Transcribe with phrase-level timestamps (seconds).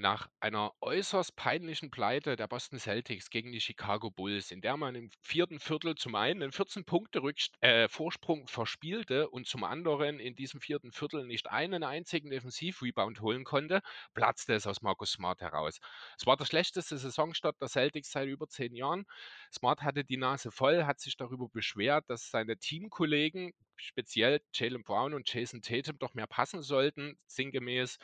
[0.00, 4.94] Nach einer äußerst peinlichen Pleite der Boston Celtics gegen die Chicago Bulls, in der man
[4.94, 7.20] im vierten Viertel zum einen einen 14 Punkte
[7.62, 13.42] äh, Vorsprung verspielte und zum anderen in diesem vierten Viertel nicht einen einzigen Defensivrebound holen
[13.42, 13.80] konnte,
[14.14, 15.80] platzte es aus Marcus Smart heraus.
[16.16, 19.04] Es war der schlechteste Saisonstart der Celtics seit über zehn Jahren.
[19.52, 25.12] Smart hatte die Nase voll, hat sich darüber beschwert, dass seine Teamkollegen, speziell Jalen Brown
[25.12, 27.98] und Jason Tatum, doch mehr passen sollten, sinngemäß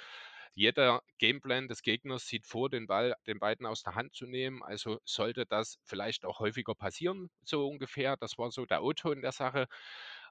[0.55, 4.63] jeder Gameplan des Gegners sieht vor, den Ball den beiden aus der Hand zu nehmen.
[4.63, 8.17] Also sollte das vielleicht auch häufiger passieren, so ungefähr.
[8.17, 9.67] Das war so der O-Ton der Sache.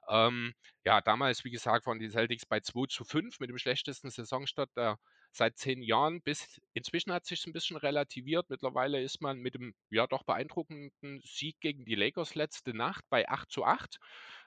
[0.08, 4.10] Ähm, ja, damals, wie gesagt, waren die Celtics bei 2 zu 5 mit dem schlechtesten
[4.10, 4.98] Saisonstart der
[5.32, 6.22] seit zehn Jahren.
[6.22, 8.48] Bis inzwischen hat sich ein bisschen relativiert.
[8.50, 13.28] Mittlerweile ist man mit dem ja doch beeindruckenden Sieg gegen die Lakers letzte Nacht bei
[13.28, 13.98] 8 zu 8.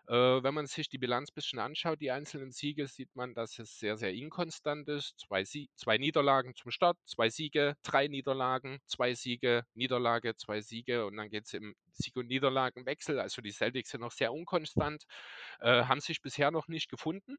[0.08, 0.14] Äh,
[0.44, 3.78] wenn man sich die Bilanz ein bisschen anschaut, die einzelnen Siege, sieht man, dass es
[3.78, 5.20] sehr, sehr inkonstant ist.
[5.20, 11.06] Zwei, Sie zwei Niederlagen zum Start, zwei Siege, drei Niederlagen, zwei Siege, Niederlage, zwei Siege
[11.06, 13.20] und dann geht es im Sieg- und Niederlagenwechsel.
[13.20, 15.04] Also die Celtics sind noch sehr unkonstant,
[15.60, 17.38] äh, haben sich bisher noch nicht gefunden.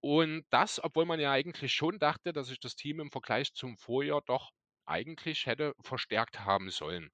[0.00, 3.76] Und das, obwohl man ja eigentlich schon dachte, dass sich das Team im Vergleich zum
[3.76, 4.50] Vorjahr doch
[4.86, 7.10] eigentlich hätte verstärkt haben sollen.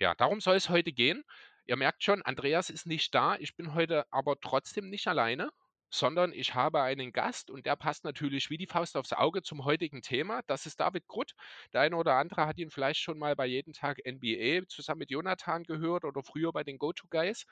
[0.00, 1.24] Ja, darum soll es heute gehen.
[1.68, 3.36] Ihr merkt schon, Andreas ist nicht da.
[3.36, 5.50] Ich bin heute aber trotzdem nicht alleine,
[5.90, 9.66] sondern ich habe einen Gast und der passt natürlich wie die Faust aufs Auge zum
[9.66, 10.40] heutigen Thema.
[10.46, 11.34] Das ist David Grutt.
[11.74, 15.10] Der eine oder andere hat ihn vielleicht schon mal bei Jeden Tag NBA zusammen mit
[15.10, 17.44] Jonathan gehört oder früher bei den Go-To-Guys.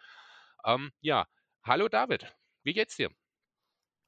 [0.65, 1.27] Ähm, ja,
[1.63, 3.11] hallo David, wie geht's dir?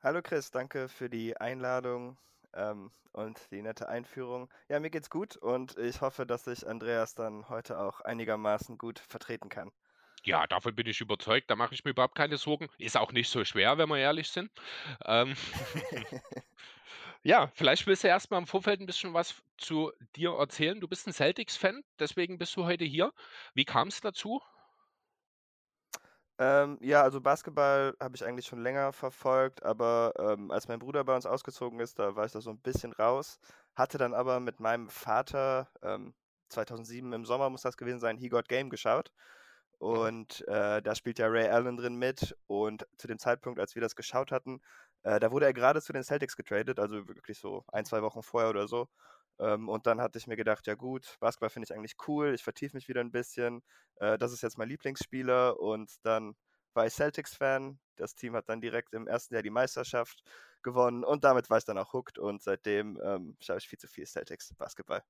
[0.01, 2.17] Hallo Chris, danke für die Einladung
[2.55, 4.51] ähm, und die nette Einführung.
[4.71, 9.01] Ja, mir geht's gut und ich hoffe, dass ich Andreas dann heute auch einigermaßen gut
[9.01, 9.71] vertreten kann.
[10.29, 11.51] Ja, davon bin ich überzeugt.
[11.51, 12.69] Da mache ich mir überhaupt keine Sorgen.
[12.77, 14.51] Ist auch nicht so schwer, wenn wir ehrlich sind.
[15.07, 15.35] Ähm,
[17.23, 20.81] ja, vielleicht willst du erst mal im Vorfeld ein bisschen was zu dir erzählen.
[20.81, 23.15] Du bist ein Celtics-Fan, deswegen bist du heute hier.
[23.55, 24.43] Wie kam es dazu?
[26.39, 31.05] Ähm, ja, also Basketball habe ich eigentlich schon länger verfolgt, aber ähm, als mein Bruder
[31.05, 33.41] bei uns ausgezogen ist, da war ich da so ein bisschen raus.
[33.75, 36.13] Hatte dann aber mit meinem Vater ähm,
[36.51, 39.11] 2007 im Sommer muss das gewesen sein, He Got Game geschaut.
[39.79, 42.37] Und äh, da spielt ja Ray Allen drin mit.
[42.47, 44.61] Und zu dem Zeitpunkt, als wir das geschaut hatten,
[45.05, 48.23] äh, da wurde er gerade zu den Celtics getradet, also wirklich so ein, zwei Wochen
[48.23, 48.89] vorher oder so.
[49.41, 52.43] Ähm, und dann hatte ich mir gedacht, ja gut, Basketball finde ich eigentlich cool, ich
[52.43, 53.63] vertiefe mich wieder ein bisschen.
[53.97, 55.61] Äh, das ist jetzt mein Lieblingsspieler.
[55.61, 56.35] Und dann
[56.79, 57.79] war ich Celtics-Fan.
[57.97, 60.23] Das Team hat dann direkt im ersten Jahr die Meisterschaft
[60.63, 63.89] gewonnen und damit war ich dann auch hooked und seitdem ähm, schaue ich viel zu
[63.89, 65.03] viel Celtics Basketball.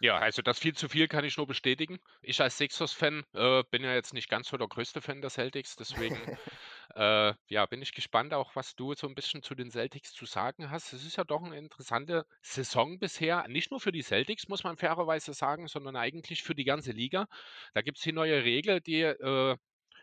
[0.00, 1.98] Ja, also das viel zu viel kann ich nur bestätigen.
[2.20, 5.76] Ich als Sixers-Fan äh, bin ja jetzt nicht ganz so der größte Fan der Celtics,
[5.76, 6.16] deswegen
[6.94, 10.26] äh, ja, bin ich gespannt auch, was du so ein bisschen zu den Celtics zu
[10.26, 10.92] sagen hast.
[10.92, 14.76] Es ist ja doch eine interessante Saison bisher, nicht nur für die Celtics, muss man
[14.76, 17.26] fairerweise sagen, sondern eigentlich für die ganze Liga.
[17.72, 19.56] Da gibt es die neue Regel, die äh,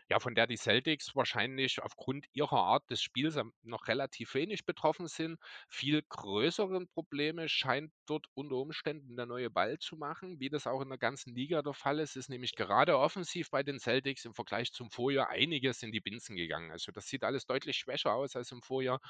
[0.08, 5.08] ja, von der die Celtics wahrscheinlich aufgrund ihrer Art des Spiels noch relativ wenig betroffen
[5.08, 5.38] sind.
[5.68, 10.80] Viel größere Probleme scheint dort unter Umständen der neue Ball zu machen, wie das auch
[10.82, 12.16] in der ganzen Liga der Fall ist.
[12.16, 16.36] Ist nämlich gerade offensiv bei den Celtics im Vergleich zum Vorjahr einiges in die Binsen
[16.36, 16.70] gegangen.
[16.70, 19.00] Also das sieht alles deutlich schwächer aus als im Vorjahr.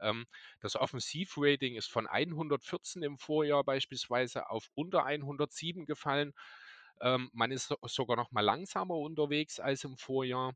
[0.00, 0.26] Ähm,
[0.60, 6.32] das Offensivrating ist von 114 im Vorjahr beispielsweise auf unter 107 gefallen.
[7.00, 10.54] Ähm, man ist sogar noch mal langsamer unterwegs als im Vorjahr.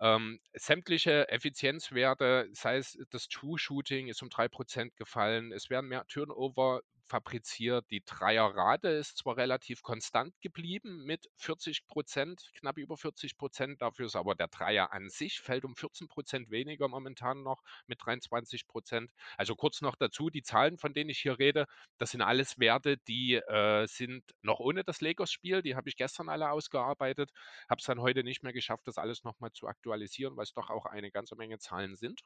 [0.00, 5.52] Ähm, sämtliche Effizienzwerte, sei es das True Shooting, ist um 3% gefallen.
[5.52, 7.86] Es werden mehr Turnover fabriziert.
[7.90, 13.82] Die Dreierrate ist zwar relativ konstant geblieben mit 40 Prozent, knapp über 40 Prozent.
[13.82, 17.98] Dafür ist aber der Dreier an sich fällt um 14 Prozent weniger momentan noch mit
[18.04, 19.10] 23 Prozent.
[19.36, 21.66] Also kurz noch dazu, die Zahlen, von denen ich hier rede,
[21.98, 25.62] das sind alles Werte, die äh, sind noch ohne das Lakers-Spiel.
[25.62, 27.30] Die habe ich gestern alle ausgearbeitet.
[27.68, 30.70] Habe es dann heute nicht mehr geschafft, das alles nochmal zu aktualisieren, weil es doch
[30.70, 32.20] auch eine ganze Menge Zahlen sind.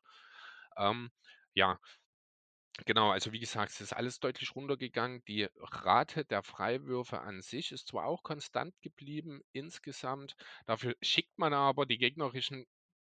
[0.76, 1.10] Ähm,
[1.54, 1.78] ja,
[2.86, 5.22] Genau, also wie gesagt, es ist alles deutlich runtergegangen.
[5.26, 10.36] Die Rate der Freiwürfe an sich ist zwar auch konstant geblieben insgesamt,
[10.66, 12.66] dafür schickt man aber die gegnerischen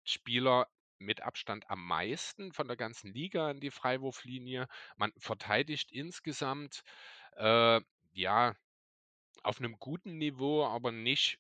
[0.05, 0.69] Spieler
[0.99, 4.69] mit Abstand am meisten von der ganzen Liga an die Freiwurflinie.
[4.97, 6.83] Man verteidigt insgesamt
[7.37, 7.81] äh,
[8.13, 8.57] ja
[9.45, 11.39] auf einem guten Niveau, aber nicht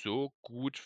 [0.00, 0.78] so gut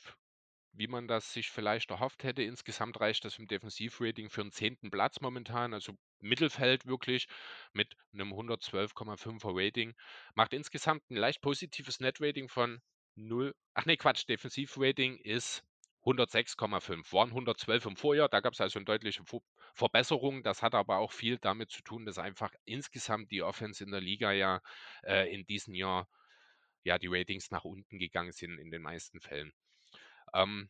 [0.76, 2.42] wie man das sich vielleicht erhofft hätte.
[2.42, 7.26] Insgesamt reicht das im Defensivrating für einen zehnten Platz momentan, also Mittelfeld wirklich
[7.72, 9.94] mit einem 112,5er Rating.
[10.34, 12.80] Macht insgesamt ein leicht positives Net-Rating von
[13.16, 13.54] 0.
[13.74, 15.62] Ach nee, Quatsch, Defensiv-Rating ist
[16.04, 17.12] 106,5.
[17.12, 19.24] Waren 112 im Vorjahr, da gab es also eine deutliche
[19.74, 20.42] Verbesserung.
[20.42, 24.00] Das hat aber auch viel damit zu tun, dass einfach insgesamt die Offense in der
[24.00, 24.60] Liga ja
[25.02, 26.08] äh, in diesem Jahr
[26.84, 29.52] ja die Ratings nach unten gegangen sind in den meisten Fällen.
[30.36, 30.68] Ähm,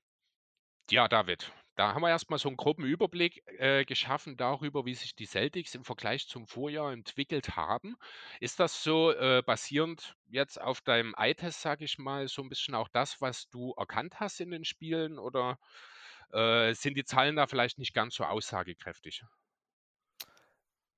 [0.91, 5.15] ja, David, da haben wir erstmal so einen groben Überblick äh, geschaffen darüber, wie sich
[5.17, 7.97] die Celtics im Vergleich zum Vorjahr entwickelt haben.
[8.41, 12.75] Ist das so äh, basierend jetzt auf deinem Eye-Test, sage ich mal, so ein bisschen
[12.75, 15.59] auch das, was du erkannt hast in den Spielen oder
[16.33, 19.25] äh, sind die Zahlen da vielleicht nicht ganz so aussagekräftig?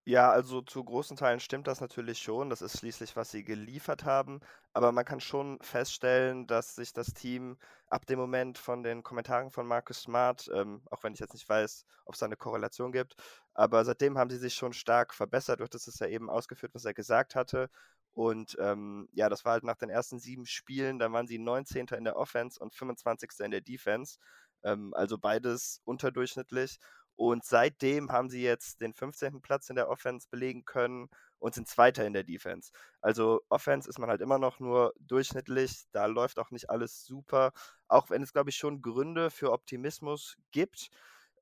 [0.09, 2.49] Ja, also zu großen Teilen stimmt das natürlich schon.
[2.49, 4.41] Das ist schließlich, was sie geliefert haben.
[4.73, 7.59] Aber man kann schon feststellen, dass sich das Team
[7.89, 11.47] ab dem Moment von den Kommentaren von Marcus Smart, ähm, auch wenn ich jetzt nicht
[11.47, 13.17] weiß, ob es da eine Korrelation gibt,
[13.53, 15.61] aber seitdem haben sie sich schon stark verbessert.
[15.61, 17.69] Durch das ist ja eben ausgeführt, was er gesagt hatte.
[18.15, 21.95] Und ähm, ja, das war halt nach den ersten sieben Spielen, da waren sie 19.
[21.97, 23.45] in der Offense und 25.
[23.45, 24.17] in der Defense.
[24.63, 26.79] Ähm, also beides unterdurchschnittlich.
[27.19, 29.41] Und seitdem haben sie jetzt den 15.
[29.43, 31.09] Platz in der Offense belegen können
[31.41, 32.71] und sind Zweiter in der Defense.
[33.01, 37.53] Also Offense ist man halt immer noch nur durchschnittlich, da läuft auch nicht alles super,
[37.89, 40.91] auch wenn es, glaube ich, schon Gründe für Optimismus gibt.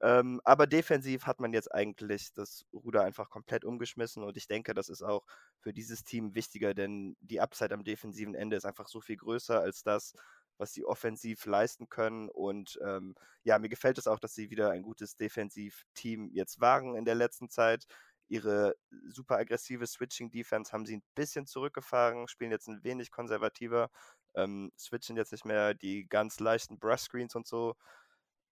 [0.01, 4.73] Ähm, aber defensiv hat man jetzt eigentlich das Ruder einfach komplett umgeschmissen und ich denke,
[4.73, 5.25] das ist auch
[5.59, 9.61] für dieses Team wichtiger, denn die Upside am defensiven Ende ist einfach so viel größer
[9.61, 10.15] als das,
[10.59, 12.29] was sie offensiv leisten können.
[12.29, 13.15] Und ähm,
[13.45, 17.15] ja, mir gefällt es auch, dass sie wieder ein gutes Defensivteam jetzt waren in der
[17.15, 17.87] letzten Zeit.
[18.29, 18.75] Ihre
[19.09, 23.89] super aggressive Switching-Defense haben sie ein bisschen zurückgefahren, spielen jetzt ein wenig konservativer,
[24.35, 27.77] ähm, switchen jetzt nicht mehr die ganz leichten Brush-Screens und so.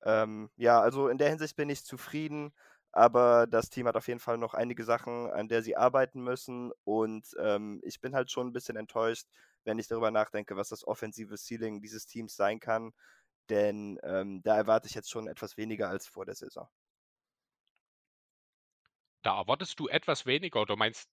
[0.05, 2.53] Ähm, ja, also in der Hinsicht bin ich zufrieden,
[2.93, 6.73] aber das Team hat auf jeden Fall noch einige Sachen, an der sie arbeiten müssen
[6.85, 9.27] und ähm, ich bin halt schon ein bisschen enttäuscht,
[9.65, 12.93] wenn ich darüber nachdenke, was das offensive Ceiling dieses Teams sein kann.
[13.51, 16.69] Denn ähm, da erwarte ich jetzt schon etwas weniger als vor der Saison.
[19.23, 21.09] Da erwartest du etwas weniger oder meinst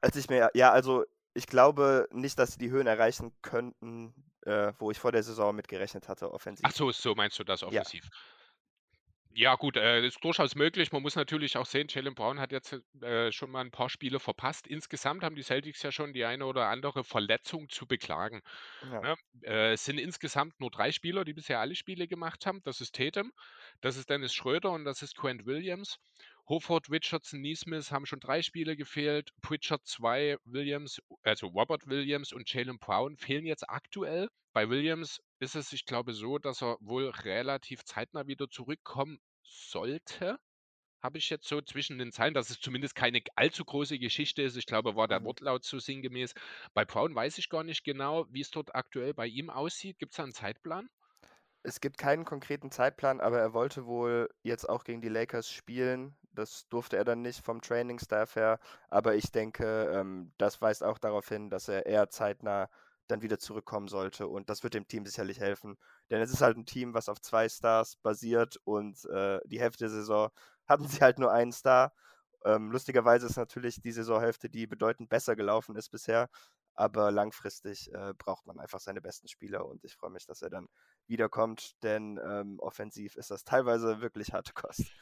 [0.00, 1.04] Als ich mir, ja, also
[1.34, 5.54] ich glaube nicht, dass sie die Höhen erreichen könnten, äh, wo ich vor der Saison
[5.54, 6.64] mitgerechnet hatte, offensiv.
[6.66, 8.04] Ach so, so meinst du das offensiv?
[8.04, 8.10] Ja,
[9.56, 10.92] gut, äh, ist durchaus möglich.
[10.92, 14.20] Man muss natürlich auch sehen, Jaylen Brown hat jetzt äh, schon mal ein paar Spiele
[14.20, 14.68] verpasst.
[14.68, 18.42] Insgesamt haben die Celtics ja schon die eine oder andere Verletzung zu beklagen.
[18.82, 19.00] Ja.
[19.00, 19.16] Ne?
[19.42, 22.62] Äh, es sind insgesamt nur drei Spieler, die bisher alle Spiele gemacht haben.
[22.62, 23.32] Das ist Tatum,
[23.80, 25.98] das ist Dennis Schröder und das ist Quent Williams.
[26.48, 29.30] Hoford, Richardson, Neesmith haben schon drei Spiele gefehlt.
[29.40, 34.28] Pritchard zwei, Williams, also Robert Williams und Jalen Brown fehlen jetzt aktuell.
[34.52, 40.38] Bei Williams ist es, ich glaube, so, dass er wohl relativ zeitnah wieder zurückkommen sollte.
[41.02, 44.56] Habe ich jetzt so zwischen den Zeilen, dass es zumindest keine allzu große Geschichte ist.
[44.56, 45.24] Ich glaube, war der Mhm.
[45.24, 46.34] Wortlaut so sinngemäß.
[46.74, 49.98] Bei Brown weiß ich gar nicht genau, wie es dort aktuell bei ihm aussieht.
[49.98, 50.88] Gibt es da einen Zeitplan?
[51.62, 56.16] Es gibt keinen konkreten Zeitplan, aber er wollte wohl jetzt auch gegen die Lakers spielen.
[56.32, 58.60] Das durfte er dann nicht vom Trainingstaff her.
[58.90, 62.68] Aber ich denke, ähm, das weist auch darauf hin, dass er eher zeitnah
[63.06, 64.26] dann wieder zurückkommen sollte.
[64.28, 65.76] Und das wird dem Team sicherlich helfen.
[66.10, 69.84] Denn es ist halt ein Team, was auf zwei Stars basiert und äh, die Hälfte
[69.84, 70.30] der Saison
[70.66, 71.92] hatten sie halt nur einen Star.
[72.44, 76.28] Ähm, lustigerweise ist natürlich die Saisonhälfte, die bedeutend besser gelaufen ist bisher.
[76.74, 80.50] Aber langfristig äh, braucht man einfach seine besten Spieler und ich freue mich, dass er
[80.50, 80.68] dann
[81.06, 84.92] wiederkommt, denn ähm, offensiv ist das teilweise wirklich harte Kost.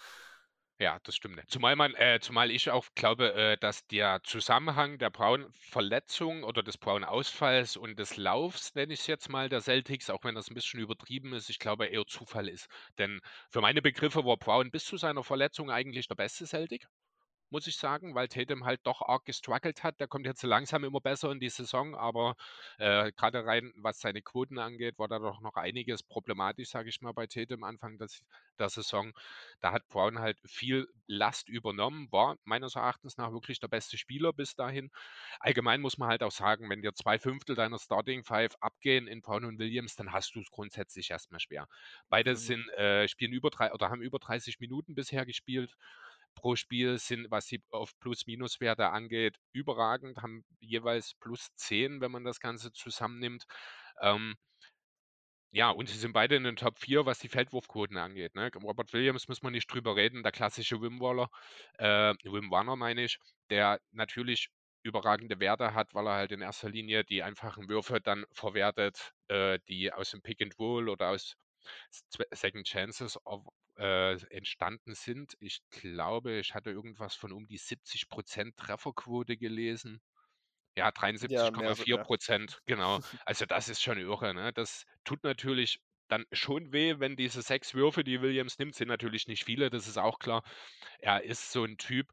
[0.82, 1.40] Ja, das stimmt.
[1.48, 6.76] Zumal man, äh, zumal ich auch glaube, äh, dass der Zusammenhang der Braun-Verletzung oder des
[6.76, 10.54] Braun-Ausfalls und des Laufs, nenne ich es jetzt mal, der Celtics, auch wenn das ein
[10.54, 12.66] bisschen übertrieben ist, ich glaube eher Zufall ist.
[12.98, 13.20] Denn
[13.50, 16.86] für meine Begriffe war Braun bis zu seiner Verletzung eigentlich der beste Celtic
[17.52, 20.00] muss ich sagen, weil Tatum halt doch arg gestruggelt hat.
[20.00, 22.34] Der kommt jetzt so langsam immer besser in die Saison, aber
[22.78, 27.00] äh, gerade rein, was seine Quoten angeht, war da doch noch einiges problematisch, sage ich
[27.00, 28.22] mal, bei Tatum Anfang des,
[28.58, 29.12] der Saison.
[29.60, 34.32] Da hat Brown halt viel Last übernommen, war meines Erachtens nach wirklich der beste Spieler
[34.32, 34.90] bis dahin.
[35.40, 39.20] Allgemein muss man halt auch sagen, wenn dir zwei Fünftel deiner Starting Five abgehen in
[39.22, 41.66] Brown und Williams, dann hast du es grundsätzlich erstmal schwer.
[42.08, 42.36] Beide Mhm.
[42.36, 45.74] sind, äh, spielen über drei oder haben über 30 Minuten bisher gespielt
[46.34, 52.24] pro Spiel sind, was sie auf Plus-Minus-Werte angeht, überragend, haben jeweils plus 10, wenn man
[52.24, 53.44] das Ganze zusammennimmt.
[54.00, 54.36] Ähm,
[55.54, 58.34] ja, und sie sind beide in den Top 4, was die Feldwurfquoten angeht.
[58.34, 58.50] Ne?
[58.62, 61.28] Robert Williams muss man nicht drüber reden, der klassische Wimwaller,
[61.78, 63.18] äh, Wim Warner meine ich,
[63.50, 64.48] der natürlich
[64.82, 69.58] überragende Werte hat, weil er halt in erster Linie die einfachen Würfe dann verwertet, äh,
[69.68, 71.36] die aus dem Pick and Roll oder aus
[72.32, 73.18] Second Chances
[73.82, 75.34] äh, entstanden sind.
[75.40, 80.00] Ich glaube, ich hatte irgendwas von um die 70% Trefferquote gelesen.
[80.76, 80.90] Ja,
[81.24, 82.08] Ja, 73,4 mehr sogar.
[82.66, 83.00] genau.
[83.26, 84.52] Also das ist schon irre, ne?
[84.54, 89.26] Das tut natürlich dann schon weh, wenn diese 6 Würfe, die Williams nimmt, sind natürlich
[89.28, 90.42] nicht viele, das ist auch klar.
[91.00, 92.08] Er ist so ein Typ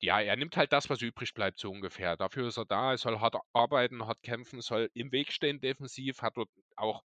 [0.00, 2.16] ja, er nimmt halt das, was übrig bleibt, so ungefähr.
[2.16, 6.22] Dafür ist er da, er soll hart arbeiten, hart kämpfen, soll im Weg stehen defensiv,
[6.22, 7.02] hat dort auch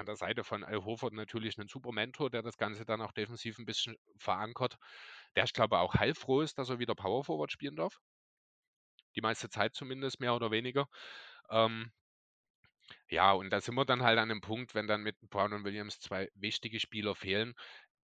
[0.00, 3.12] an der Seite von Al Horford natürlich einen super Mentor, der das Ganze dann auch
[3.12, 4.76] defensiv ein bisschen verankert.
[5.36, 8.00] Der ich glaube auch heilfroh ist, dass er wieder Power Forward spielen darf.
[9.16, 10.88] Die meiste Zeit zumindest, mehr oder weniger.
[11.50, 11.92] Ähm,
[13.08, 15.64] ja, und da sind wir dann halt an dem Punkt, wenn dann mit Brown und
[15.64, 17.54] Williams zwei wichtige Spieler fehlen.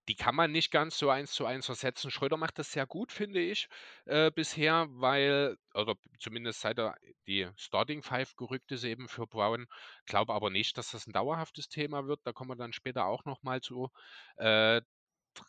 [0.08, 2.12] Die kann man nicht ganz so eins zu eins ersetzen.
[2.12, 3.68] Schröder macht das sehr gut, finde ich,
[4.06, 6.96] äh, bisher, weil, oder zumindest seit er
[7.28, 9.68] die Starting Five gerückt ist eben für Brown.
[10.06, 12.22] Glaube aber nicht, dass das ein dauerhaftes Thema wird.
[12.24, 13.90] Da kommen wir dann später auch nochmal zu,
[14.38, 14.82] äh,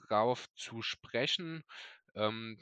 [0.08, 1.64] drauf zu sprechen.
[2.14, 2.58] Ähm,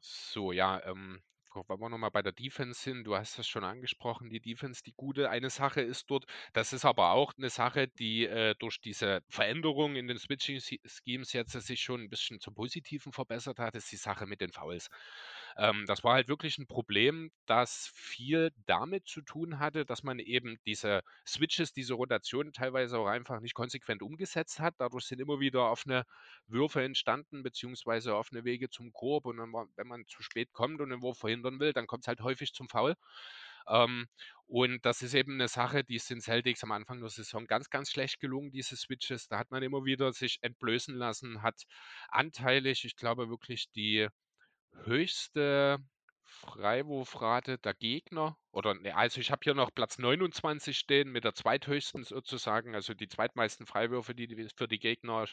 [0.00, 1.22] so, ja, ähm,
[1.68, 4.92] wenn wir nochmal bei der Defense sind, du hast das schon angesprochen, die Defense, die
[4.92, 5.30] gute.
[5.30, 9.96] Eine Sache ist dort, das ist aber auch eine Sache, die äh, durch diese Veränderung
[9.96, 14.26] in den Switching-Schemes jetzt sich schon ein bisschen zum Positiven verbessert hat, ist die Sache
[14.26, 14.88] mit den Fouls.
[15.56, 20.18] Ähm, das war halt wirklich ein Problem, das viel damit zu tun hatte, dass man
[20.18, 24.74] eben diese Switches, diese Rotationen teilweise auch einfach nicht konsequent umgesetzt hat.
[24.78, 26.04] Dadurch sind immer wieder offene
[26.46, 29.26] Würfe entstanden, beziehungsweise offene Wege zum Korb.
[29.26, 32.08] Und dann, wenn man zu spät kommt und den Wurf verhindern will, dann kommt es
[32.08, 32.94] halt häufig zum Foul.
[33.68, 34.06] Ähm,
[34.46, 37.68] und das ist eben eine Sache, die ist den Celtics am Anfang der Saison ganz,
[37.70, 39.28] ganz schlecht gelungen, diese Switches.
[39.28, 41.62] Da hat man immer wieder sich entblößen lassen, hat
[42.08, 44.08] anteilig, ich glaube wirklich die
[44.84, 45.78] höchste
[46.22, 51.34] Freiwurfrate der Gegner oder ne, also ich habe hier noch Platz 29 stehen mit der
[51.34, 55.26] zweithöchsten sozusagen, also die zweitmeisten Freiwürfe, die die für die Gegner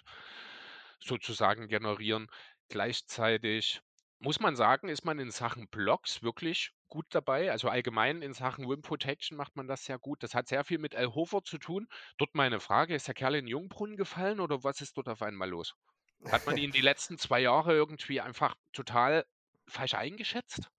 [0.99, 2.27] sozusagen generieren.
[2.69, 3.81] Gleichzeitig
[4.19, 7.51] muss man sagen, ist man in Sachen Blocks wirklich gut dabei.
[7.51, 10.23] Also allgemein in Sachen Rim Protection macht man das sehr gut.
[10.23, 11.87] Das hat sehr viel mit Al Hofer zu tun.
[12.17, 15.49] Dort meine Frage, ist der Kerl in Jungbrunnen gefallen oder was ist dort auf einmal
[15.49, 15.75] los?
[16.23, 19.25] Hat man ihn die letzten zwei Jahre irgendwie einfach total
[19.67, 20.69] falsch eingeschätzt?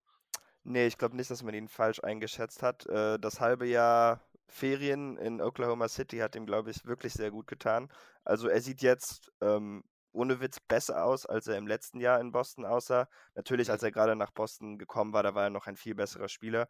[0.64, 2.86] Nee, ich glaube nicht, dass man ihn falsch eingeschätzt hat.
[2.86, 7.46] Äh, das halbe Jahr Ferien in Oklahoma City hat ihm, glaube ich, wirklich sehr gut
[7.46, 7.88] getan.
[8.24, 12.32] Also er sieht jetzt ähm, ohne Witz besser aus, als er im letzten Jahr in
[12.32, 13.08] Boston aussah.
[13.34, 13.86] Natürlich, als Mhm.
[13.86, 16.68] er gerade nach Boston gekommen war, da war er noch ein viel besserer Spieler.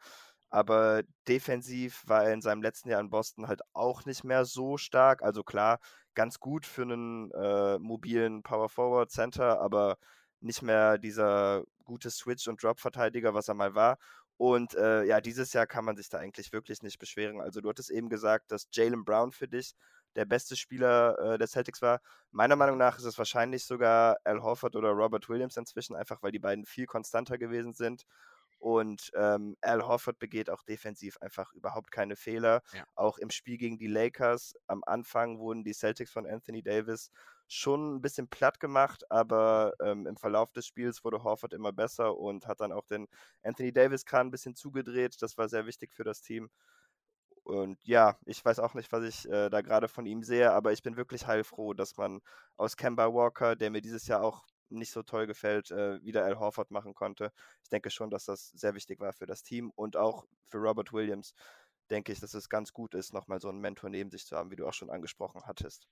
[0.51, 4.77] Aber defensiv war er in seinem letzten Jahr in Boston halt auch nicht mehr so
[4.77, 5.23] stark.
[5.23, 5.79] Also klar,
[6.15, 9.99] ganz gut für einen äh, mobilen Power Forward Center, aber
[10.41, 13.99] nicht mehr dieser gute Switch- und Drop-Verteidiger, was er mal war.
[14.39, 17.41] Und äh, ja, dieses Jahr kann man sich da eigentlich wirklich nicht beschweren.
[17.41, 19.75] Also du hattest eben gesagt, dass Jalen Brown für dich
[20.15, 22.01] der beste Spieler äh, der Celtics war.
[22.33, 26.33] Meiner Meinung nach ist es wahrscheinlich sogar Al Horford oder Robert Williams inzwischen, einfach weil
[26.33, 28.05] die beiden viel konstanter gewesen sind.
[28.67, 32.63] Und ähm, Al Horford begeht auch defensiv einfach überhaupt keine Fehler.
[32.73, 32.85] Ja.
[32.97, 37.13] Auch im Spiel gegen die Lakers am Anfang wurden die Celtics von Anthony Davis
[37.47, 42.19] schon ein bisschen platt gemacht, aber ähm, im Verlauf des Spiels wurde Horford immer besser
[42.19, 43.07] und hat dann auch den
[43.45, 45.23] Anthony Davis-Kran ein bisschen zugedreht.
[45.23, 46.51] Das war sehr wichtig für das Team.
[47.45, 50.73] Und ja, ich weiß auch nicht, was ich äh, da gerade von ihm sehe, aber
[50.73, 52.21] ich bin wirklich heilfroh, dass man
[52.57, 56.39] aus Kemba Walker, der mir dieses Jahr auch nicht so toll gefällt, äh, wieder Al
[56.39, 57.33] Horford machen konnte.
[57.63, 60.93] Ich denke schon, dass das sehr wichtig war für das Team und auch für Robert
[60.93, 61.35] Williams.
[61.91, 64.51] Denke ich, dass es ganz gut ist, nochmal so einen Mentor neben sich zu haben,
[64.51, 65.89] wie du auch schon angesprochen hattest.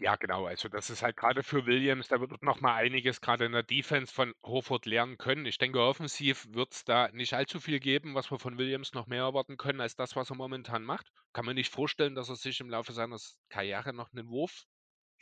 [0.00, 0.46] Ja, genau.
[0.46, 3.62] Also das ist halt gerade für Williams, da wird noch mal einiges gerade in der
[3.62, 5.46] Defense von Horford lernen können.
[5.46, 9.06] Ich denke, offensiv wird es da nicht allzu viel geben, was wir von Williams noch
[9.06, 11.12] mehr erwarten können, als das, was er momentan macht.
[11.32, 14.64] Kann man nicht vorstellen, dass er sich im Laufe seiner Karriere noch einen Wurf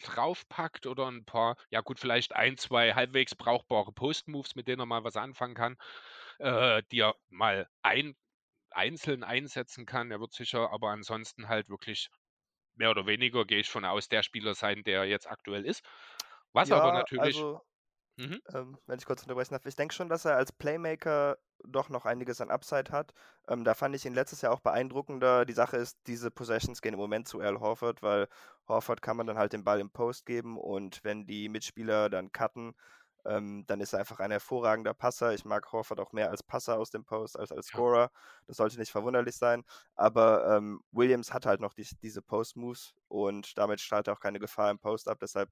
[0.00, 4.86] draufpackt oder ein paar, ja gut, vielleicht ein, zwei halbwegs brauchbare Post-Moves, mit denen er
[4.86, 5.76] mal was anfangen kann,
[6.38, 8.14] äh, die er mal ein,
[8.70, 10.10] einzeln einsetzen kann.
[10.10, 12.08] Er wird sicher aber ansonsten halt wirklich
[12.74, 15.84] mehr oder weniger, gehe ich von aus, der Spieler sein, der jetzt aktuell ist.
[16.52, 17.60] Was aber Ja, natürlich also
[18.16, 19.66] mhm, Ähm, wenn ich kurz unterbrechen darf.
[19.66, 23.12] Ich denke schon, dass er als Playmaker doch noch einiges an Upside hat.
[23.48, 25.44] Ähm, da fand ich ihn letztes Jahr auch beeindruckender.
[25.44, 28.28] Die Sache ist, diese Possessions gehen im Moment zu Al Horford, weil
[28.68, 32.32] Horford kann man dann halt den Ball im Post geben und wenn die Mitspieler dann
[32.32, 32.74] cutten,
[33.24, 35.34] ähm, dann ist er einfach ein hervorragender Passer.
[35.34, 38.10] Ich mag Horford auch mehr als Passer aus dem Post als als Scorer.
[38.46, 39.64] Das sollte nicht verwunderlich sein.
[39.94, 44.38] Aber ähm, Williams hat halt noch die, diese Post-Moves und damit strahlt er auch keine
[44.38, 45.18] Gefahr im Post ab.
[45.20, 45.50] Deshalb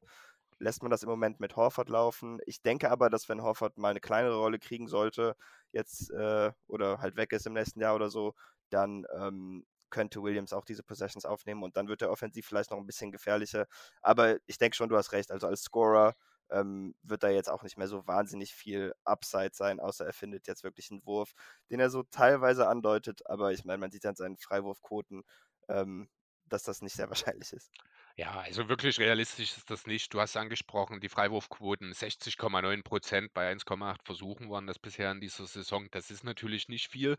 [0.58, 2.40] lässt man das im Moment mit Horford laufen.
[2.46, 5.36] Ich denke aber, dass wenn Horford mal eine kleinere Rolle kriegen sollte,
[5.72, 8.34] jetzt äh, oder halt weg ist im nächsten Jahr oder so,
[8.70, 12.78] dann ähm, könnte Williams auch diese Possessions aufnehmen und dann wird er offensiv vielleicht noch
[12.78, 13.66] ein bisschen gefährlicher.
[14.02, 15.30] Aber ich denke schon, du hast recht.
[15.30, 16.14] Also als Scorer
[16.50, 20.46] ähm, wird da jetzt auch nicht mehr so wahnsinnig viel Upside sein, außer er findet
[20.46, 21.32] jetzt wirklich einen Wurf,
[21.70, 23.28] den er so teilweise andeutet.
[23.28, 25.22] Aber ich meine, man sieht an seinen Freiwurfquoten,
[25.68, 26.08] ähm,
[26.46, 27.70] dass das nicht sehr wahrscheinlich ist.
[28.18, 30.12] Ja, also wirklich realistisch ist das nicht.
[30.12, 35.46] Du hast angesprochen, die Freiwurfquoten 60,9 Prozent bei 1,8 Versuchen waren das bisher in dieser
[35.46, 35.86] Saison.
[35.92, 37.16] Das ist natürlich nicht viel.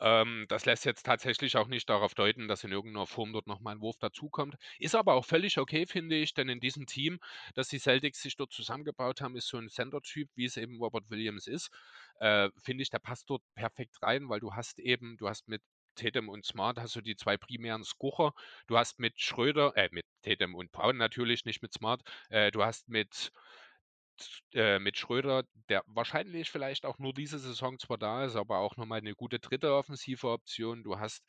[0.00, 3.76] Ähm, das lässt jetzt tatsächlich auch nicht darauf deuten, dass in irgendeiner Form dort nochmal
[3.76, 4.56] ein Wurf dazukommt.
[4.80, 7.20] Ist aber auch völlig okay, finde ich, denn in diesem Team,
[7.54, 11.08] das die Celtics sich dort zusammengebaut haben, ist so ein Center-Typ, wie es eben Robert
[11.08, 11.70] Williams ist.
[12.18, 15.62] Äh, finde ich, der passt dort perfekt rein, weil du hast eben, du hast mit
[15.94, 18.34] Tatum und Smart hast du die zwei primären Scorer.
[18.66, 22.02] Du hast mit Schröder, äh, mit Tatum und Brown natürlich, nicht mit Smart.
[22.30, 23.32] Äh, du hast mit,
[24.54, 28.76] äh, mit Schröder, der wahrscheinlich vielleicht auch nur diese Saison zwar da ist, aber auch
[28.76, 30.82] nochmal eine gute dritte offensive Option.
[30.84, 31.24] Du hast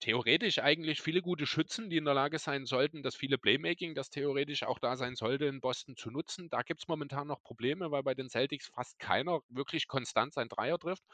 [0.00, 4.10] theoretisch eigentlich viele gute Schützen, die in der Lage sein sollten, das viele Playmaking, das
[4.10, 6.48] theoretisch auch da sein sollte, in Boston zu nutzen.
[6.50, 10.48] Da gibt es momentan noch Probleme, weil bei den Celtics fast keiner wirklich konstant sein
[10.48, 11.04] Dreier trifft.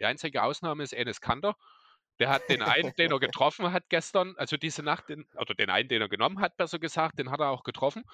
[0.00, 1.56] Die einzige Ausnahme ist Enes Kanter.
[2.18, 5.70] Der hat den einen, den er getroffen hat gestern, also diese Nacht, den, oder den
[5.70, 8.04] einen, den er genommen hat, besser gesagt, den hat er auch getroffen.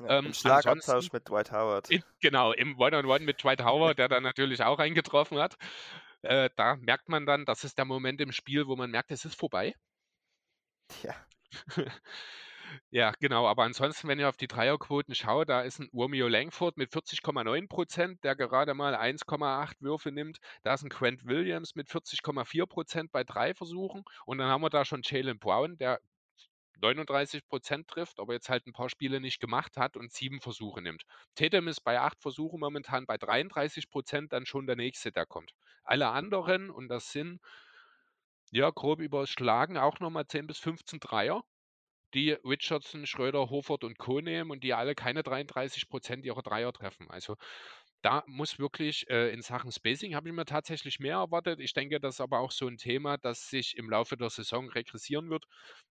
[0.00, 1.90] Ja, ähm, Im Schlagabtausch mit Dwight Howard.
[1.90, 5.56] In, genau, im One-on-One -on -One mit Dwight Howard, der dann natürlich auch eingetroffen hat.
[6.22, 9.24] Äh, da merkt man dann, das ist der Moment im Spiel, wo man merkt, es
[9.24, 9.74] ist vorbei.
[11.02, 11.14] Ja.
[12.90, 13.46] Ja, genau.
[13.46, 17.68] Aber ansonsten, wenn ihr auf die Dreierquoten schaut, da ist ein Romeo Langford mit 40,9
[17.68, 20.38] Prozent, der gerade mal 1,8 Würfe nimmt.
[20.62, 24.04] Da ist ein Quent Williams mit 40,4 Prozent bei drei Versuchen.
[24.26, 26.00] Und dann haben wir da schon Jalen Brown, der
[26.80, 30.82] 39 Prozent trifft, aber jetzt halt ein paar Spiele nicht gemacht hat und sieben Versuche
[30.82, 31.04] nimmt.
[31.34, 35.52] Tatum ist bei acht Versuchen momentan bei 33 Prozent dann schon der nächste, der kommt.
[35.84, 37.40] Alle anderen, und das sind
[38.50, 41.42] ja grob überschlagen, auch nochmal 10 bis 15 Dreier
[42.14, 44.20] die Richardson, Schröder, Hofert und Co.
[44.20, 47.10] nehmen und die alle keine 33 Prozent ihrer Dreier treffen.
[47.10, 47.36] Also
[48.02, 51.60] da muss wirklich äh, in Sachen Spacing habe ich mir tatsächlich mehr erwartet.
[51.60, 54.68] Ich denke, das ist aber auch so ein Thema, das sich im Laufe der Saison
[54.68, 55.44] regressieren wird,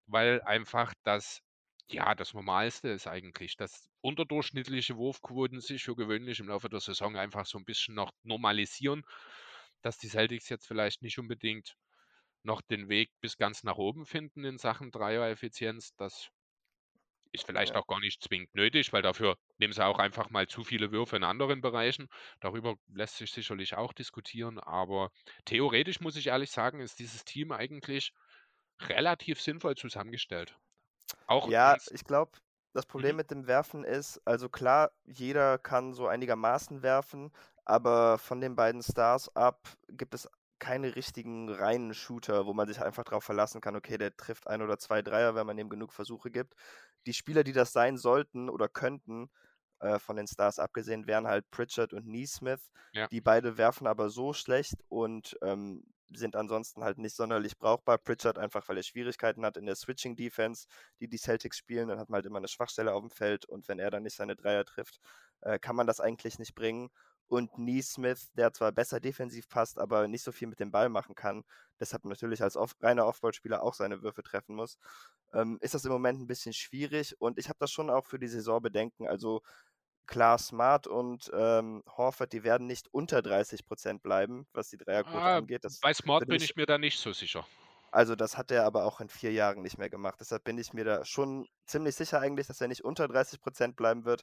[0.05, 1.41] weil einfach das,
[1.89, 7.15] ja, das Normalste ist eigentlich, dass unterdurchschnittliche Wurfquoten sich für gewöhnlich im Laufe der Saison
[7.17, 9.03] einfach so ein bisschen noch normalisieren,
[9.81, 11.75] dass die Celtics jetzt vielleicht nicht unbedingt
[12.43, 15.95] noch den Weg bis ganz nach oben finden in Sachen Dreier-Effizienz.
[15.97, 16.29] Das
[17.33, 17.75] ist vielleicht Ja.
[17.75, 21.15] auch gar nicht zwingend nötig, weil dafür nehmen sie auch einfach mal zu viele Würfe
[21.17, 22.07] in anderen Bereichen.
[22.39, 25.09] Darüber lässt sich sicherlich auch diskutieren, aber
[25.45, 28.11] theoretisch muss ich ehrlich sagen, ist dieses Team eigentlich
[28.81, 30.57] relativ sinnvoll zusammengestellt.
[31.27, 32.31] Auch Ja, ich glaube,
[32.73, 33.17] das Problem Mhm.
[33.17, 37.31] mit dem Werfen ist, also klar, jeder kann so einigermaßen werfen,
[37.65, 40.27] aber von den beiden Stars ab gibt es
[40.63, 44.61] keine richtigen reinen Shooter, wo man sich einfach darauf verlassen kann, okay, der trifft ein
[44.61, 46.53] oder zwei Dreier, wenn man ihm genug Versuche gibt.
[47.05, 49.29] Die Spieler, die das sein sollten oder könnten,
[49.79, 52.71] äh, von den Stars abgesehen, wären halt Pritchard und Neesmith.
[52.93, 53.07] Ja.
[53.07, 55.83] Die beide werfen aber so schlecht und ähm,
[56.15, 57.97] sind ansonsten halt nicht sonderlich brauchbar.
[57.97, 60.67] Pritchard einfach, weil er Schwierigkeiten hat in der Switching Defense,
[61.01, 63.67] die die Celtics spielen, dann hat man halt immer eine Schwachstelle auf dem Feld und
[63.67, 65.01] wenn er dann nicht seine Dreier trifft,
[65.41, 66.89] äh, kann man das eigentlich nicht bringen
[67.33, 71.15] und Neesmith, der zwar besser defensiv passt, aber nicht so viel mit dem Ball machen
[71.15, 71.43] kann,
[71.79, 74.77] deshalb natürlich als off reiner Offball-Spieler auch seine Würfe treffen muss,
[75.33, 78.19] ähm, ist das im Moment ein bisschen schwierig und ich habe das schon auch für
[78.19, 79.07] die Saison bedenken.
[79.07, 79.41] Also
[80.05, 85.17] klar, Smart und ähm, Horford, die werden nicht unter 30 Prozent bleiben, was die Dreierquote
[85.17, 85.63] ah, angeht.
[85.63, 87.47] Das bei Smart bin ich, ich mir da nicht so sicher.
[87.91, 90.19] also das hat er aber auch in vier Jahren nicht mehr gemacht.
[90.19, 93.75] Deshalb bin ich mir da schon ziemlich sicher eigentlich, dass er nicht unter 30 Prozent
[93.75, 94.21] bleiben wird.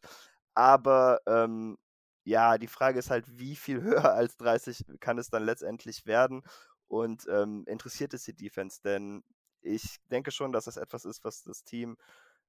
[0.54, 1.76] Aber ähm,
[2.24, 6.42] ja, die Frage ist halt, wie viel höher als 30 kann es dann letztendlich werden?
[6.88, 8.80] Und ähm, interessiert es die Defense?
[8.82, 9.22] Denn
[9.62, 11.96] ich denke schon, dass das etwas ist, was das Team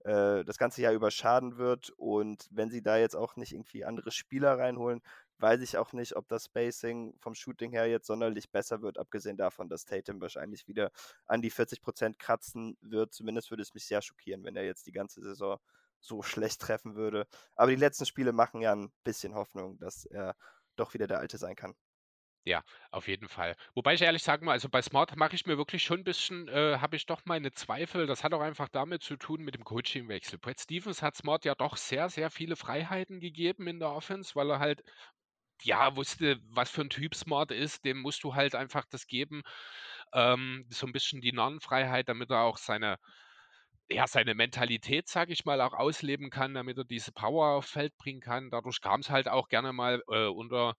[0.03, 1.91] äh, das ganze Jahr über schaden wird.
[1.97, 5.01] Und wenn sie da jetzt auch nicht irgendwie andere Spieler reinholen,
[5.37, 9.37] weiß ich auch nicht, ob das Spacing vom Shooting her jetzt sonderlich besser wird, abgesehen
[9.37, 10.91] davon, dass Tatum wahrscheinlich wieder
[11.25, 13.13] an die 40% kratzen wird.
[13.13, 15.59] Zumindest würde es mich sehr schockieren, wenn er jetzt die ganze Saison
[16.01, 17.27] so schlecht treffen würde.
[17.55, 20.35] Aber die letzten Spiele machen ja ein bisschen Hoffnung, dass er
[20.75, 21.75] doch wieder der Alte sein kann.
[22.43, 23.55] Ja, auf jeden Fall.
[23.75, 26.47] Wobei ich ehrlich sagen mal, also bei Smart mache ich mir wirklich schon ein bisschen,
[26.47, 28.07] äh, habe ich doch meine Zweifel.
[28.07, 30.39] Das hat auch einfach damit zu tun mit dem Coachingwechsel.
[30.39, 34.49] Brett Stevens hat Smart ja doch sehr, sehr viele Freiheiten gegeben in der Offense, weil
[34.49, 34.81] er halt,
[35.61, 37.85] ja, wusste, was für ein Typ Smart ist.
[37.85, 39.43] Dem musst du halt einfach das geben.
[40.13, 42.97] Ähm, so ein bisschen die Non-Freiheit, damit er auch seine,
[43.89, 47.95] ja, seine Mentalität, sage ich mal, auch ausleben kann, damit er diese Power auf Feld
[47.97, 48.49] bringen kann.
[48.49, 50.75] Dadurch kam es halt auch gerne mal äh, unter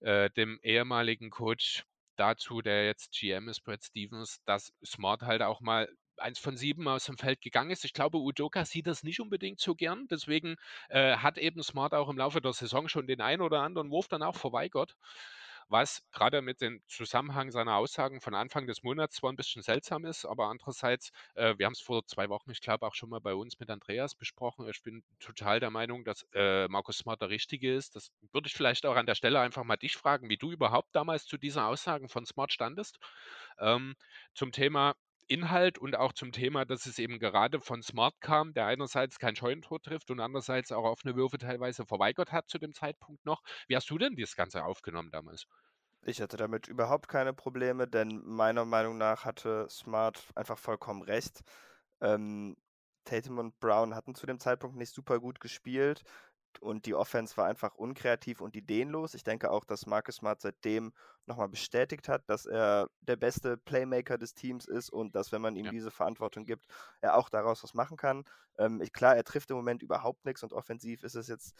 [0.00, 1.84] äh, dem ehemaligen Coach
[2.16, 6.86] dazu, der jetzt GM ist, Brad Stevens, dass Smart halt auch mal eins von sieben
[6.86, 7.84] aus dem Feld gegangen ist.
[7.84, 10.06] Ich glaube, Udoka sieht das nicht unbedingt so gern.
[10.10, 10.56] Deswegen
[10.90, 14.08] äh, hat eben Smart auch im Laufe der Saison schon den einen oder anderen Wurf
[14.08, 14.96] dann auch verweigert
[15.70, 20.04] was gerade mit dem Zusammenhang seiner Aussagen von Anfang des Monats zwar ein bisschen seltsam
[20.04, 23.20] ist, aber andererseits, äh, wir haben es vor zwei Wochen, ich glaube, auch schon mal
[23.20, 24.68] bei uns mit Andreas besprochen.
[24.68, 27.96] Ich bin total der Meinung, dass äh, Markus Smart der Richtige ist.
[27.96, 30.94] Das würde ich vielleicht auch an der Stelle einfach mal dich fragen, wie du überhaupt
[30.94, 32.98] damals zu diesen Aussagen von Smart standest.
[33.58, 33.94] Ähm,
[34.34, 34.94] zum Thema
[35.30, 39.36] Inhalt und auch zum Thema, dass es eben gerade von Smart kam, der einerseits kein
[39.36, 43.42] Scheunentor trifft und andererseits auch offene Würfe teilweise verweigert hat zu dem Zeitpunkt noch.
[43.68, 45.46] Wie hast du denn das Ganze aufgenommen damals?
[46.02, 51.42] Ich hatte damit überhaupt keine Probleme, denn meiner Meinung nach hatte Smart einfach vollkommen recht.
[52.00, 52.56] Ähm,
[53.04, 56.02] Tatum und Brown hatten zu dem Zeitpunkt nicht super gut gespielt
[56.58, 59.14] und die Offense war einfach unkreativ und ideenlos.
[59.14, 60.92] Ich denke auch, dass Marcus Smart seitdem
[61.26, 65.56] nochmal bestätigt hat, dass er der beste Playmaker des Teams ist und dass, wenn man
[65.56, 65.70] ihm ja.
[65.70, 66.66] diese Verantwortung gibt,
[67.00, 68.24] er auch daraus was machen kann.
[68.58, 71.56] Ähm, ich, klar, er trifft im Moment überhaupt nichts und offensiv ist es jetzt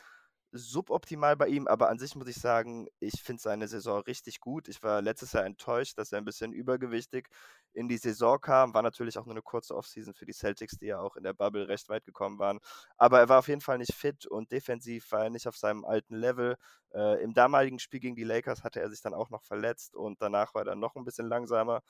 [0.52, 4.68] suboptimal bei ihm, aber an sich muss ich sagen, ich finde seine Saison richtig gut.
[4.68, 7.28] Ich war letztes Jahr enttäuscht, dass er ein bisschen übergewichtig
[7.72, 8.74] in die Saison kam.
[8.74, 11.34] War natürlich auch nur eine kurze Offseason für die Celtics, die ja auch in der
[11.34, 12.58] Bubble recht weit gekommen waren.
[12.96, 15.84] Aber er war auf jeden Fall nicht fit und defensiv war er nicht auf seinem
[15.84, 16.56] alten Level.
[16.92, 20.20] Äh, Im damaligen Spiel gegen die Lakers hatte er sich dann auch noch verletzt und
[20.20, 21.82] danach war er noch ein bisschen langsamer.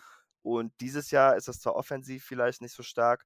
[0.43, 3.25] Und dieses Jahr ist es zwar offensiv vielleicht nicht so stark,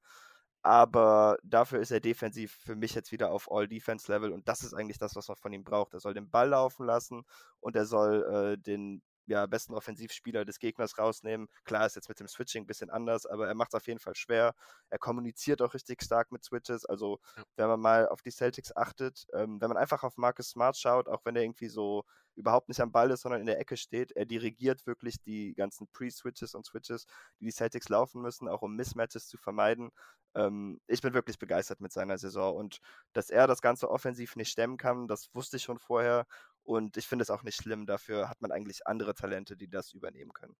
[0.65, 4.97] aber dafür ist er defensiv für mich jetzt wieder auf All-Defense-Level und das ist eigentlich
[4.97, 5.93] das, was man von ihm braucht.
[5.93, 7.23] Er soll den Ball laufen lassen
[7.59, 11.47] und er soll äh, den ja, besten Offensivspieler des Gegners rausnehmen.
[11.63, 13.99] Klar ist jetzt mit dem Switching ein bisschen anders, aber er macht es auf jeden
[13.99, 14.53] Fall schwer.
[14.89, 16.85] Er kommuniziert auch richtig stark mit Switches.
[16.85, 17.43] Also, ja.
[17.55, 21.07] wenn man mal auf die Celtics achtet, ähm, wenn man einfach auf Marcus Smart schaut,
[21.07, 22.03] auch wenn er irgendwie so
[22.35, 24.11] überhaupt nicht am Ball ist, sondern in der Ecke steht.
[24.11, 27.05] Er dirigiert wirklich die ganzen Pre-Switches und Switches,
[27.39, 29.91] die die Celtics laufen müssen, auch um Mismatches zu vermeiden.
[30.35, 32.79] Ähm, ich bin wirklich begeistert mit seiner Saison und
[33.13, 36.25] dass er das Ganze offensiv nicht stemmen kann, das wusste ich schon vorher
[36.65, 37.85] und ich finde es auch nicht schlimm.
[37.85, 40.55] Dafür hat man eigentlich andere Talente, die das übernehmen können.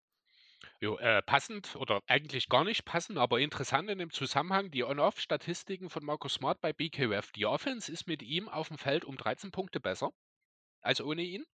[0.80, 5.90] Jo, äh, passend oder eigentlich gar nicht passend, aber interessant in dem Zusammenhang die On-Off-Statistiken
[5.90, 7.32] von Markus Smart bei BKF.
[7.34, 10.12] Die Offense ist mit ihm auf dem Feld um 13 Punkte besser
[10.82, 11.46] als ohne ihn.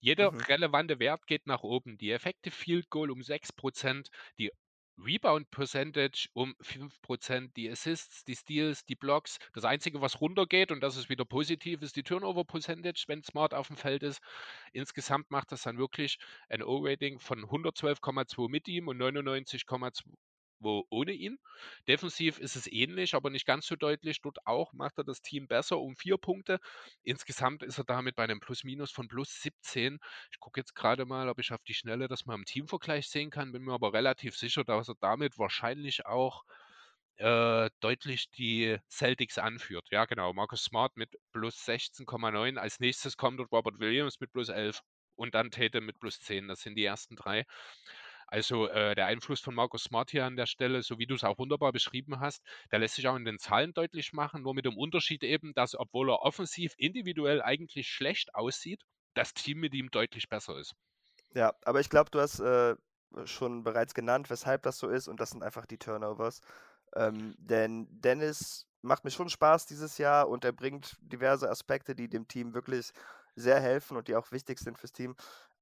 [0.00, 0.46] Jeder Mhm.
[0.48, 1.98] relevante Wert geht nach oben.
[1.98, 4.52] Die Effekte Field Goal um 6%, die
[4.98, 9.38] Rebound Percentage um 5%, die Assists, die Steals, die Blocks.
[9.52, 13.54] Das Einzige, was runtergeht, und das ist wieder positiv, ist die Turnover Percentage, wenn Smart
[13.54, 14.20] auf dem Feld ist.
[14.72, 20.04] Insgesamt macht das dann wirklich ein O-Rating von 112,2 mit ihm und 99,2
[20.60, 21.38] wo ohne ihn.
[21.88, 24.20] Defensiv ist es ähnlich, aber nicht ganz so deutlich.
[24.20, 26.58] Dort auch macht er das Team besser um vier Punkte.
[27.02, 29.98] Insgesamt ist er damit bei einem Plus-Minus von plus 17.
[30.32, 33.30] Ich gucke jetzt gerade mal, ob ich auf die Schnelle das mal im Teamvergleich sehen
[33.30, 33.52] kann.
[33.52, 36.44] Bin mir aber relativ sicher, dass er damit wahrscheinlich auch
[37.18, 39.86] äh, deutlich die Celtics anführt.
[39.90, 40.32] Ja, genau.
[40.32, 42.58] Marcus Smart mit plus 16,9.
[42.58, 44.82] Als nächstes kommt dort Robert Williams mit plus 11
[45.16, 46.48] und dann Tatum mit plus 10.
[46.48, 47.44] Das sind die ersten drei.
[48.26, 51.24] Also äh, der Einfluss von Markus Smart hier an der Stelle, so wie du es
[51.24, 54.64] auch wunderbar beschrieben hast, der lässt sich auch in den Zahlen deutlich machen, nur mit
[54.64, 58.82] dem Unterschied eben, dass obwohl er offensiv individuell eigentlich schlecht aussieht,
[59.14, 60.74] das Team mit ihm deutlich besser ist.
[61.34, 62.74] Ja, aber ich glaube, du hast äh,
[63.24, 66.40] schon bereits genannt, weshalb das so ist und das sind einfach die Turnovers.
[66.94, 72.08] Ähm, denn Dennis macht mir schon Spaß dieses Jahr und er bringt diverse Aspekte, die
[72.08, 72.92] dem Team wirklich
[73.34, 75.16] sehr helfen und die auch wichtig sind fürs Team.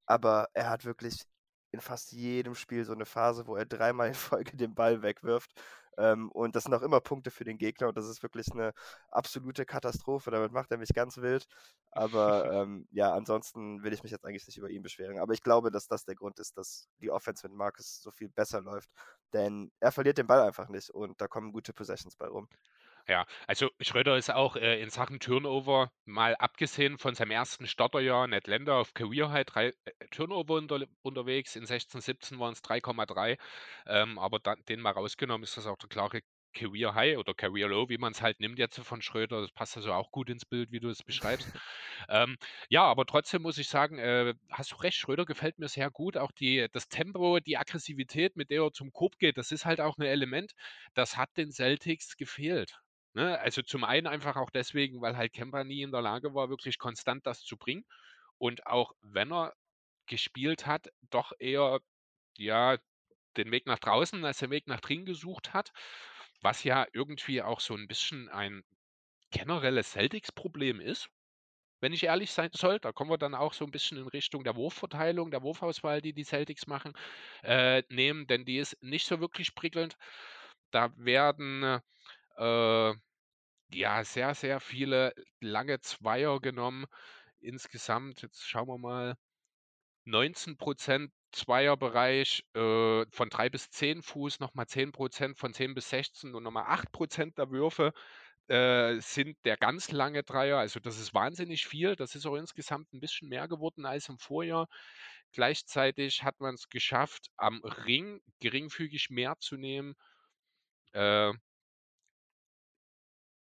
[0.06, 1.26] Aber er hat wirklich
[1.74, 5.52] in fast jedem Spiel so eine Phase, wo er dreimal in Folge den Ball wegwirft.
[5.98, 8.72] Ähm, und das sind auch immer Punkte für den Gegner und das ist wirklich eine
[9.10, 10.30] absolute Katastrophe.
[10.30, 11.46] Damit macht er mich ganz wild.
[11.90, 15.18] Aber ähm, ja, ansonsten will ich mich jetzt eigentlich nicht über ihn beschweren.
[15.18, 18.28] Aber ich glaube, dass das der Grund ist, dass die Offense mit Marcus so viel
[18.28, 18.90] besser läuft.
[19.32, 22.48] Denn er verliert den Ball einfach nicht und da kommen gute Possessions bei rum.
[23.06, 28.24] Ja, also Schröder ist auch äh, in Sachen Turnover, mal abgesehen von seinem ersten Starterjahr
[28.24, 31.54] in Atlanta auf Career High, drei äh, Turnover unter, unterwegs.
[31.54, 33.36] In 16, 17 waren es 3,3.
[33.86, 36.20] Ähm, aber dann, den mal rausgenommen ist das auch der klare
[36.54, 39.42] Career High oder Career Low, wie man es halt nimmt jetzt von Schröder.
[39.42, 41.52] Das passt also auch gut ins Bild, wie du es beschreibst.
[42.08, 42.38] ähm,
[42.70, 46.16] ja, aber trotzdem muss ich sagen, äh, hast du recht, Schröder gefällt mir sehr gut.
[46.16, 49.80] Auch die, das Tempo, die Aggressivität, mit der er zum Korb geht, das ist halt
[49.80, 50.52] auch ein Element,
[50.94, 52.83] das hat den Celtics gefehlt.
[53.14, 53.38] Ne?
[53.40, 56.78] Also zum einen einfach auch deswegen, weil halt Kemper nie in der Lage war, wirklich
[56.78, 57.84] konstant das zu bringen.
[58.38, 59.54] Und auch wenn er
[60.06, 61.80] gespielt hat, doch eher
[62.38, 62.78] ja
[63.36, 65.72] den Weg nach draußen als den Weg nach drinnen gesucht hat,
[66.42, 68.64] was ja irgendwie auch so ein bisschen ein
[69.30, 71.08] generelles Celtics-Problem ist.
[71.80, 72.78] wenn ich ehrlich sein soll.
[72.80, 76.12] Da kommen wir dann auch so ein bisschen in Richtung der Wurfverteilung, der Wurfauswahl, die
[76.14, 76.92] die Celtics machen,
[77.42, 79.96] äh, nehmen, denn die ist nicht so wirklich prickelnd.
[80.70, 81.80] Da werden
[82.36, 82.94] äh,
[83.72, 86.86] ja sehr, sehr viele lange Zweier genommen.
[87.40, 89.16] Insgesamt, jetzt schauen wir mal,
[90.06, 96.42] 19% Zweierbereich äh, von 3 bis 10 Fuß, nochmal 10% von 10 bis 16 und
[96.44, 97.92] nochmal 8% der Würfe
[98.48, 100.58] äh, sind der ganz lange Dreier.
[100.58, 101.96] Also das ist wahnsinnig viel.
[101.96, 104.68] Das ist auch insgesamt ein bisschen mehr geworden als im Vorjahr.
[105.32, 109.94] Gleichzeitig hat man es geschafft, am Ring geringfügig mehr zu nehmen.
[110.92, 111.32] Äh,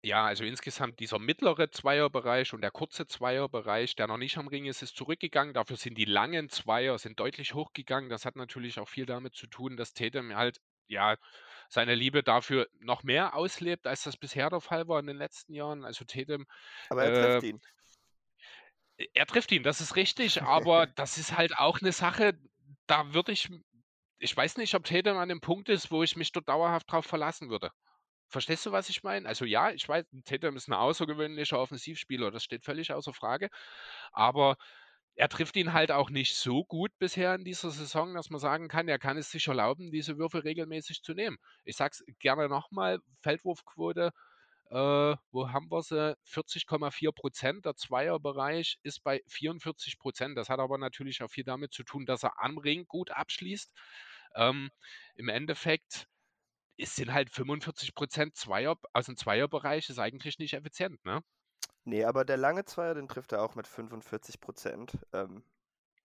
[0.04, 4.66] ja, also insgesamt dieser mittlere Zweierbereich und der kurze Zweierbereich, der noch nicht am Ring
[4.66, 5.54] ist, ist zurückgegangen.
[5.54, 8.10] Dafür sind die langen Zweier sind deutlich hochgegangen.
[8.10, 11.16] Das hat natürlich auch viel damit zu tun, dass Tatum halt ja
[11.68, 15.54] seine Liebe dafür noch mehr auslebt, als das bisher der Fall war in den letzten
[15.54, 15.84] Jahren.
[15.84, 16.46] Also Tatum
[16.88, 17.60] Aber er trifft äh, ihn.
[19.14, 22.38] er trifft ihn, das ist richtig, aber das ist halt auch eine Sache,
[22.88, 23.48] da würde ich
[24.18, 27.04] ich weiß nicht, ob Tatum an dem Punkt ist, wo ich mich dort dauerhaft drauf
[27.04, 27.70] verlassen würde.
[28.32, 29.28] Verstehst du, was ich meine?
[29.28, 33.50] Also ja, ich weiß, Tatum ist ein außergewöhnlicher Offensivspieler, das steht völlig außer Frage.
[34.12, 34.56] Aber
[35.16, 38.68] er trifft ihn halt auch nicht so gut bisher in dieser Saison, dass man sagen
[38.68, 41.36] kann, er kann es sich erlauben, diese Würfe regelmäßig zu nehmen.
[41.64, 44.12] Ich sag's gerne nochmal, Feldwurfquote,
[44.70, 46.16] äh, wo haben wir sie?
[46.24, 47.66] 40,4 Prozent.
[47.66, 50.38] Der Zweierbereich ist bei 44 Prozent.
[50.38, 53.70] Das hat aber natürlich auch viel damit zu tun, dass er am Ring gut abschließt.
[54.36, 54.70] Ähm,
[55.16, 56.06] Im Endeffekt
[56.82, 61.22] es sind halt 45 Prozent Zweier, also ein Zweierbereich ist eigentlich nicht effizient, ne?
[61.84, 64.98] Nee, aber der lange Zweier, den trifft er auch mit 45 Prozent.
[65.12, 65.44] Ähm,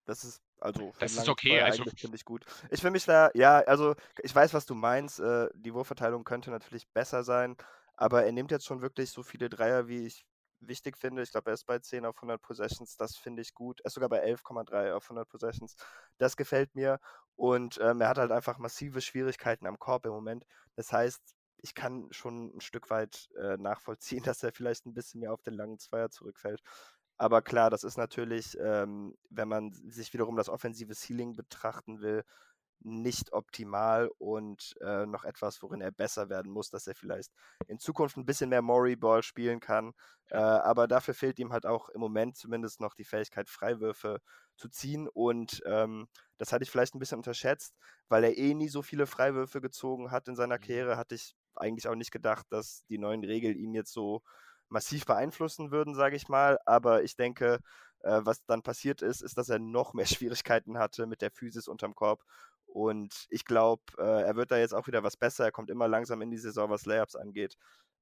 [0.05, 2.45] das ist also das ist okay, also finde ich gut.
[2.71, 5.19] Ich finde mich da, ja, also ich weiß, was du meinst.
[5.19, 7.55] Äh, die Wurfverteilung könnte natürlich besser sein,
[7.95, 10.25] aber er nimmt jetzt schon wirklich so viele Dreier, wie ich
[10.59, 11.21] wichtig finde.
[11.21, 12.97] Ich glaube, er ist bei 10 auf 100 Possessions.
[12.97, 13.81] Das finde ich gut.
[13.81, 15.75] Er ist sogar bei 11,3 auf 100 Possessions.
[16.17, 16.99] Das gefällt mir.
[17.35, 20.45] Und ähm, er hat halt einfach massive Schwierigkeiten am Korb im Moment.
[20.75, 21.21] Das heißt,
[21.61, 25.41] ich kann schon ein Stück weit äh, nachvollziehen, dass er vielleicht ein bisschen mehr auf
[25.41, 26.61] den langen Zweier zurückfällt.
[27.17, 32.23] Aber klar, das ist natürlich, ähm, wenn man sich wiederum das offensive Ceiling betrachten will,
[32.81, 37.31] nicht optimal und äh, noch etwas, worin er besser werden muss, dass er vielleicht
[37.67, 39.93] in Zukunft ein bisschen mehr Mori-Ball spielen kann.
[40.29, 44.19] Äh, aber dafür fehlt ihm halt auch im Moment zumindest noch die Fähigkeit, Freiwürfe
[44.55, 45.07] zu ziehen.
[45.07, 47.75] Und ähm, das hatte ich vielleicht ein bisschen unterschätzt,
[48.09, 50.61] weil er eh nie so viele Freiwürfe gezogen hat in seiner mhm.
[50.61, 54.21] Karriere, hatte ich eigentlich auch nicht gedacht, dass die neuen Regeln ihn jetzt so
[54.69, 56.59] massiv beeinflussen würden, sage ich mal.
[56.65, 57.59] Aber ich denke,
[58.01, 61.67] äh, was dann passiert ist, ist, dass er noch mehr Schwierigkeiten hatte mit der Physis
[61.67, 62.23] unterm Korb
[62.77, 65.45] und ich glaube, äh, er wird da jetzt auch wieder was besser.
[65.45, 67.55] Er kommt immer langsam in die Saison, was Layups angeht.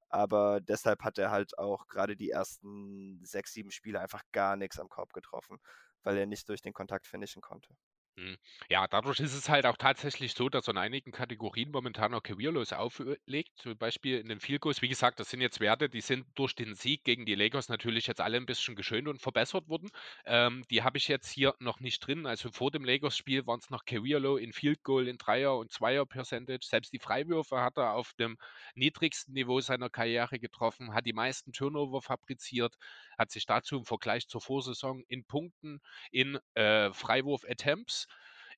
[0.10, 4.78] Aber deshalb hat er halt auch gerade die ersten sechs, sieben Spiele einfach gar nichts
[4.80, 5.60] am Korb getroffen,
[6.04, 7.74] weil er nicht durch den Kontakt finishen konnte.
[8.18, 8.38] Mhm.
[8.70, 12.72] Ja, dadurch ist es halt auch tatsächlich so, dass in einigen Kategorien momentan noch careerlos
[12.72, 13.52] auflegt.
[13.58, 14.82] Zum Beispiel in den Field Goals.
[14.82, 18.08] Wie gesagt, das sind jetzt Werte, die sind durch den Sieg gegen die Lakers natürlich
[18.08, 19.90] jetzt alle ein bisschen geschönt und verbessert worden.
[20.26, 22.26] Ähm, die habe ich jetzt hier noch nicht drin.
[22.26, 26.66] Also vor dem Lakers-Spiel waren es noch career in Field Goal, in Dreier- und Zweier-Percentage.
[26.66, 28.38] Selbst die Freiwürfe hat er auf dem
[28.76, 32.76] niedrigsten Niveau seiner Karriere getroffen, hat die meisten Turnover fabriziert,
[33.18, 35.80] hat sich dazu im Vergleich zur Vorsaison in Punkten,
[36.12, 38.05] in äh, Freiwurf-Attempts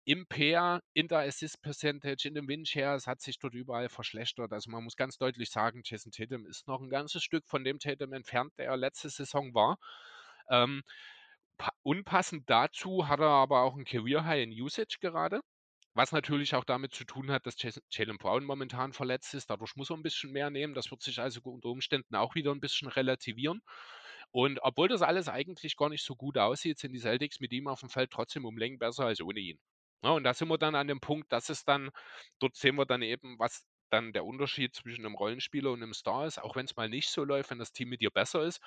[0.07, 4.53] im Pair, in der Assist Percentage, in dem Win-Shares hat sich dort überall verschlechtert.
[4.53, 7.77] Also man muss ganz deutlich sagen, Jason Tatum ist noch ein ganzes Stück von dem
[7.77, 9.77] Tatum entfernt, der er letzte Saison war.
[10.49, 10.81] Ähm,
[11.83, 15.41] unpassend dazu hat er aber auch ein Career High in Usage gerade.
[15.93, 17.57] Was natürlich auch damit zu tun hat, dass
[17.91, 19.49] Jalen Brown momentan verletzt ist.
[19.49, 20.73] Dadurch muss er ein bisschen mehr nehmen.
[20.73, 23.61] Das wird sich also unter Umständen auch wieder ein bisschen relativieren.
[24.31, 27.67] Und obwohl das alles eigentlich gar nicht so gut aussieht, sind die Celtics mit ihm
[27.67, 29.59] auf dem Feld trotzdem um Längen besser als ohne ihn.
[30.03, 31.89] Ja, und da sind wir dann an dem Punkt, dass es dann,
[32.39, 36.25] dort sehen wir dann eben, was dann der Unterschied zwischen einem Rollenspieler und einem Star
[36.27, 38.59] ist, auch wenn es mal nicht so läuft, wenn das Team mit dir besser ist,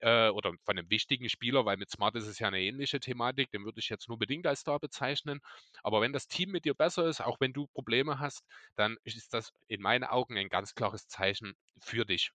[0.00, 3.50] äh, oder von einem wichtigen Spieler, weil mit Smart ist es ja eine ähnliche Thematik,
[3.50, 5.40] den würde ich jetzt nur bedingt als Star bezeichnen.
[5.82, 8.44] Aber wenn das Team mit dir besser ist, auch wenn du Probleme hast,
[8.76, 12.30] dann ist das in meinen Augen ein ganz klares Zeichen für dich.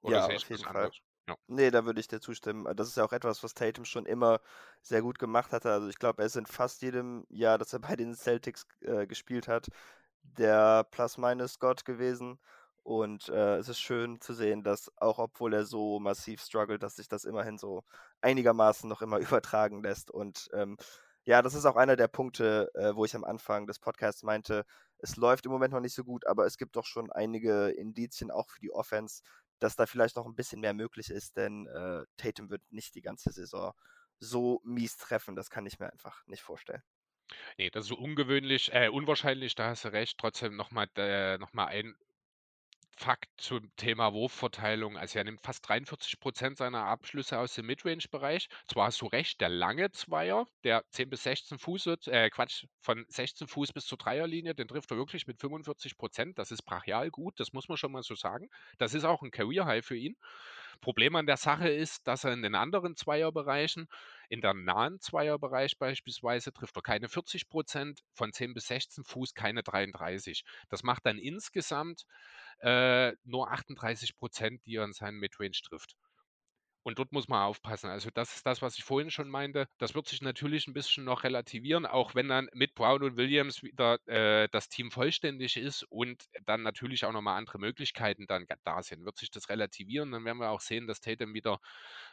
[0.00, 0.90] Oder ja, auf jeden Fall.
[1.28, 1.36] Ja.
[1.46, 2.66] Nee, da würde ich dir zustimmen.
[2.76, 4.40] Das ist ja auch etwas, was Tatum schon immer
[4.82, 5.70] sehr gut gemacht hatte.
[5.70, 9.06] Also ich glaube, er ist in fast jedem Jahr, dass er bei den Celtics äh,
[9.06, 9.68] gespielt hat,
[10.22, 12.38] der Plus-Minus-Gott gewesen.
[12.82, 16.96] Und äh, es ist schön zu sehen, dass auch obwohl er so massiv struggelt, dass
[16.96, 17.84] sich das immerhin so
[18.22, 20.10] einigermaßen noch immer übertragen lässt.
[20.10, 20.78] Und ähm,
[21.24, 24.64] ja, das ist auch einer der Punkte, äh, wo ich am Anfang des Podcasts meinte,
[24.98, 28.30] es läuft im Moment noch nicht so gut, aber es gibt doch schon einige Indizien
[28.30, 29.22] auch für die Offense,
[29.58, 33.02] dass da vielleicht noch ein bisschen mehr möglich ist, denn äh, Tatum wird nicht die
[33.02, 33.72] ganze Saison
[34.20, 35.36] so mies treffen.
[35.36, 36.82] Das kann ich mir einfach nicht vorstellen.
[37.58, 40.18] Nee, das ist so ungewöhnlich, äh, unwahrscheinlich, da hast du recht.
[40.18, 41.94] Trotzdem nochmal äh, noch ein
[42.98, 44.96] Fakt zum Thema Wurfverteilung.
[44.96, 48.48] Also er nimmt fast 43 Prozent seiner Abschlüsse aus dem Midrange-Bereich.
[48.66, 53.04] Zwar hast du recht, der lange Zweier, der 10 bis 16 Fuß, äh, Quatsch, von
[53.08, 56.40] 16 Fuß bis zur Dreierlinie, den trifft er wirklich mit 45 Prozent.
[56.40, 58.48] Das ist brachial gut, das muss man schon mal so sagen.
[58.78, 60.16] Das ist auch ein Career-High für ihn.
[60.80, 63.88] Problem an der Sache ist, dass er in den anderen Zweierbereichen,
[64.28, 69.34] in der nahen Zweierbereich beispielsweise, trifft er keine 40 Prozent, von 10 bis 16 Fuß
[69.34, 70.44] keine 33.
[70.68, 72.04] Das macht dann insgesamt
[72.60, 75.96] äh, nur 38 Prozent, die er in seinen Midrange trifft.
[76.88, 77.90] Und dort muss man aufpassen.
[77.90, 79.68] Also das ist das, was ich vorhin schon meinte.
[79.76, 83.62] Das wird sich natürlich ein bisschen noch relativieren, auch wenn dann mit Brown und Williams
[83.62, 88.82] wieder äh, das Team vollständig ist und dann natürlich auch nochmal andere Möglichkeiten dann da
[88.82, 89.04] sind.
[89.04, 91.58] Wird sich das relativieren, dann werden wir auch sehen, dass Tatum wieder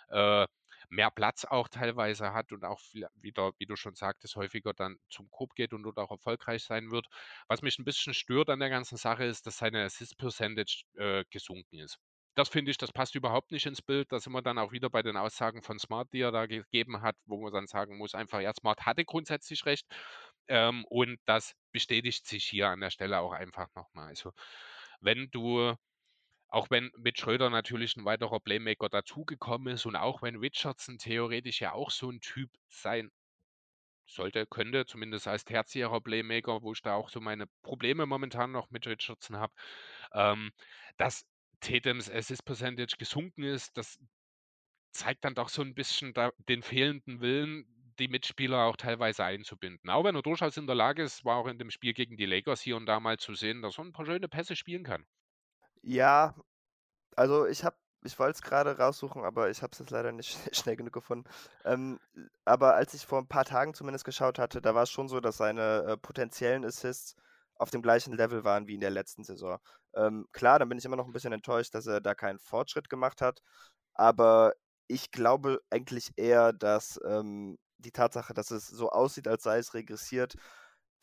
[0.09, 0.45] äh,
[0.89, 2.79] mehr Platz auch teilweise hat und auch
[3.15, 6.91] wieder, wie du schon sagtest, häufiger dann zum Korb geht und dort auch erfolgreich sein
[6.91, 7.07] wird.
[7.47, 11.23] Was mich ein bisschen stört an der ganzen Sache ist, dass seine Assist Percentage äh,
[11.29, 11.97] gesunken ist.
[12.35, 14.11] Das finde ich, das passt überhaupt nicht ins Bild.
[14.11, 17.01] Da sind wir dann auch wieder bei den Aussagen von Smart, die er da gegeben
[17.01, 19.87] hat, wo man dann sagen muss, einfach, ja, Smart hatte grundsätzlich recht.
[20.47, 24.09] Ähm, und das bestätigt sich hier an der Stelle auch einfach nochmal.
[24.09, 24.33] Also,
[24.99, 25.75] wenn du
[26.55, 31.59] auch wenn mit Schröder natürlich ein weiterer Playmaker dazugekommen ist und auch wenn Richardson theoretisch
[31.59, 33.11] ja auch so ein Typ sein
[34.07, 38.69] sollte, könnte, zumindest als tertiärer Playmaker, wo ich da auch so meine Probleme momentan noch
[38.71, 39.53] mit Richardson habe,
[40.13, 40.51] ähm,
[40.97, 41.25] dass
[41.59, 43.99] Tatums Assist Percentage gesunken ist, das
[44.93, 47.65] zeigt dann doch so ein bisschen da, den fehlenden Willen,
[47.99, 49.89] die Mitspieler auch teilweise einzubinden.
[49.89, 52.25] Auch wenn er durchaus in der Lage ist, war auch in dem Spiel gegen die
[52.25, 55.05] Lakers hier und da mal zu sehen, dass er ein paar schöne Pässe spielen kann.
[55.87, 56.33] Ja,
[57.17, 60.37] also ich habe ich wollte es gerade raussuchen, aber ich habe es jetzt leider nicht
[60.55, 61.29] schnell genug gefunden.
[61.65, 61.99] Ähm,
[62.45, 65.19] aber als ich vor ein paar Tagen zumindest geschaut hatte, da war es schon so,
[65.21, 67.15] dass seine äh, potenziellen Assists
[67.55, 69.59] auf dem gleichen Level waren wie in der letzten Saison.
[69.95, 72.89] Ähm, klar, dann bin ich immer noch ein bisschen enttäuscht, dass er da keinen Fortschritt
[72.89, 73.41] gemacht hat,
[73.93, 74.53] aber
[74.87, 79.73] ich glaube eigentlich eher, dass ähm, die Tatsache, dass es so aussieht, als sei es
[79.73, 80.35] regressiert,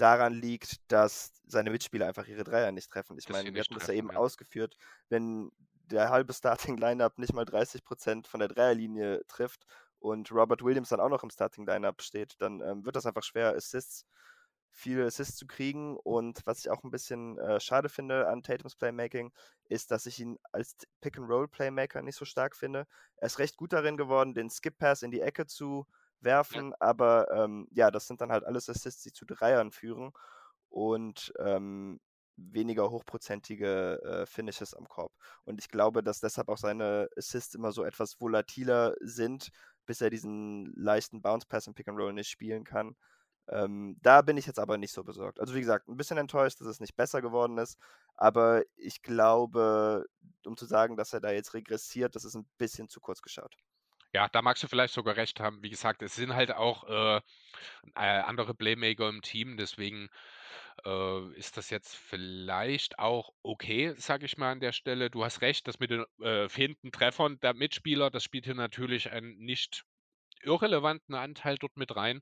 [0.02, 3.16] daran liegt, dass seine Mitspieler einfach ihre Dreier nicht treffen.
[3.18, 4.16] Ich meine, wir hatten das ja eben ja.
[4.16, 4.76] ausgeführt,
[5.08, 5.52] wenn
[5.92, 9.64] der halbe Starting-Lineup nicht mal 30% von der Dreierlinie trifft
[10.00, 13.54] und Robert Williams dann auch noch im Starting-Lineup steht, dann ähm, wird das einfach schwer,
[13.54, 14.04] Assists,
[14.72, 15.96] viele Assists zu kriegen.
[15.96, 19.30] Und was ich auch ein bisschen äh, schade finde an Tatums Playmaking,
[19.68, 22.88] ist, dass ich ihn als Pick-and-Roll-Playmaker nicht so stark finde.
[23.18, 25.86] Er ist recht gut darin geworden, den Skip-Pass in die Ecke zu
[26.24, 30.12] werfen, aber ähm, ja, das sind dann halt alles Assists, die zu Dreiern führen
[30.68, 32.00] und ähm,
[32.36, 35.12] weniger hochprozentige äh, Finishes am Korb.
[35.44, 39.50] Und ich glaube, dass deshalb auch seine Assists immer so etwas volatiler sind,
[39.86, 42.96] bis er diesen leichten Bounce Pass im Pick and Roll nicht spielen kann.
[43.48, 45.40] Ähm, da bin ich jetzt aber nicht so besorgt.
[45.40, 47.78] Also wie gesagt, ein bisschen enttäuscht, dass es nicht besser geworden ist,
[48.14, 50.06] aber ich glaube,
[50.46, 53.56] um zu sagen, dass er da jetzt regressiert, das ist ein bisschen zu kurz geschaut.
[54.14, 55.62] Ja, da magst du vielleicht sogar recht haben.
[55.62, 57.20] Wie gesagt, es sind halt auch äh, äh,
[57.94, 60.08] andere Playmaker im Team, deswegen
[60.84, 65.10] äh, ist das jetzt vielleicht auch okay, sage ich mal an der Stelle.
[65.10, 69.10] Du hast recht, das mit den äh, fehlenden Treffern der Mitspieler, das spielt hier natürlich
[69.12, 69.84] einen nicht
[70.42, 72.20] irrelevanten Anteil dort mit rein.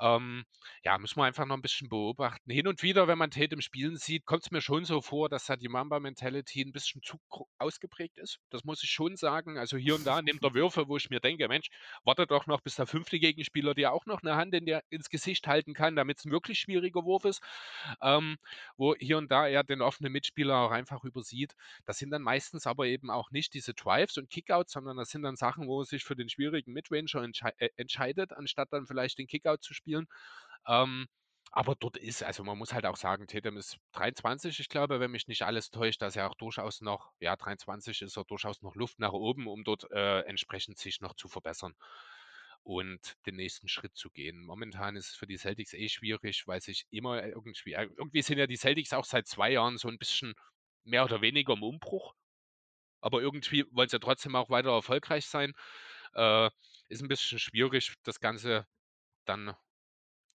[0.00, 0.44] Ähm,
[0.84, 2.50] ja, muss man einfach noch ein bisschen beobachten.
[2.50, 5.28] Hin und wieder, wenn man Tate im Spielen sieht, kommt es mir schon so vor,
[5.28, 7.18] dass da die Mamba-Mentality ein bisschen zu
[7.58, 8.38] ausgeprägt ist.
[8.50, 9.58] Das muss ich schon sagen.
[9.58, 11.68] Also hier und da nimmt er Würfe, wo ich mir denke, Mensch,
[12.04, 15.08] warte doch noch, bis der fünfte Gegenspieler dir auch noch eine Hand in der, ins
[15.08, 17.42] Gesicht halten kann, damit es ein wirklich schwieriger Wurf ist.
[18.00, 18.38] Ähm,
[18.76, 21.54] wo hier und da er den offenen Mitspieler auch einfach übersieht.
[21.84, 25.22] Das sind dann meistens aber eben auch nicht diese Drives und Kickouts, sondern das sind
[25.22, 29.26] dann Sachen, wo er sich für den schwierigen Midranger entscheidet entscheidet, anstatt dann vielleicht den
[29.26, 30.06] Kickout zu spielen.
[30.66, 31.06] Ähm,
[31.54, 35.10] aber dort ist, also man muss halt auch sagen, Tatum ist 23, ich glaube, wenn
[35.10, 38.74] mich nicht alles täuscht, dass er auch durchaus noch, ja, 23 ist er durchaus noch
[38.74, 41.74] Luft nach oben, um dort äh, entsprechend sich noch zu verbessern
[42.62, 44.44] und den nächsten Schritt zu gehen.
[44.44, 48.38] Momentan ist es für die Celtics eh schwierig, weil sich immer irgendwie, äh, irgendwie sind
[48.38, 50.34] ja die Celtics auch seit zwei Jahren so ein bisschen
[50.84, 52.14] mehr oder weniger im Umbruch.
[53.00, 55.52] Aber irgendwie wollen sie trotzdem auch weiter erfolgreich sein.
[56.14, 56.50] Äh,
[56.92, 58.66] ist ein bisschen schwierig, das Ganze
[59.24, 59.56] dann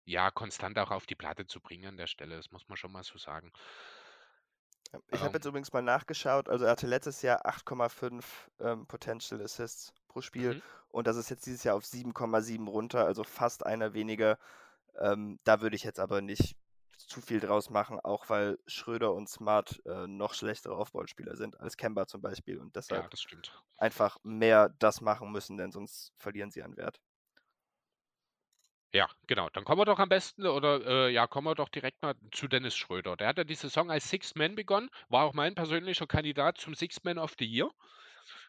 [0.05, 2.37] ja konstant auch auf die Platte zu bringen an der Stelle.
[2.37, 3.51] Das muss man schon mal so sagen.
[5.11, 5.33] Ich habe ähm.
[5.33, 6.47] jetzt übrigens mal nachgeschaut.
[6.47, 8.23] Also er hatte letztes Jahr 8,5
[8.59, 10.61] ähm, Potential Assists pro Spiel mhm.
[10.89, 14.37] und das ist jetzt dieses Jahr auf 7,7 runter, also fast einer weniger.
[14.97, 16.55] Ähm, da würde ich jetzt aber nicht
[17.07, 21.77] zu viel draus machen, auch weil Schröder und Smart äh, noch schlechtere Offballspieler sind als
[21.77, 23.53] Kemba zum Beispiel und deshalb Ja, das stimmt.
[23.77, 26.99] einfach mehr das machen müssen, denn sonst verlieren sie an Wert.
[28.93, 29.49] Ja, genau.
[29.51, 32.47] Dann kommen wir doch am besten oder äh, ja, kommen wir doch direkt mal zu
[32.47, 33.15] Dennis Schröder.
[33.17, 36.73] Der hat ja die Saison als Sixth Man begonnen, war auch mein persönlicher Kandidat zum
[36.75, 37.69] Sixth Man of the Year.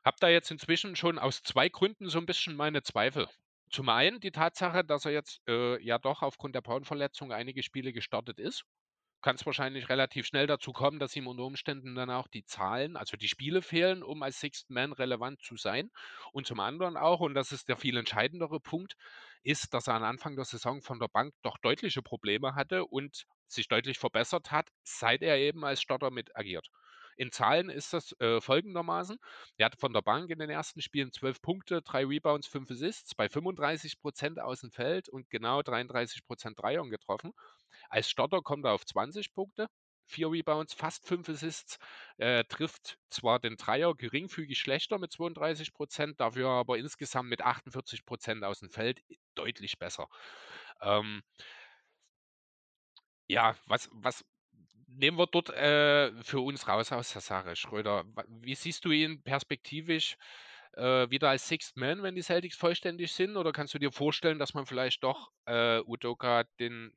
[0.05, 3.29] Hab da jetzt inzwischen schon aus zwei Gründen so ein bisschen meine Zweifel.
[3.71, 7.93] Zum einen die Tatsache, dass er jetzt äh, ja doch aufgrund der Braunverletzung einige Spiele
[7.93, 8.65] gestartet ist.
[9.23, 12.97] Kann es wahrscheinlich relativ schnell dazu kommen, dass ihm unter Umständen dann auch die Zahlen,
[12.97, 15.91] also die Spiele fehlen, um als Sixth Man relevant zu sein.
[16.33, 18.95] Und zum anderen auch, und das ist der viel entscheidendere Punkt,
[19.43, 23.25] ist, dass er am Anfang der Saison von der Bank doch deutliche Probleme hatte und
[23.49, 26.69] sich deutlich verbessert hat, seit er eben als Starter mit agiert.
[27.17, 29.19] In Zahlen ist das äh, folgendermaßen.
[29.57, 33.15] Er hatte von der Bank in den ersten Spielen 12 Punkte, 3 Rebounds, 5 Assists,
[33.15, 37.33] bei 35 Prozent aus dem Feld und genau 33 Prozent Dreiern getroffen.
[37.89, 39.69] Als Starter kommt er auf 20 Punkte,
[40.07, 41.79] 4 Rebounds, fast 5 Assists,
[42.19, 48.05] äh, trifft zwar den Dreier geringfügig schlechter mit 32 Prozent, dafür aber insgesamt mit 48
[48.05, 49.01] Prozent aus dem Feld
[49.35, 50.09] deutlich besser.
[50.81, 51.23] Ähm,
[53.29, 54.25] ja, was, was
[54.97, 58.05] nehmen wir dort äh, für uns raus aus der Sache, Schröder?
[58.29, 60.17] Wie siehst du ihn perspektivisch
[60.75, 63.37] äh, wieder als Sixth Man, wenn die Celtics vollständig sind?
[63.37, 66.93] Oder kannst du dir vorstellen, dass man vielleicht doch äh, Udoka den,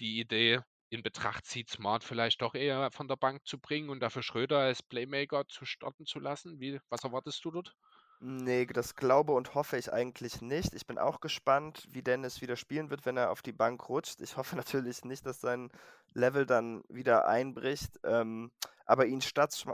[0.00, 0.60] die Idee
[0.90, 4.58] in Betracht zieht, Smart vielleicht doch eher von der Bank zu bringen und dafür Schröder
[4.60, 6.60] als Playmaker zu starten zu lassen?
[6.60, 7.74] Wie, was erwartest du dort?
[8.18, 10.74] Nee, das glaube und hoffe ich eigentlich nicht.
[10.74, 14.20] Ich bin auch gespannt, wie Dennis wieder spielen wird, wenn er auf die Bank rutscht.
[14.22, 15.70] Ich hoffe natürlich nicht, dass sein
[16.16, 18.00] Level dann wieder einbricht.
[18.04, 18.50] Ähm,
[18.88, 19.66] aber ihn statt,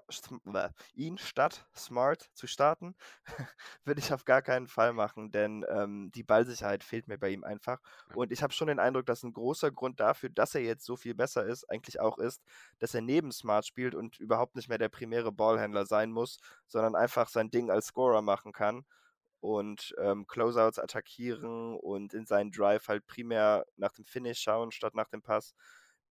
[0.95, 2.95] ihn statt Smart zu starten,
[3.84, 7.45] würde ich auf gar keinen Fall machen, denn ähm, die Ballsicherheit fehlt mir bei ihm
[7.45, 7.78] einfach.
[8.14, 10.97] Und ich habe schon den Eindruck, dass ein großer Grund dafür, dass er jetzt so
[10.97, 12.43] viel besser ist, eigentlich auch ist,
[12.78, 16.97] dass er neben Smart spielt und überhaupt nicht mehr der primäre Ballhändler sein muss, sondern
[16.97, 18.86] einfach sein Ding als Scorer machen kann
[19.40, 24.95] und ähm, Closeouts attackieren und in seinen Drive halt primär nach dem Finish schauen statt
[24.95, 25.55] nach dem Pass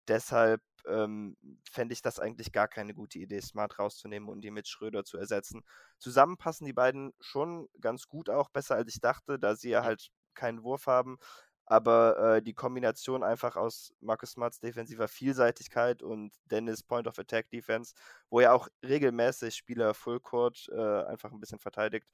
[0.07, 1.37] deshalb ähm,
[1.69, 5.17] fände ich das eigentlich gar keine gute Idee, Smart rauszunehmen und die mit Schröder zu
[5.17, 5.63] ersetzen.
[5.99, 9.83] Zusammen passen die beiden schon ganz gut auch, besser als ich dachte, da sie ja
[9.83, 11.17] halt keinen Wurf haben.
[11.65, 17.49] Aber äh, die Kombination einfach aus Marcus Smarts defensiver Vielseitigkeit und Dennis Point of Attack
[17.49, 17.93] Defense,
[18.29, 22.07] wo er auch regelmäßig Spieler Full Court äh, einfach ein bisschen verteidigt,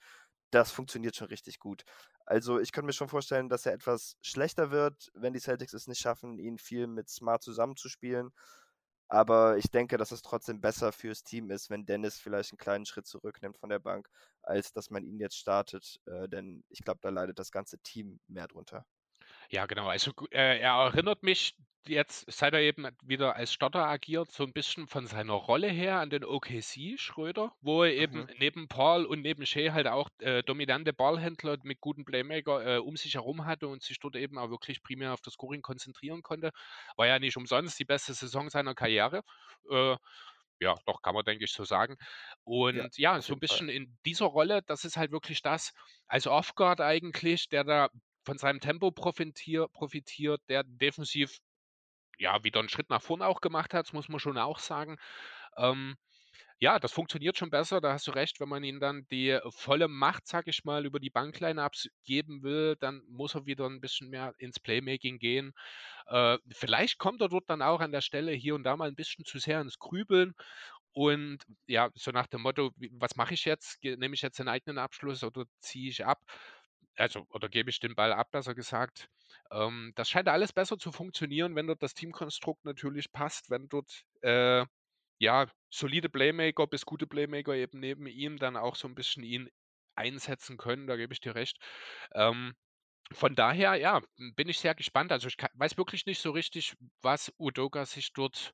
[0.52, 1.84] das funktioniert schon richtig gut.
[2.26, 5.88] Also ich könnte mir schon vorstellen, dass er etwas schlechter wird, wenn die Celtics es
[5.88, 8.32] nicht schaffen, ihn viel mit Smart zusammenzuspielen.
[9.10, 12.86] Aber ich denke, dass es trotzdem besser fürs Team ist, wenn Dennis vielleicht einen kleinen
[12.86, 14.10] Schritt zurücknimmt von der Bank,
[14.44, 16.00] als dass man ihn jetzt startet.
[16.06, 18.86] Äh, denn ich glaube, da leidet das ganze Team mehr drunter.
[19.50, 19.88] Ja, genau.
[19.88, 21.56] Also äh, er erinnert mich
[21.90, 26.00] jetzt, seit er eben wieder als Starter agiert, so ein bisschen von seiner Rolle her
[26.00, 28.38] an den OKC Schröder, wo er eben Mhm.
[28.38, 32.96] neben Paul und neben Shea halt auch äh, dominante Ballhändler mit guten Playmaker äh, um
[32.98, 36.52] sich herum hatte und sich dort eben auch wirklich primär auf das Scoring konzentrieren konnte.
[36.96, 39.22] War ja nicht umsonst die beste Saison seiner Karriere.
[39.70, 39.96] Äh,
[40.60, 41.98] ja, doch, kann man, denke ich, so sagen.
[42.70, 43.60] Ja, Und ja, auf so ein jeden Fall.
[43.60, 45.72] bisschen in dieser Rolle, das ist halt wirklich das,
[46.08, 47.90] als Off-Guard eigentlich, der da
[48.26, 51.38] von seinem Tempo profitier, profitiert, der defensiv
[52.18, 54.98] ja wieder einen Schritt nach vorne auch gemacht hat, muss man schon auch sagen.
[55.58, 55.98] Ähm,
[56.60, 59.88] ja, das funktioniert schon besser, da hast du recht, wenn man ihm dann die volle
[59.88, 64.10] Macht, sag ich mal, über die Bankline abgeben will, dann muss er wieder ein bisschen
[64.10, 65.54] mehr ins Playmaking gehen.
[66.08, 68.96] Äh, vielleicht kommt er dort dann auch an der Stelle hier und da mal ein
[68.96, 70.34] bisschen zu sehr ins Grübeln
[70.94, 73.84] und ja, so nach dem Motto, was mache ich jetzt?
[73.84, 76.22] Nehme ich jetzt den eigenen Abschluss oder ziehe ich ab?
[76.98, 79.10] Also, oder gebe ich den Ball ab, besser gesagt.
[79.52, 84.04] Ähm, das scheint alles besser zu funktionieren, wenn dort das Teamkonstrukt natürlich passt, wenn dort
[84.22, 84.66] äh,
[85.20, 89.50] ja solide Playmaker bis gute Playmaker eben neben ihm dann auch so ein bisschen ihn
[89.96, 91.60] einsetzen können, da gebe ich dir recht.
[92.14, 92.56] Ähm,
[93.12, 94.02] von daher, ja,
[94.36, 95.12] bin ich sehr gespannt.
[95.12, 98.54] Also ich ka- weiß wirklich nicht so richtig, was Udoka sich dort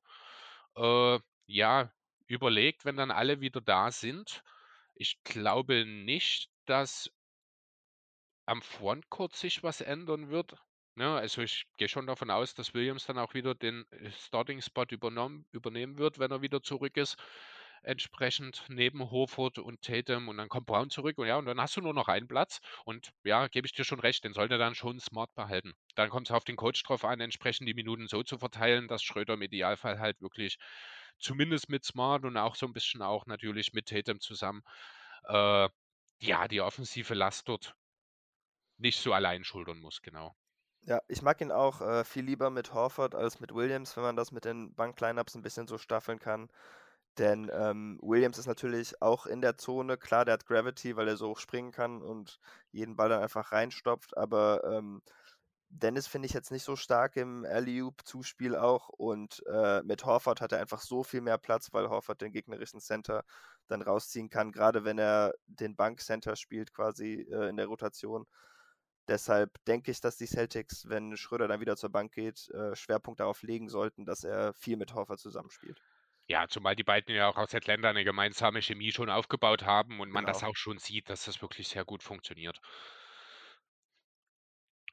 [0.76, 1.92] äh, ja
[2.26, 4.42] überlegt, wenn dann alle wieder da sind.
[4.94, 7.10] Ich glaube nicht, dass
[8.46, 10.56] am Frontcourt sich was ändern wird.
[10.96, 14.84] Ne, also ich gehe schon davon aus, dass Williams dann auch wieder den äh, Starting-Spot
[14.90, 17.16] übernehmen wird, wenn er wieder zurück ist.
[17.82, 21.76] Entsprechend neben Horford und Tatum und dann kommt Brown zurück und ja, und dann hast
[21.76, 24.74] du nur noch einen Platz und ja, gebe ich dir schon recht, den sollte dann
[24.74, 25.74] schon smart behalten.
[25.94, 29.02] Dann kommt es auf den Coach drauf an, entsprechend die Minuten so zu verteilen, dass
[29.02, 30.56] Schröder im Idealfall halt wirklich
[31.18, 34.62] zumindest mit Smart und auch so ein bisschen auch natürlich mit Tatum zusammen
[35.24, 35.68] äh,
[36.20, 37.74] ja, die offensive Last dort
[38.78, 40.34] nicht so allein schultern muss, genau.
[40.86, 44.16] Ja, ich mag ihn auch äh, viel lieber mit Horford als mit Williams, wenn man
[44.16, 46.48] das mit den Bank-Lineups ein bisschen so staffeln kann.
[47.18, 49.96] Denn ähm, Williams ist natürlich auch in der Zone.
[49.98, 52.38] Klar, der hat Gravity, weil er so hoch springen kann und
[52.72, 54.16] jeden Ball dann einfach reinstopft.
[54.16, 55.02] Aber ähm,
[55.70, 58.88] Dennis finde ich jetzt nicht so stark im Alley-Oop-Zuspiel auch.
[58.90, 62.80] Und äh, mit Horford hat er einfach so viel mehr Platz, weil Horford den gegnerischen
[62.80, 63.24] Center
[63.68, 68.26] dann rausziehen kann, gerade wenn er den Bank-Center spielt quasi äh, in der Rotation.
[69.08, 73.20] Deshalb denke ich, dass die Celtics, wenn Schröder dann wieder zur Bank geht, äh, Schwerpunkt
[73.20, 75.82] darauf legen sollten, dass er viel mit Horford zusammenspielt.
[76.28, 80.10] Ja, zumal die beiden ja auch aus Atlanta eine gemeinsame Chemie schon aufgebaut haben und
[80.10, 80.44] man das Genau.
[80.44, 82.60] auch schon sieht, dass das wirklich sehr gut funktioniert.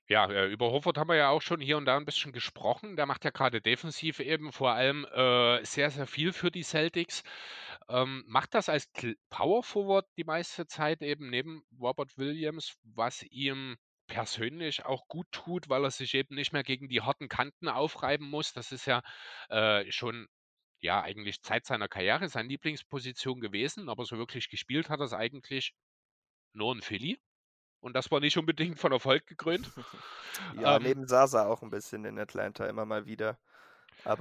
[0.08, 2.98] Ja, äh, über Horford haben wir ja auch schon hier und da ein bisschen gesprochen.
[2.98, 7.24] Der macht ja gerade defensiv eben vor allem äh, sehr, sehr viel für die Celtics.
[7.90, 8.92] Ähm, macht das als
[9.30, 13.78] Power Forward die meiste Zeit eben neben Robert Williams, was ihm
[14.12, 18.30] persönlich auch gut tut, weil er sich eben nicht mehr gegen die harten Kanten aufreiben
[18.30, 18.52] muss.
[18.54, 19.02] Das ist ja
[19.50, 20.28] äh, schon
[20.82, 25.14] ja eigentlich Zeit seiner Karriere seine Lieblingsposition gewesen, aber so wirklich gespielt hat er es
[25.14, 25.74] eigentlich
[26.54, 27.20] nur in Philly.
[27.82, 29.72] Und das war nicht unbedingt von Erfolg gekrönt.
[30.52, 33.40] Ja, Ähm, neben Sasa auch ein bisschen in Atlanta immer mal wieder.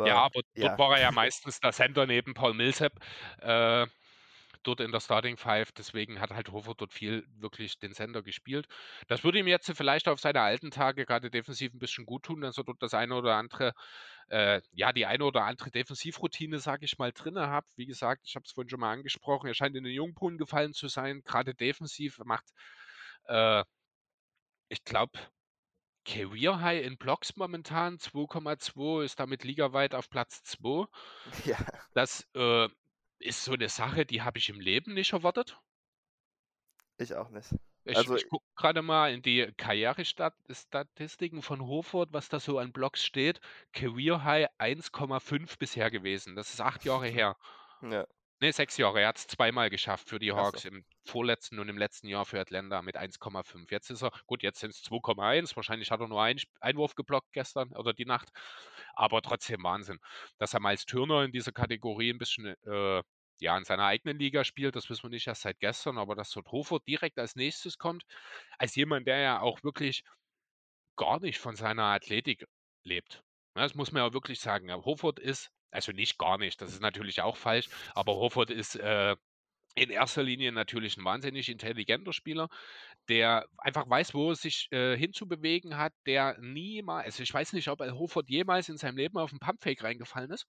[0.03, 2.93] Ja, Aber aber dort ja, war er ja meistens der Center neben Paul Millsap,
[3.41, 3.87] äh,
[4.63, 5.73] dort in der Starting Five.
[5.73, 8.67] Deswegen hat halt Hofer dort viel wirklich den Center gespielt.
[9.09, 12.41] Das würde ihm jetzt vielleicht auf seine alten Tage gerade defensiv ein bisschen gut tun,
[12.41, 13.75] dass er dort das eine oder andere,
[14.29, 17.65] äh, ja, die eine oder andere Defensivroutine, sage ich mal, drinne hat.
[17.77, 20.73] Wie gesagt, ich habe es vorhin schon mal angesprochen, er scheint in den Jungbrunnen gefallen
[20.73, 22.19] zu sein, gerade defensiv.
[22.25, 22.47] Macht,
[23.25, 23.65] äh,
[24.69, 25.19] ich glaube,
[26.05, 30.87] Career High in Blocks momentan 2,2, ist damit ligaweit auf Platz 2.
[31.45, 31.59] ja,
[31.95, 32.69] Das, äh,
[33.21, 35.61] ist so 'ne Sache, die habe ich im Leben nicht erwartet.
[36.99, 37.55] ich auch nicht.
[37.85, 42.59] Ich Also, ich gucke grade mal in die Karrierestat Statistiken von Horford, was da so
[42.59, 43.41] an Blocks steht.
[43.75, 46.37] Career High 1,5 bisher gewesen.
[46.37, 47.37] Das ist 8 Jahre her.
[47.83, 48.07] ja,
[48.43, 49.03] Ne, 6 Jahre.
[49.03, 50.61] Er hat's zweimal geschafft für die ach so.
[50.61, 53.71] Hawks, im vorletzten und im letzten Jahr für Atlanta mit 1,5.
[53.71, 55.57] Jetzt ist er gut, jetzt sind's 2,1.
[55.57, 58.31] Wahrscheinlich hat er nur einen Einwurf geblockt gestern oder die Nacht,
[58.95, 59.99] aber trotzdem Wahnsinn.
[60.39, 63.03] Dass er Miles Turner in dieser Kategorie 'n bisschen, äh,
[63.41, 66.31] ja, in seiner eigenen Liga spielt, das wissen wir nicht erst seit gestern, aber dass
[66.31, 68.05] dort Horford direkt als Nächstes kommt,
[68.59, 70.03] als jemand, der ja auch wirklich
[70.97, 72.47] gar nicht von seiner Athletik
[72.85, 73.23] lebt.
[73.57, 74.69] Das muss man ja wirklich sagen.
[74.69, 78.77] Ja, Horford ist also nicht gar nicht, das ist natürlich auch falsch, aber Horford ist,
[78.77, 79.17] äh,
[79.77, 82.49] in erster Linie natürlich ein wahnsinnig intelligenter Spieler,
[83.09, 87.69] der einfach weiß, wo er sich, äh, hinzubewegen hat, der niemals also, ich weiß nicht,
[87.69, 90.47] ob Horford jemals in seinem Leben auf 'n Pumpfake reingefallen ist.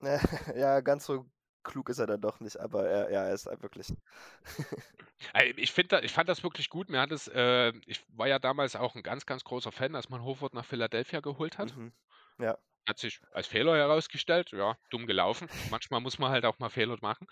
[0.56, 1.26] ja, ganz so
[1.62, 3.92] klug ist er dann doch nicht, aber er ja, er ist halt wirklich
[5.56, 6.88] ich finde da ich fand das wirklich gut.
[6.90, 10.08] Mir hat es äh, ich war ja damals auch ein ganz, ganz großer Fan, als
[10.08, 11.76] man Horford nach Philadelphia geholt hat.
[11.76, 11.92] mhm.
[12.38, 12.58] Ja,
[12.88, 15.48] Hat sich als Fehler herausgestellt, ja, dumm gelaufen.
[15.68, 17.26] Manchmal muss man halt auch mal Fehler machen.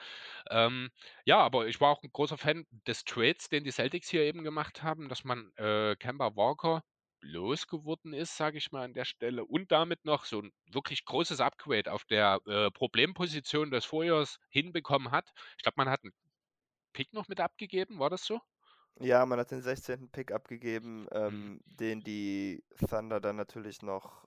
[0.50, 0.90] Ähm,
[1.24, 4.44] ja, aber ich war auch ein großer Fan des Trades, den die Celtics hier eben
[4.44, 6.82] gemacht haben, dass man, äh, Kemba Walker
[7.22, 11.40] losgeworden ist, sage ich mal an der Stelle, und damit noch so ein wirklich großes
[11.40, 15.30] Upgrade auf der, äh, Problemposition des Vorjahres hinbekommen hat.
[15.58, 16.12] Ich glaube, man hat 'n
[16.94, 18.40] Pick noch mit abgegeben, war das so?
[19.00, 20.10] ja, man hat den 16.
[20.10, 21.50] Pick abgegeben, Mhm.
[21.52, 24.26] ähm, den die Thunder dann natürlich noch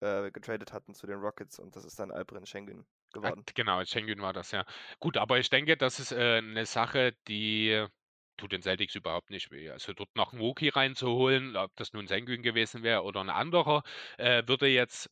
[0.00, 3.46] äh, getradet hatten zu den Rockets und das ist dann Alperen Schengen geworden.
[3.54, 4.64] genau, Schengen war das, ja.
[5.00, 7.86] Gut, aber ich denke, das ist, äh, 'ne Sache, die
[8.36, 9.70] tut den Celtics überhaupt nicht weh.
[9.70, 13.82] Also, dort noch 'n Rookie reinzuholen, ob das nun Sengun gewesen wäre oder 'n anderer,
[14.18, 15.10] äh, würde jetzt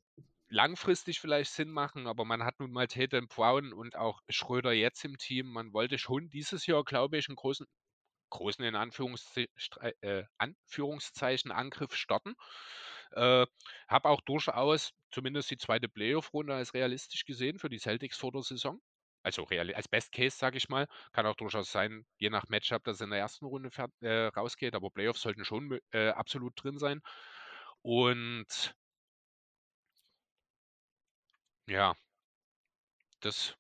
[0.49, 5.05] langfristig vielleicht Sinn machen, aber man hat nun mal Tatum Brown und auch Schröder jetzt
[5.05, 5.49] im Team.
[5.53, 7.67] Man wollte schon dieses Jahr, glaube ich, 'n großen
[8.31, 9.47] großen in Anführungsze
[10.03, 12.35] äh, Anführungszeichen Angriff starten.
[13.17, 13.47] Äh,
[13.89, 18.43] habe auch durchaus zumindest die zweite Playoff-Runde als realistisch gesehen für die Celtics vor der
[18.43, 18.81] Saison.
[19.23, 20.87] Also als Best Case, sage ich mal.
[21.13, 24.75] Kann auch durchaus sein, je nach Matchup, dass es in der ersten Runde äh, rausgeht,
[24.77, 27.01] aber Playoffs sollten schon äh, absolut drin sein.
[27.83, 28.75] Und
[31.67, 31.97] ja,
[33.21, 33.57] das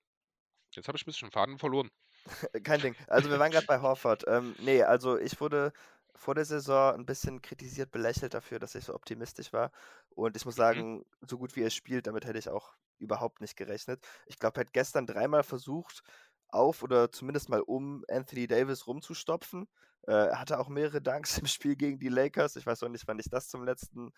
[0.74, 1.90] jetzt habe ich 'n bisschen Faden verloren.
[2.64, 2.96] Kein Ding.
[3.06, 4.24] Also, wir waren gerade bei Horford.
[4.26, 5.72] Ähm, ne, also, ich wurde
[6.16, 9.70] vor der Saison ein bisschen kritisiert, belächelt dafür, dass ich so optimistisch war.
[10.10, 10.56] Und ich muss Mhm.
[10.56, 14.06] sagen, so gut wie er spielt, damit hätte ich auch überhaupt nicht gerechnet.
[14.26, 16.02] Ich glaube, er hat gestern dreimal versucht,
[16.48, 19.68] auf oder zumindest mal um Anthony Davis rumzustopfen.
[20.06, 22.56] Äh, er hatte auch mehrere Dunks im Spiel gegen die Lakers.
[22.56, 24.12] Ich weiß auch nicht, wann ich das zum letzten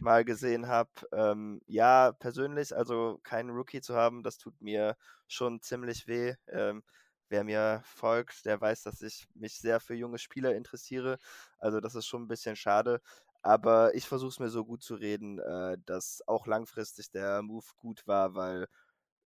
[0.00, 0.90] Mal gesehen habe.
[1.12, 4.96] Ähm, ja, persönlich, also keinen Rookie zu haben, das tut mir
[5.26, 6.34] schon ziemlich weh.
[6.48, 6.82] Ähm,
[7.30, 11.18] wer mir folgt, der weiß, dass ich mich sehr für junge Spieler interessiere.
[11.58, 13.00] Also das ist schon ein bisschen schade.
[13.42, 17.66] Aber ich versuche es mir so gut zu reden, äh, dass auch langfristig der Move
[17.76, 18.66] gut war, weil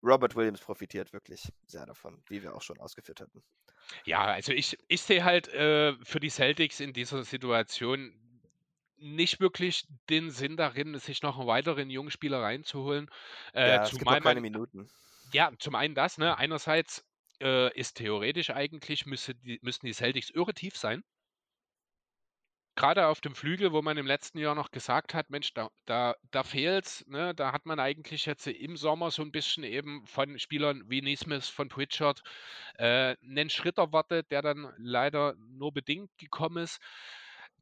[0.03, 3.43] Robert Williams profitiert wirklich sehr davon, wie wir auch schon ausgeführt hatten.
[4.05, 8.13] Ja, also ich, ich sehe halt äh, für die Celtics in dieser Situation
[8.97, 13.09] nicht wirklich den Sinn darin, sich noch einen weiteren jungen Spieler reinzuholen.
[13.53, 14.89] Äh, Ja, es gibt zumal keine man, Minuten.
[15.33, 16.37] ja, zum einen das, ne?
[16.37, 17.05] Einerseits
[17.41, 21.03] äh, ist theoretisch eigentlich, müsste die, müssten die Celtics irre tief sein.
[22.75, 26.15] Gerade auf dem Flügel, wo man im letzten Jahr noch gesagt hat, Mensch, da, da,
[26.29, 27.33] da fehlt's, ne?
[27.33, 31.47] Da hat man eigentlich jetzt im Sommer so ein bisschen eben von Spielern wie Neesmith,
[31.49, 32.21] von Pritchard,
[32.75, 36.79] äh, einen Schritt erwartet, der dann leider nur bedingt gekommen ist.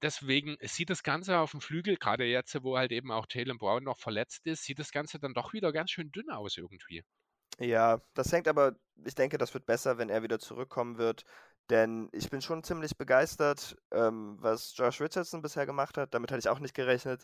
[0.02, 3.84] Deswegen sieht das Ganze auf dem Flügel, gerade jetzt, wo halt eben auch Jalen Brown
[3.84, 7.04] noch verletzt ist, sieht das Ganze dann doch wieder ganz schön dünn aus irgendwie.
[7.60, 8.76] Ja, das hängt aber,
[9.06, 11.24] ich denke, das wird besser, wenn er wieder zurückkommen wird.
[11.70, 16.14] Denn ich bin schon ziemlich begeistert, ähm, was Josh Richardson bisher gemacht hat.
[16.14, 17.24] Damit hatte ich auch nicht gerechnet.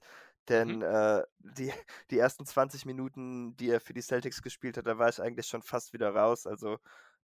[0.49, 0.81] Denn Mhm.
[0.81, 1.71] äh, die,
[2.09, 5.45] die ersten 20 Minuten, die er für die Celtics gespielt hat, da war ich eigentlich
[5.47, 6.47] schon fast wieder raus.
[6.47, 6.79] Also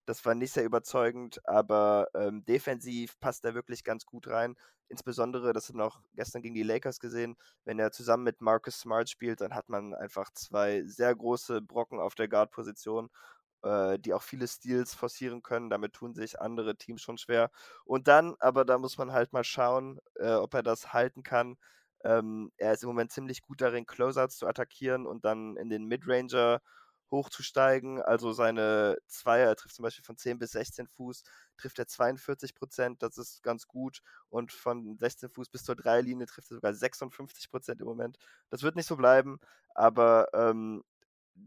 [0.07, 4.55] das war nicht sehr überzeugend, aber ähm, defensiv passt er wirklich ganz gut rein.
[4.89, 7.35] Insbesondere, das haben wir auch gestern gegen die Lakers gesehen,
[7.65, 11.99] wenn er zusammen mit Marcus Smart spielt, dann hat man einfach zwei sehr große Brocken
[11.99, 13.09] auf der Guard-Position
[13.63, 15.69] äh, die auch viele Steals forcieren können.
[15.69, 17.51] Damit tun sich andere Teams schon schwer.
[17.85, 21.57] Und dann, aber da muss man halt mal schauen, äh, ob er das halten kann.
[22.03, 25.85] Ähm, er ist im Moment ziemlich gut darin, Closeouts zu attackieren und dann in den
[25.85, 26.61] Midranger
[27.11, 28.01] hochzusteigen.
[28.01, 31.23] Also seine Zweier, er trifft zum Beispiel von 10 bis 16 Fuß,
[31.57, 34.01] trifft er 42 Prozent, das ist ganz gut.
[34.29, 38.17] Und von 16 Fuß bis zur Dreilinie trifft er sogar 56 Prozent im Moment.
[38.49, 39.39] Das wird nicht so bleiben,
[39.75, 40.83] aber ähm,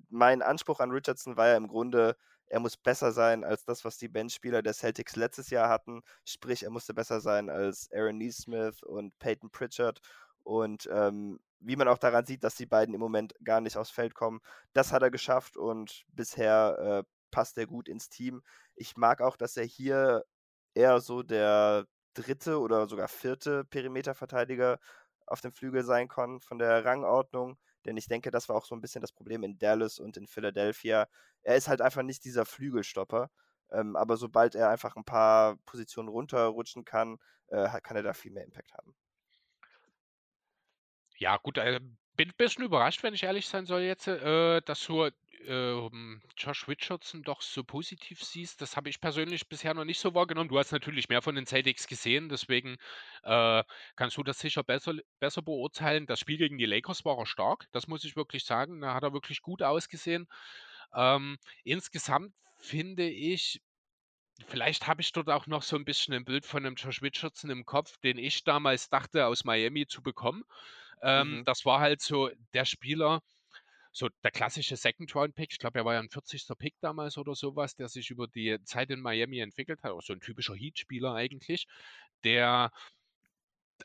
[0.08, 3.96] mein Anspruch an Richardson war ja im Grunde, er muss besser sein als das, was
[3.96, 6.02] die Benchspieler der Celtics letztes Jahr hatten.
[6.24, 10.00] Sprich, er musste besser sein als Aaron Neesmith und Peyton Pritchard.
[10.42, 13.90] Und ähm, wie man auch daran sieht, dass die beiden im Moment gar nicht aufs
[13.90, 14.40] Feld kommen,
[14.72, 18.42] das hat er geschafft und bisher äh, passt er gut ins Team.
[18.74, 20.24] Ich mag auch, dass er hier
[20.74, 24.78] eher so der dritte oder sogar vierte Perimeterverteidiger
[25.26, 27.58] auf dem Flügel sein kann von der Rangordnung.
[27.86, 30.26] Denn ich denke, das war auch so ein bisschen das Problem in Dallas und in
[30.26, 31.08] Philadelphia.
[31.42, 33.30] Er ist halt einfach nicht dieser Flügelstopper.
[33.72, 38.32] Ähm, aber sobald er einfach ein paar Positionen runterrutschen kann, äh, kann er da viel
[38.32, 38.94] mehr Impact haben.
[41.20, 41.80] Ja, gut, äh,
[42.16, 45.10] bin ein bisschen überrascht, wenn ich ehrlich sein soll jetzt, äh, dass du
[45.44, 48.62] ähm, Josh Richardson doch so positiv siehst.
[48.62, 50.48] Das habe ich persönlich bisher noch nicht so wahrgenommen.
[50.48, 52.78] Du hast natürlich mehr von den Celtics gesehen, deswegen
[53.22, 53.62] äh,
[53.96, 56.06] kannst du das sicher besser, besser beurteilen.
[56.06, 58.80] Das Spiel gegen die Lakers war er stark, das muss ich wirklich sagen.
[58.80, 60.26] Da hat er wirklich gut ausgesehen.
[60.94, 63.60] Ähm, insgesamt finde ich,
[64.48, 67.50] Vielleicht habe ich dort auch noch so ein bisschen ein Bild von 'nem Josh Richardson
[67.50, 70.44] im Kopf, den ich damals dachte, aus Miami zu bekommen.
[71.02, 71.46] Ähm, Mhm.
[71.46, 73.22] das war halt so der Spieler
[73.92, 75.52] so der klassische Second-Round-Pick.
[75.52, 76.56] Ich glaube, er war ja 'n 40.
[76.56, 79.92] Pick damals oder sowas, der sich über die Zeit in Miami entwickelt hat.
[79.92, 81.66] Auch so ein typischer Heat-Spieler eigentlich,
[82.24, 82.70] der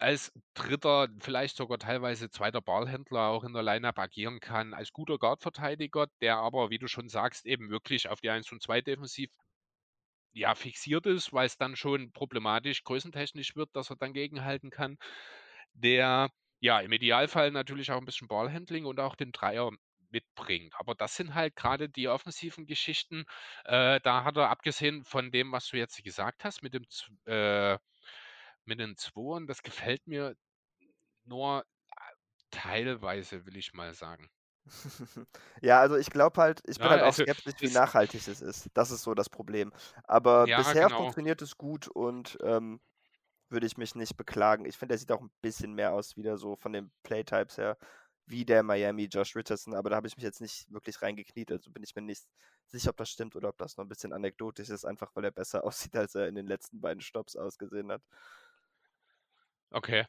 [0.02, 2.62] als 3., vielleicht sogar teilweise 2.
[2.62, 7.08] Ballhändler auch in der Line-Up agieren kann, als guter Guard-Verteidiger, der aber, wie du schon
[7.08, 9.32] sagst, eben wirklich auf die 1 und 2 defensiv
[10.36, 14.98] ja, fixiert ist, weil es dann schon problematisch größentechnisch wird, dass er dann gegenhalten kann.
[15.74, 16.30] Der,
[16.60, 19.72] ja, im Idealfall natürlich auch ein bisschen Ballhandling und auch den Dreier
[20.10, 20.74] mitbringt.
[20.78, 23.26] Aber das sind halt gerade die offensiven Geschichten.
[23.64, 26.86] Äh, da hat er abgesehen von dem, was du jetzt gesagt hast, mit dem
[27.26, 27.78] äh,
[28.66, 30.36] mit den Zwoern, das gefällt mir
[31.26, 31.66] nur
[32.52, 34.30] teilweise, will ich mal sagen.
[35.62, 38.42] Ja, also ich glaube halt ich bin Ja, halt auch also skeptisch, wie nachhaltig es
[38.42, 38.70] ist.
[38.74, 39.72] Das ist so das Problem.
[40.04, 40.96] Aber ja, bisher genau.
[40.96, 42.82] funktioniert es gut und, ähm,
[43.50, 44.66] würde ich mich nicht beklagen.
[44.66, 47.78] Ich finde, er sieht auch ein bisschen mehr aus wieder so von den Playtypes her
[48.28, 51.72] wie der Miami Josh Richardson, aber da habe ich mich jetzt nicht wirklich reingekniet, also
[51.72, 52.26] bin ich mir nicht
[52.68, 55.32] sicher, ob das stimmt oder ob das nur ein bisschen anekdotisch ist, einfach weil er
[55.32, 58.04] besser aussieht, als er in den letzten beiden Stopps ausgesehen hat.
[59.74, 60.06] Okay.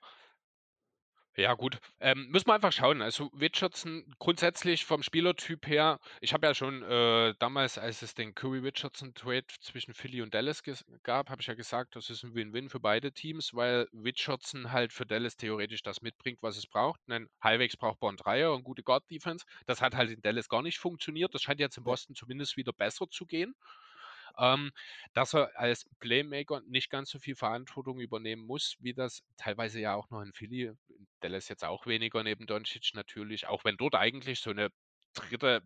[1.39, 1.79] Ja, gut.
[2.01, 3.03] Ähm, müssen wir einfach schauen.
[3.03, 8.35] Also Richardson grundsätzlich vom Spielertyp her, ich habe ja schon äh, damals, als es den
[8.35, 10.63] Curry-Richardson-Trade zwischen Philly und Dallas
[11.03, 14.95] gab, habe ich ja gesagt, das ist ein Win-Win für beide Teams, weil Richardson halt
[14.95, 17.01] für Dallas theoretisch das mitbringt, was es braucht.
[17.07, 19.45] Einen halbwegs brauchbaren Dreier und gute Guard-Defense.
[19.67, 21.35] Das hat halt in Dallas gar nicht funktioniert.
[21.35, 21.85] Das scheint jetzt in.
[21.85, 23.55] Boston zumindest wieder besser zu gehen.
[24.39, 24.71] Ähm,
[25.15, 29.95] dass er als Playmaker nicht ganz so viel Verantwortung übernehmen muss, wie das teilweise ja
[29.95, 30.73] auch noch in Philly,
[31.21, 34.69] Dallas jetzt auch weniger neben Doncic natürlich, auch wenn dort eigentlich so eine
[35.15, 35.63] dritte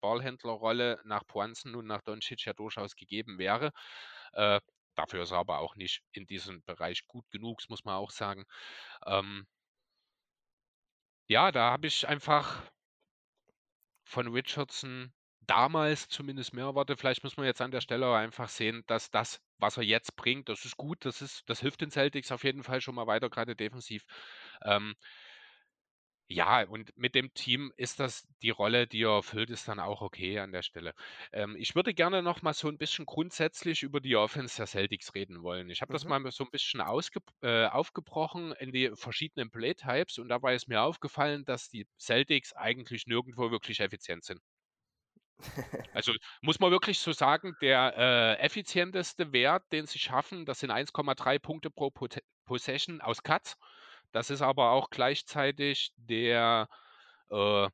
[0.00, 3.72] Ballhändlerrolle nach Poinsen und nach Doncic ja durchaus gegeben wäre.
[4.32, 4.60] Äh,
[4.94, 8.44] dafür ist er aber auch nicht in diesem Bereich gut genug, muss man auch sagen.
[9.06, 9.46] Ähm,
[11.28, 12.62] Ja, da habe ich einfach
[14.04, 15.12] von Richardson
[15.46, 17.00] damals zumindest mehr erwartet.
[17.00, 20.48] Vielleicht muss man jetzt an der Stelle einfach sehen, dass das, was er jetzt bringt,
[20.48, 23.30] das ist gut, das ist das hilft den Celtics auf jeden Fall schon mal weiter,
[23.30, 24.04] gerade defensiv.
[24.64, 24.94] Ähm
[26.28, 30.00] ja, und mit dem Team ist das die Rolle, die er erfüllt, ist dann auch
[30.00, 30.94] okay an der Stelle.
[31.32, 35.14] Ähm, ich würde gerne noch mal so ein bisschen grundsätzlich über die Offense der Celtics
[35.14, 35.68] reden wollen.
[35.68, 36.08] Ich habe das Mhm.
[36.08, 36.80] mal so ein bisschen
[37.42, 43.06] äh, aufgebrochen in die verschiedenen Playtypes und dabei ist mir aufgefallen, dass die Celtics eigentlich
[43.06, 44.40] nirgendwo wirklich effizient sind.
[45.94, 50.70] Also, muss man wirklich so sagen, der, äh, effizienteste Wert, den sie schaffen, das sind
[50.70, 51.90] 1,3 Punkte pro
[52.44, 53.56] Possession aus Cuts.
[54.12, 56.68] Das ist aber auch gleichzeitig der,
[57.30, 57.68] äh,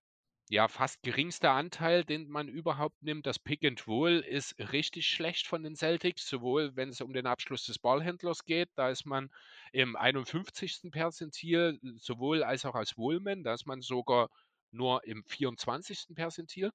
[0.51, 3.27] ja, fast geringste Anteil, den man überhaupt nimmt.
[3.27, 7.27] Das Pick and Roll ist richtig schlecht von den Celtics, sowohl wenn es um den
[7.27, 9.31] Abschluss des Ballhändlers geht, da ist man
[9.73, 10.91] im 51.
[10.91, 14.31] Perzentil, sowohl als auch als Wohlman, da ist man sogar
[14.71, 16.14] nur im 24.
[16.14, 16.73] Perzentil.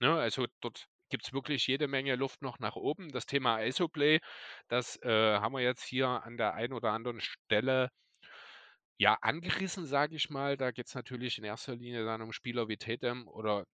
[0.00, 3.10] Ne, also dort gibt es wirklich jede Menge Luft noch nach oben.
[3.12, 4.20] Das Thema ISO-Play,
[4.68, 7.90] das äh, haben wir jetzt hier an der einen oder anderen Stelle
[8.98, 10.56] ja angerissen, sage ich mal.
[10.56, 13.64] Da geht es natürlich in erster Linie dann um Spieler wie Tatum oder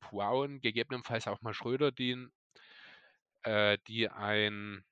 [0.00, 2.28] Brown, gegebenenfalls auch mal Schröder, die,
[3.44, 4.84] äh, die ein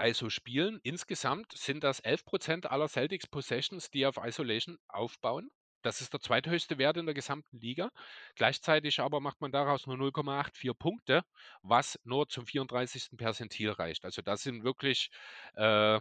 [0.00, 0.80] ISO spielen.
[0.82, 5.50] Insgesamt sind das 11% aller Celtics Possessions, die auf Isolation aufbauen.
[5.86, 7.90] Das ist der zweithöchste Wert in der gesamten Liga.
[8.34, 11.22] Gleichzeitig aber macht man daraus nur 0,84 Punkte,
[11.62, 13.16] was nur zum 34.
[13.16, 14.04] Perzentil reicht.
[14.04, 15.10] Also das sind wirklich,
[15.54, 16.00] äh,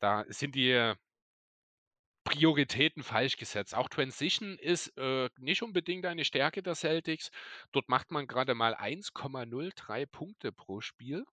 [0.00, 0.94] da sind die
[2.24, 3.76] Prioritäten falsch gesetzt.
[3.76, 7.30] Auch Transition ist äh, nicht unbedingt eine Stärke der Celtics.
[7.70, 11.24] Dort macht man gerade mal 1,03 Punkte pro Spiel.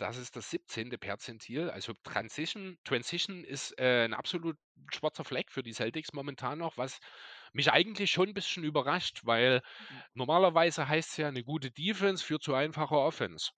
[0.00, 0.88] Das ist das 17.
[0.98, 1.68] Perzentil.
[1.68, 4.56] Also Transition, Transition ist äh, ein absolut
[4.94, 7.00] schwarzer Fleck für die Celtics momentan noch, was
[7.52, 9.60] mich eigentlich schon ein bisschen überrascht, weil
[10.14, 13.50] normalerweise heißt es ja, eine gute Defense führt zu einfacher Offense.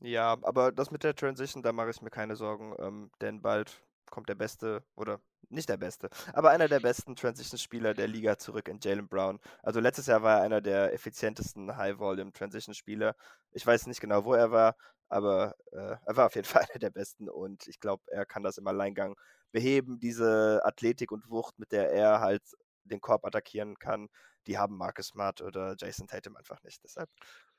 [0.00, 3.82] Ja, aber das mit der Transition, da mache ich mir keine Sorgen, ähm, denn bald
[4.10, 8.68] kommt der beste oder nicht der beste, aber einer der besten Transition-Spieler der Liga zurück
[8.68, 9.40] in Jalen Brown.
[9.62, 13.16] Also letztes Jahr war er einer der effizientesten High-Volume-Transition-Spieler.
[13.52, 14.76] Ich weiß nicht genau, wo er war,
[15.12, 18.42] aber äh, er war auf jeden Fall einer der besten und ich glaube, er kann
[18.42, 19.14] das im Alleingang
[19.52, 22.42] beheben, diese Athletik und Wucht, mit der er halt
[22.84, 24.08] den Korb attackieren kann.
[24.46, 26.82] Die haben Marcus Smart oder Jason Tatum einfach nicht.
[26.82, 27.10] Deshalb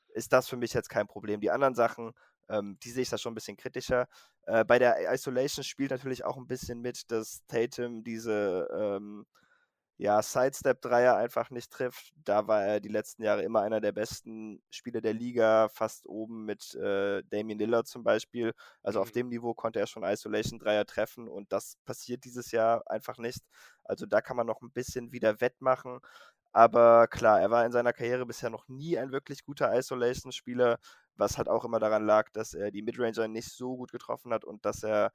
[0.09, 1.39] ist das für mich jetzt kein Problem.
[1.39, 2.13] Die anderen Sachen,
[2.49, 4.07] ähm, die sehe ich da schon ein bisschen kritischer.
[4.43, 9.25] Äh, bei der Isolation spielt natürlich auch ein bisschen mit, dass Tatum diese ähm,
[10.03, 12.11] ja, Sidestep-Dreier einfach nicht trifft.
[12.25, 16.43] Da war er die letzten Jahre immer einer der besten Spieler der Liga, fast oben
[16.45, 18.53] mit äh, Damian Lillard zum Beispiel.
[18.83, 19.13] Also auf Mhm.
[19.13, 23.41] dem Niveau konnte er schon Isolation-Dreier treffen und das passiert dieses Jahr einfach nicht.
[23.85, 25.99] Also da kann man noch ein bisschen wieder wettmachen.
[26.51, 30.77] Aber klar, er war in seiner Karriere bisher noch nie ein wirklich guter Isolation-Spieler,
[31.15, 34.45] was halt auch immer daran lag, dass er die Midranger nicht so gut getroffen hat
[34.45, 35.11] und dass er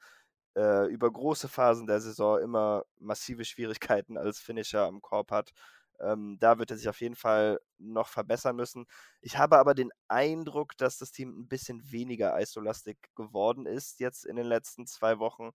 [0.59, 5.53] äh, über große Phasen der Saison immer massive Schwierigkeiten als Finisher am Korb hat.
[6.01, 8.87] Ähm, da wird er sich auf jeden Fall noch verbessern müssen.
[9.21, 14.25] Ich habe aber den Eindruck, dass das Team ein bisschen weniger isolastig geworden ist jetzt
[14.27, 15.51] in den letzten zwei Wochen.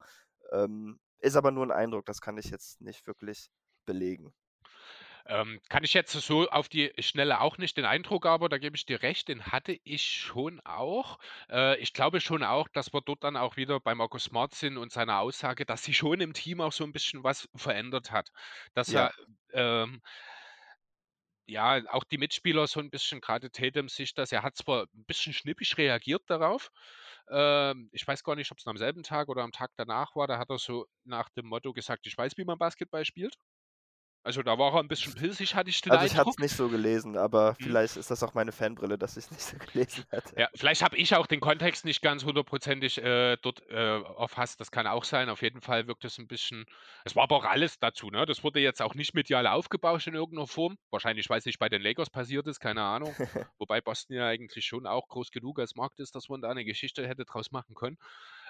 [0.52, 3.50] Ähm, ist aber nur ein Eindruck, das kann ich jetzt nicht wirklich
[3.86, 4.34] belegen.
[5.26, 8.76] Ähm, kann ich jetzt so auf die Schnelle auch nicht den Eindruck, aber da gebe
[8.76, 11.18] ich dir recht, den hatte ich schon auch.
[11.50, 14.78] Äh, ich glaube schon auch, dass wir dort dann auch wieder bei Markus Smart sind
[14.78, 18.32] und seiner Aussage, dass sich schon im Team auch so ein bisschen was verändert hat.
[18.74, 18.94] Dass Ja.
[18.94, 19.14] er
[19.54, 20.02] ähm,
[21.46, 25.06] ja, auch die Mitspieler so ein bisschen, gerade Tatum, sich das er hat zwar ein
[25.06, 26.72] bisschen schnippisch reagiert darauf.
[27.30, 30.28] Ähm, ich weiß gar nicht, ob es am selben Tag oder am Tag danach war.
[30.28, 33.36] Da hat er so nach dem Motto gesagt: „Ich weiß, wie man Basketball spielt.“
[34.24, 36.28] Also, da war er ein bisschen pissig, hatte ich den Also ich Eindruck.
[36.30, 37.80] es nicht so gelesen, aber Mhm.
[37.80, 40.36] vielleicht ist das auch meine Fanbrille, dass ich es nicht so gelesen hatte.
[40.36, 44.60] Ja, vielleicht habe ich auch den Kontext nicht ganz hundertprozentig, äh, dort, äh, erfasst.
[44.60, 45.30] Das kann auch sein.
[45.30, 46.66] Auf jeden Fall wirkt es ein bisschen
[47.06, 48.26] es war aber auch alles dazu, ne?
[48.26, 50.78] Das wurde jetzt auch nicht medial aufgebauscht in irgendeiner Form.
[50.90, 53.16] Wahrscheinlich, weil's nicht bei den Lakers passiert ist, keine Ahnung.
[53.60, 56.66] Wobei Boston ja eigentlich schon auch groß genug als Markt ist, dass man da eine
[56.66, 57.98] Geschichte hätte draus machen können.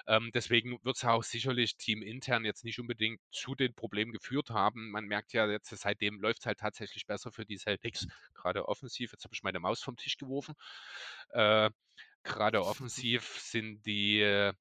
[0.06, 4.90] Ähm, deswegen wird es auch sicherlich teamintern jetzt nicht unbedingt zu den Problemen geführt haben.
[4.90, 9.12] Man merkt ja jetzt, seitdem läuft es halt tatsächlich besser für die Celtics, gerade offensiv.
[9.12, 10.54] Jetzt habe ich meine Maus vom Tisch geworfen.
[11.30, 11.70] Äh,
[12.22, 14.52] gerade offensiv sind die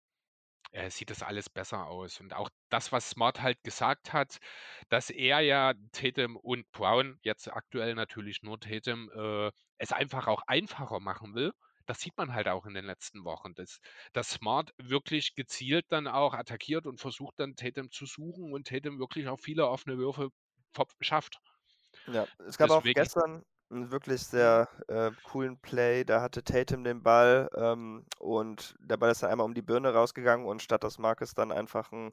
[0.74, 2.20] äh, sieht das alles besser aus.
[2.20, 4.40] Und auch das, was Smart halt gesagt hat,
[4.90, 10.42] dass er ja Tatum und Brown, jetzt aktuell natürlich nur Tatum, äh, es einfach auch
[10.48, 11.54] einfacher machen will.
[11.90, 13.80] Das sieht man halt auch in den letzten Wochen, dass,
[14.14, 19.00] dass Smart wirklich gezielt dann auch attackiert und versucht dann Tatum zu suchen und Tatum
[19.00, 20.30] wirklich auch viele offene Würfe
[21.02, 21.40] schafft.
[22.08, 24.54] Ja, es gab auch Deswegen gestern 'n wirklich Mhm.
[24.62, 26.04] sehr, äh, coolen Play.
[26.04, 29.94] Da hatte Tatum den Ball, ähm, und der Ball ist dann einmal um die Birne
[29.94, 32.12] rausgegangen und statt dass Marcus dann einfach 'n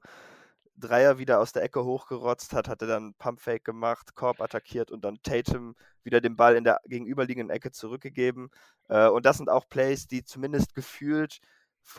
[0.80, 5.04] Dreier wieder aus der Ecke hochgerotzt hat, hat er dann Pumpfake gemacht, Korb attackiert und
[5.04, 8.50] dann Tatum wieder den Ball in der gegenüberliegenden Ecke zurückgegeben.
[8.88, 11.40] Äh, und das sind auch Plays, die zumindest gefühlt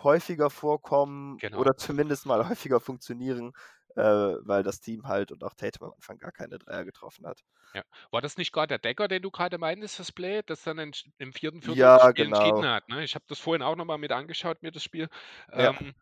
[0.03, 1.59] häufiger vorkommen Genau.
[1.59, 3.53] oder zumindest mal häufiger funktionieren,
[3.95, 7.41] äh, weil das Team halt und auch Tatum am Anfang gar keine Dreier getroffen hat.
[7.73, 7.83] Ja.
[8.09, 11.05] War das nicht grad der Decker, den du grade meintest, das Play, das dann entsch
[11.17, 11.53] im 4.
[11.61, 12.67] Viertel Ja, Spiel entschieden genau.
[12.73, 13.03] hat, ne?
[13.03, 15.07] Ich habe das vorhin auch noch mal mit angeschaut, mir das Spiel.
[15.51, 15.69] Ja.
[15.79, 15.93] Ähm,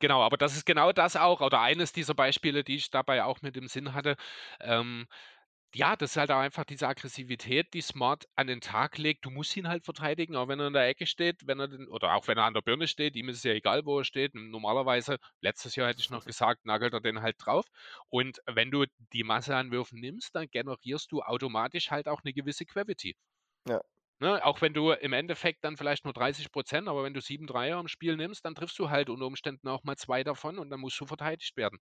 [0.00, 3.42] genau, aber das ist genau das auch oder eines dieser Beispiele, die ich dabei auch
[3.42, 4.16] mit im Sinn hatte.
[4.60, 5.06] Ähm,
[5.74, 9.24] ja, das ist halt auch einfach diese Aggressivität, die Smart an den Tag legt.
[9.26, 11.88] Du musst ihn halt verteidigen, auch wenn er in der Ecke steht, wenn er den
[11.88, 14.04] oder auch wenn er an der Birne steht, ihm ist es ja egal, wo er
[14.04, 14.34] steht.
[14.34, 17.66] Normalerweise, letztes Jahr hätte ich noch gesagt, nagelt er den halt drauf.
[18.10, 19.54] Und wenn du die Masse
[19.92, 23.14] nimmst, dann generierst du automatisch halt auch 'ne gewisse Gravity.
[23.66, 23.84] Ja.
[24.24, 27.78] Ne, auch wenn du im Endeffekt dann vielleicht nur 30% aber wenn du 7 Dreier
[27.78, 30.80] im Spiel nimmst, dann triffst du halt unter Umständen auch mal 2 davon und dann
[30.80, 31.78] musst du verteidigt werden.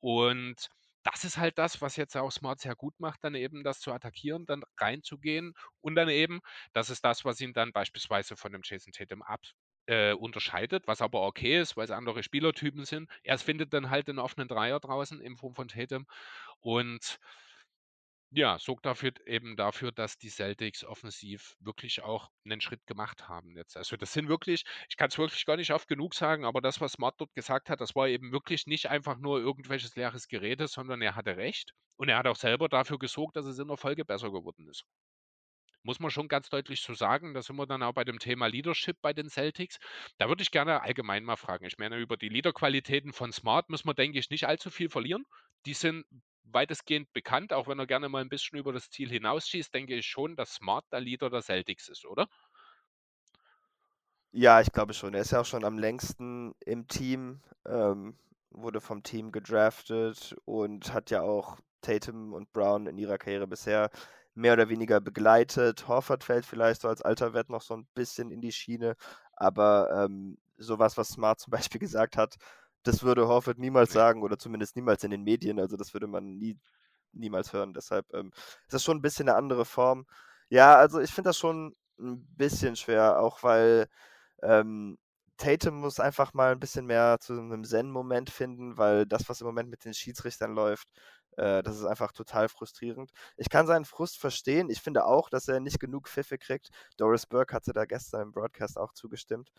[0.00, 0.68] Und
[1.04, 3.92] das ist halt das, was jetzt auch Smart sehr gut macht, dann eben das zu
[3.92, 6.40] attackieren, dann reinzugehen und dann eben
[6.74, 9.40] das ist das, was ihn dann beispielsweise von dem Jason Tatum ab
[9.86, 13.10] äh, unterscheidet, was aber okay ist, weil's andere Spielertypen sind.
[13.22, 16.06] Er findet dann halt den offenen Dreier draußen in Form von Tatum
[16.60, 17.18] und
[18.34, 23.56] ja, sorgt dafür eben dafür, dass die Celtics offensiv wirklich auch 'nen Schritt gemacht haben
[23.56, 23.76] jetzt.
[23.76, 26.92] Also, das sind wirklich ich kann's wirklich gar nicht oft genug sagen, aber das, was
[26.92, 31.00] Smart dort gesagt hat, das war eben wirklich nicht einfach nur irgendwelches leeres Gerede, sondern
[31.02, 34.04] er hatte recht und er hat auch selber dafür gesorgt, dass es in der Folge
[34.04, 34.84] besser geworden ist.
[35.86, 38.46] Muss man schon ganz deutlich so sagen, da sind wir dann auch bei dem Thema
[38.46, 39.76] Leadership bei den Celtics.
[40.16, 41.66] Da würde ich gerne allgemein mal fragen.
[41.66, 45.24] Ich meine, über die Leaderqualitäten von Smart müssen wir, denke ich, nicht allzu viel verlieren.
[45.66, 46.06] Die sind
[46.42, 50.06] weitestgehend bekannt, auch wenn er gerne mal 'n bisschen über das Ziel hinausschießt, denke ich
[50.06, 52.28] schon, dass Smart der Leader der Celtics ist, oder?
[54.36, 55.14] Ja, ich glaube schon.
[55.14, 58.18] Er ist ja auch schon am längsten im Team, ähm,
[58.50, 63.90] wurde vom Team gedraftet und hat ja auch Tatum und Brown in ihrer Karriere bisher
[64.34, 65.88] mehr oder weniger begleitet.
[65.88, 68.96] Horford fällt vielleicht so als alter Vet noch so 'n bisschen in die Schiene,
[69.34, 72.36] aber, ähm, so was, Smart zum Beispiel gesagt hat,
[72.84, 75.58] das würde Horford niemals sagen oder zumindest niemals in den Medien.
[75.60, 76.58] Also, das würde man nie
[77.12, 77.74] niemals hören.
[77.74, 78.32] Deshalb, ähm,
[78.64, 80.06] ist das schon 'n bisschen 'ne andere Form.
[80.50, 83.88] Ja, also, ich finde das schon 'n bisschen schwer, auch weil,
[84.42, 84.98] ähm,
[85.38, 89.46] Tatum muss einfach mal 'n bisschen mehr zu 'nem Zen-Moment finden, weil das, was im
[89.48, 90.88] Moment mit den Schiedsrichtern läuft,
[91.36, 93.10] äh, das ist einfach total frustrierend.
[93.36, 94.70] Ich kann seinen Frust verstehen.
[94.70, 96.70] Ich finde auch, dass er nicht genug Pfiffe kriegt.
[96.96, 99.50] Doris Burke hatte da gestern im Broadcast auch zugestimmt,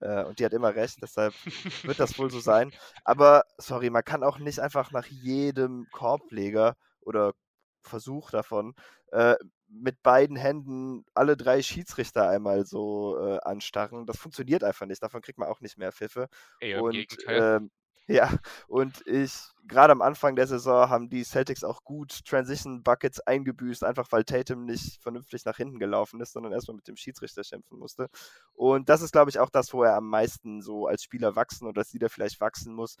[0.00, 1.34] äh, und die hat immer recht, deshalb
[1.82, 2.72] wird das wohl so sein.
[3.04, 7.34] Aber sorry, man kann auch nicht einfach nach jedem Korbleger oder
[7.82, 8.74] Versuch davon,
[9.12, 9.36] äh,
[9.68, 14.06] mit beiden Händen alle 3 Schiedsrichter einmal so, äh, anstarren.
[14.06, 15.02] Das funktioniert einfach nicht.
[15.02, 16.28] Davon kriegt man auch nicht mehr Pfiffe.
[16.70, 17.70] Im Und, ähm,
[18.06, 18.30] ja,
[18.68, 19.32] und ich
[19.66, 24.24] grade am Anfang der Saison haben die Celtics auch gut Transition Buckets eingebüßt, einfach weil
[24.24, 28.08] Tatum nicht vernünftig nach hinten gelaufen ist, sondern erst mal mit dem Schiedsrichter kämpfen musste.
[28.52, 31.66] Und das ist, glaube ich, auch das, wo er am meisten so als Spieler wachsen
[31.66, 32.96] oder als Leader vielleicht wachsen muss,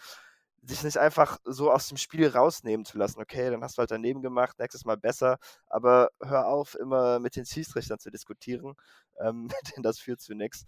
[0.62, 3.20] sich nicht einfach so aus dem Spiel rausnehmen zu lassen.
[3.20, 7.36] Okay, dann hast du halt daneben gemacht, nächstes Mal besser, aber hör auf, immer mit
[7.36, 8.74] den Schiedsrichtern zu diskutieren,
[9.20, 10.64] ähm, denn das führt zu nix.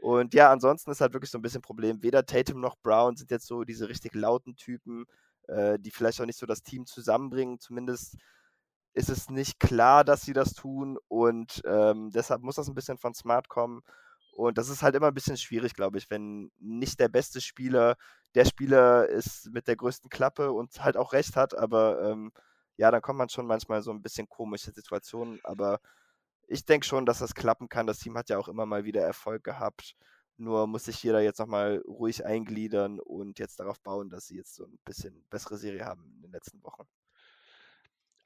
[0.00, 2.02] Und ja, ansonsten ist halt wirklich so 'n bisschen Problem.
[2.02, 5.06] Weder Tatum noch Brown sind jetzt so diese richtig lauten Typen,
[5.48, 7.60] äh, die vielleicht auch nicht so das Team zusammenbringen.
[7.60, 8.16] Zumindest
[8.94, 12.98] ist es nicht klar, dass sie das tun und, ähm, deshalb muss das 'n bisschen
[12.98, 13.82] von Smart kommen.
[14.32, 17.96] Und das ist halt immer 'n bisschen schwierig, glaube ich, wenn nicht der beste Spieler
[18.36, 22.32] der Spieler ist mit der größten Klappe und halt auch recht hat, aber, ähm,
[22.78, 25.40] ja, dann kommt man schon manchmal so 'n bisschen komische Situationen.
[25.44, 25.80] Aber
[26.48, 27.86] ich denke schon, dass das klappen kann.
[27.86, 29.94] Das Team hat ja auch immer mal wieder Erfolg gehabt.
[30.36, 34.36] Nur muss sich jeder jetzt noch mal ruhig eingliedern und jetzt darauf bauen, dass sie
[34.36, 36.86] jetzt so 'n bisschen bessere Serie haben in den letzten Wochen.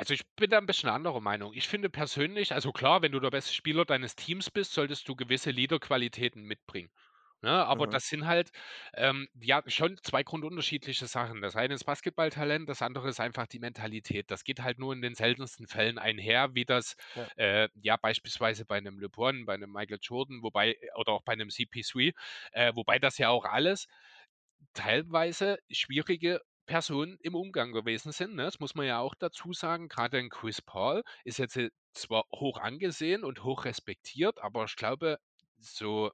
[0.01, 1.53] Also, ich bin da 'n bisschen anderer Meinung.
[1.55, 5.17] Ich finde persönlich also klar, wenn du der beste Spieler deines Teams bist, solltest du
[5.17, 6.89] gewisse Leaderqualitäten mitbringen,
[7.43, 7.65] ne?
[7.67, 7.89] Aber Mhm.
[7.89, 8.51] das sind halt,
[8.95, 11.43] ähm, ja, schon 2 grundunterschiedliche Sachen.
[11.43, 14.31] Das eine ist Basketballtalent, das andere ist einfach die Mentalität.
[14.31, 17.29] Das geht halt nur in den seltensten Fällen einher, wie das, Ja.
[17.37, 21.51] äh, ja beispielsweise bei 'nem LeBron, bei 'nem Michael Jordan, wobei oder auch bei 'nem
[21.51, 22.13] CP3,
[22.53, 23.87] äh, wobei das ja auch alles
[24.75, 28.45] teilweise schwierige Personen im Umgang gewesen sind, ne?
[28.45, 29.89] Das muss man ja auch dazu sagen.
[29.89, 34.77] Grade 'n Chris Paul ist jetzt, äh, zwar hoch angesehen und hoch respektiert, aber ich
[34.77, 35.19] glaube,
[35.59, 36.13] so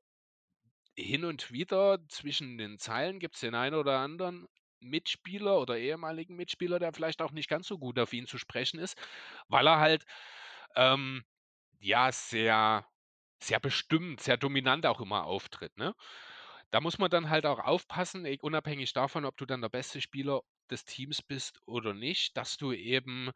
[0.96, 4.46] hin und wieder zwischen den Zeilen gibt's den einen oder anderen
[4.80, 8.78] Mitspieler oder ehemaligen Mitspieler, der vielleicht auch nicht ganz so gut auf ihn zu sprechen
[8.78, 8.96] ist,
[9.48, 10.04] weil er halt,
[10.76, 11.24] ähm,
[11.80, 12.86] ja, sehr
[13.42, 15.94] sehr bestimmt, sehr dominant auch immer auftritt, ne?
[16.70, 20.40] Da muss man dann halt auch aufpassen, unabhängig davon, ob du dann der beste Spieler
[20.70, 23.30] des Teams bist oder nicht, dass du eben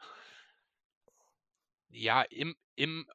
[1.91, 3.07] ja, im im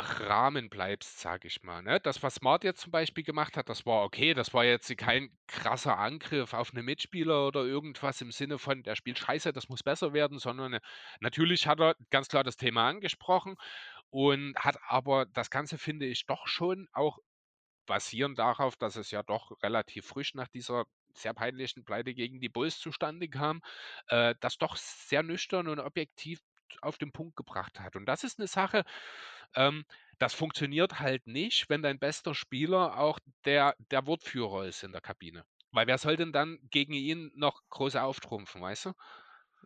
[0.00, 1.98] Rahmen bleibst, sage ich mal, ne?
[1.98, 4.32] Das, was Smart jetzt zum Beispiel gemacht hat, das war okay.
[4.32, 8.94] Das war jetzt kein krasser Angriff auf 'ne Mitspieler oder irgendwas im Sinne von: „Der
[8.94, 10.80] spielt scheiße, das muss besser werden“, sondern, äh,
[11.20, 13.56] natürlich hat er ganz klar das Thema angesprochen
[14.10, 17.18] und hat aber das Ganze, finde ich, doch schon auch
[17.86, 20.84] basierend darauf, dass es ja doch relativ frisch nach dieser
[21.14, 23.62] sehr peinlichen Pleite gegen die Bulls zustande kam,
[24.08, 26.40] äh, das doch sehr nüchtern und objektiv
[26.82, 27.96] auf den Punkt gebracht hat.
[27.96, 28.84] Und das ist 'ne Sache,
[29.56, 29.84] ähm,
[30.18, 35.00] das funktioniert halt nicht, wenn dein bester Spieler auch der der Wortführer ist in der
[35.02, 35.44] Kabine.
[35.72, 38.92] Weil wer soll denn dann gegen ihn noch groß auftrumpfen, weißt du?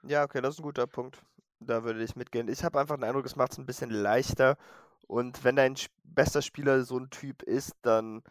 [0.04, 1.22] Ja, okay, das ist 'n guter Punkt.
[1.60, 2.48] Da würde ich mitgehen.
[2.48, 4.56] Ich habe einfach den Eindruck, es macht's 'n bisschen leichter
[5.06, 8.22] und wenn dein bester Spieler so 'n Typ ist, dann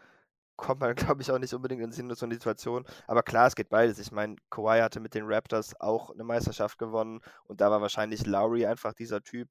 [0.61, 2.85] kommt man, glaube ich, auch nicht unbedingt in so 'ne Situation.
[3.07, 3.99] Aber klar, es geht beides.
[3.99, 8.25] Ich meine, Kawhi hatte mit den Raptors auch 'ne Meisterschaft gewonnen und da war wahrscheinlich
[8.27, 9.49] Lowry einfach dieser Typ.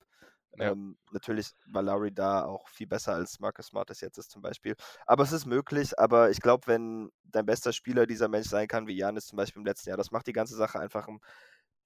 [0.57, 0.73] Ja.
[0.73, 4.43] Ähm, natürlich war Lowry da auch viel besser als Marcus Smart es jetzt ist zum
[4.43, 4.77] Beispiel.
[5.07, 8.87] Aber es ist möglich, aber ich glaube, wenn dein bester Spieler dieser Mensch sein kann,
[8.89, 11.21] wie Giannis zum Beispiel im letzten Jahr, das macht die ganze Sache einfach 'n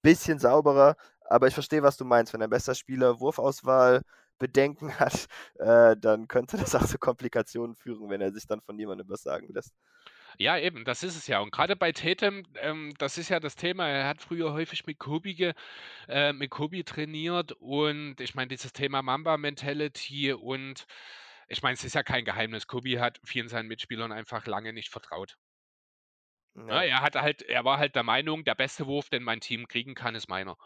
[0.03, 0.95] bisschen sauberer.
[1.29, 2.33] Aber ich verstehe, was du meinst.
[2.33, 4.01] Wenn dein bester Spieler Wurfauswahl
[4.39, 8.75] Bedenken hat, äh, dann könnte das auch zu Komplikationen führen, wenn er sich dann von
[8.75, 9.73] niemandem was sagen lässt.
[10.37, 11.39] Ja, eben, das ist es ja.
[11.39, 13.87] Und grade bei Tatum, ähm, das ist ja das Thema.
[13.87, 15.53] Er hat früher häufig mit Kobe ge
[16.09, 20.85] äh, mit Kobe trainiert und ich meine, dieses Thema Mamba-Mentality und
[21.47, 22.67] ich meine, es ist ja kein Geheimnis.
[22.67, 25.37] Kobe hat vielen seinen Mitspielern einfach lange nicht vertraut.
[26.69, 26.85] Ne, Ja.
[26.87, 29.93] er hatte halt er war halt der Meinung, der beste Wurf, den mein Team kriegen
[29.95, 30.57] kann, ist meiner.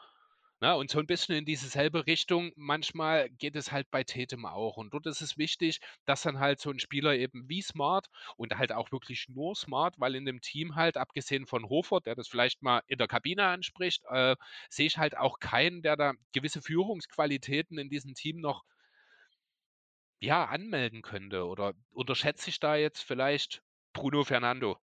[0.62, 4.46] Ne, und so 'n bisschen in diese selbe Richtung manchmal geht es halt bei Tatum
[4.46, 4.76] auch.
[4.76, 8.58] Und dort ist es wichtig, dass dann halt so 'n Spieler eben wie Smart und
[8.58, 12.28] halt auch wirklich nur Smart, weil in dem Team halt, abgesehen von Horford, der das
[12.28, 14.36] vielleicht mal in der Kabine anspricht, äh,
[14.70, 18.64] sehe ich halt auch keinen, der da gewisse Führungsqualitäten in diesem Team noch
[20.22, 21.46] ja, anmelden könnte.
[21.46, 24.80] Oder unterschätze ich da jetzt vielleicht Bruno Fernando?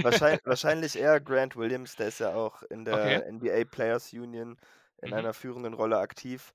[0.00, 3.20] Wahrschei wahrscheinlich eher Grant Williams, der ist ja auch in Okay.
[3.24, 4.56] der NBA Players Union
[5.02, 5.12] in Mhm.
[5.12, 6.52] einer führenden Rolle aktiv.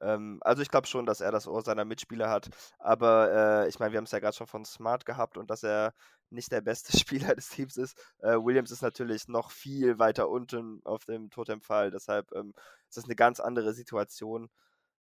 [0.00, 2.50] Ähm, also, ich glaube schon, dass er das Ohr seiner Mitspieler hat.
[2.78, 5.94] Aber, äh, ich meine, wir haben's ja grad schon von Smart gehabt und dass er
[6.30, 7.96] nicht der beste Spieler des Teams ist.
[8.20, 12.52] Äh, Williams ist natürlich noch viel weiter unten auf dem Totempfahl, deshalb, ähm,
[12.88, 14.48] ist das 'ne ganz andere Situation.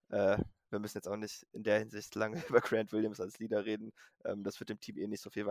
[0.10, 0.38] Äh,
[0.70, 3.92] wir müssen jetzt auch nicht in der Hinsicht lange über Grant Williams als Leader reden.
[4.26, 5.46] Ähm, das wird dem Team eh nicht so viel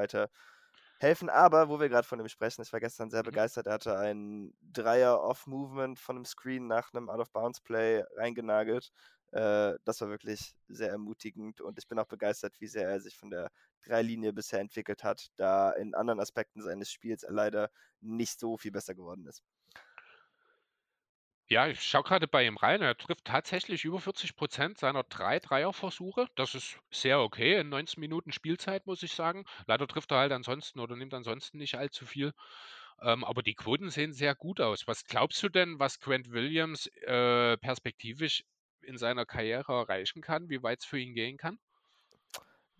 [1.02, 1.28] weiterhelfen.
[1.30, 3.22] Aber wo wir grad von ihm sprechen, ich war gestern sehr Mhm.
[3.24, 3.66] begeistert.
[3.66, 8.04] Er hatte einen Dreier Off Movement von 'nem Screen nach 'nem Out of Bounds Play
[8.16, 8.90] reingenagelt.
[9.32, 13.16] Äh, das war wirklich sehr ermutigend und ich bin auch begeistert, wie sehr er sich
[13.16, 13.50] von der
[13.84, 18.72] Dreierlinie bisher entwickelt hat, da in anderen Aspekten seines Spiels er leider nicht so viel
[18.72, 19.42] besser geworden ist.
[21.48, 22.82] Ja, ich schaue grade bei ihm rein.
[22.82, 26.26] Er trifft tatsächlich über 40 % seiner 3 Dreierversuche.
[26.34, 29.44] Das ist sehr okay in 19 Minuten Spielzeit, muss ich sagen.
[29.66, 32.32] Leider trifft er halt ansonsten oder nimmt ansonsten nicht allzu viel.
[33.00, 34.86] Ähm, aber die Quoten sehen sehr gut aus.
[34.86, 38.44] Was glaubst du denn, was Grant Williams, äh, perspektivisch
[38.82, 41.58] in seiner Karriere erreichen kann, wie weit's für ihn gehen kann?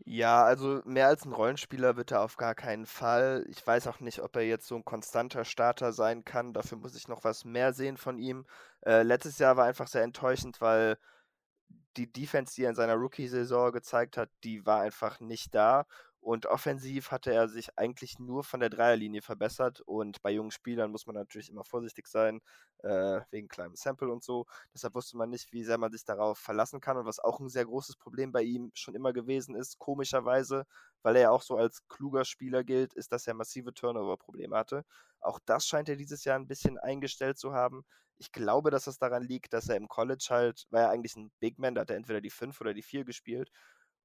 [0.07, 3.45] Ja, also, mehr als 'n Rollenspieler wird er auf gar keinen Fall.
[3.49, 6.53] Ich weiß auch nicht, ob er jetzt so 'n konstanter Starter sein kann.
[6.53, 8.45] Dafür muss ich noch was mehr sehen von ihm.
[8.85, 10.97] Äh, letztes Jahr war einfach sehr enttäuschend, weil
[11.97, 15.87] die Defense, die er in seiner Rookiesaison gezeigt hat, die war einfach nicht da.
[16.23, 19.81] Und offensiv hatte er sich eigentlich nur von der Dreierlinie verbessert.
[19.81, 22.41] Und bei jungen Spielern muss man natürlich immer vorsichtig sein,
[22.79, 24.47] äh, wegen kleinem Sample und so.
[24.73, 26.97] Deshalb wusste man nicht, wie sehr man sich darauf verlassen kann.
[26.97, 30.65] Und was auch 'n sehr großes Problem bei ihm schon immer gewesen ist, komischerweise,
[31.03, 34.85] weil er ja auch so als kluger Spieler gilt, ist, dass er massive Turnover-Probleme hatte.
[35.21, 37.83] Auch das scheint er dieses Jahr 'n bisschen eingestellt zu haben.
[38.19, 41.33] Ich glaube, dass das daran liegt, dass er im College halt war er eigentlich 'n
[41.41, 43.51] Big Man, da hat er entweder die 5 oder die 4 gespielt.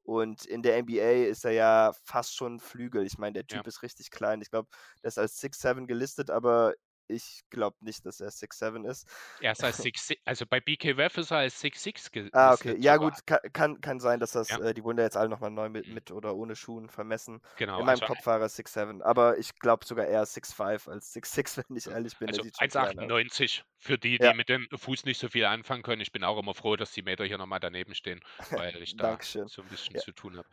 [0.08, 3.06] Und in der NBA ist er ja fast schon Flügel.
[3.06, 3.62] Ich meine, der Ja.
[3.62, 4.42] Typ ist richtig klein.
[4.42, 4.70] Ich glaube,
[5.04, 6.76] der ist als 6'7" gelistet, aber
[7.08, 9.08] ich glaube nicht, dass er 6'7" ist.
[9.40, 12.76] Er ist als 6'6" also, bei BKWF ist er als 6'6" Ah, okay.
[12.78, 14.58] Ja gut, ka kann kann sein, dass das Ja.
[14.58, 15.98] äh, die wurden ja jetzt alle noch mal neu mit Mhm.
[15.98, 17.40] mit oder ohne Schuhen vermessen.
[17.58, 21.14] Genau, In meinem also, Kopf war er 6'7", aber ich glaube sogar eher 6'5" als
[21.14, 22.30] 6'6", wenn ich ehrlich bin.
[22.30, 23.14] Also, sieht schon klein aus.
[23.16, 24.34] 1,98 für die, die Ja.
[24.34, 26.02] mit dem Fuß nicht so viel anfangen können.
[26.02, 28.20] Ich bin auch immer froh, dass die Meter hier noch mal daneben stehen,
[28.54, 30.02] weil ich da so 'n bisschen Ja.
[30.02, 30.50] zu tun habe.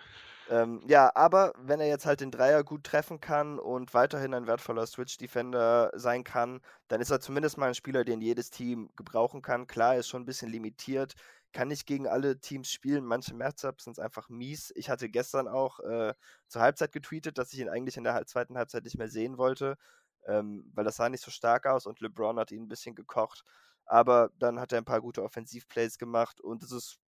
[0.47, 4.47] Ähm, ja, aber wenn er jetzt halt den Dreier gut treffen kann und weiterhin ein
[4.47, 9.41] wertvoller Switch-Defender sein kann, dann ist er zumindest mal ein Spieler, den jedes Team gebrauchen
[9.41, 9.67] kann.
[9.67, 11.15] Klar, er ist schon ein bisschen limitiert,
[11.53, 13.07] kann nicht gegen alle Teams spielen.
[13.07, 14.71] Manche Matchups sind einfach mies.
[14.77, 16.13] Ich hatte gestern auch äh,
[16.49, 19.79] zur Halbzeit getweetet, dass ich ihn eigentlich in der zweiten Halbzeit nicht mehr sehen wollte,
[20.27, 23.45] ähm, weil das sah nicht so stark aus und LeBron hat ihn ein bisschen gekocht.
[23.87, 26.99] Aber dann hat er ein paar gute Offensivplays gemacht und es ist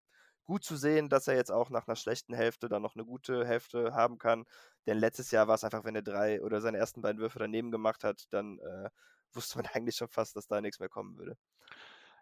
[0.47, 3.47] gut zu sehen, dass er jetzt auch nach einer schlechten Hälfte dann noch eine gute
[3.47, 4.45] Hälfte haben kann.
[4.87, 7.71] Denn letztes Jahr war es einfach, wenn er drei oder seine ersten beiden Würfe daneben
[7.71, 8.89] gemacht hat, dann äh,
[9.35, 11.37] wusste man eigentlich schon fast, dass da nichts mehr kommen würde.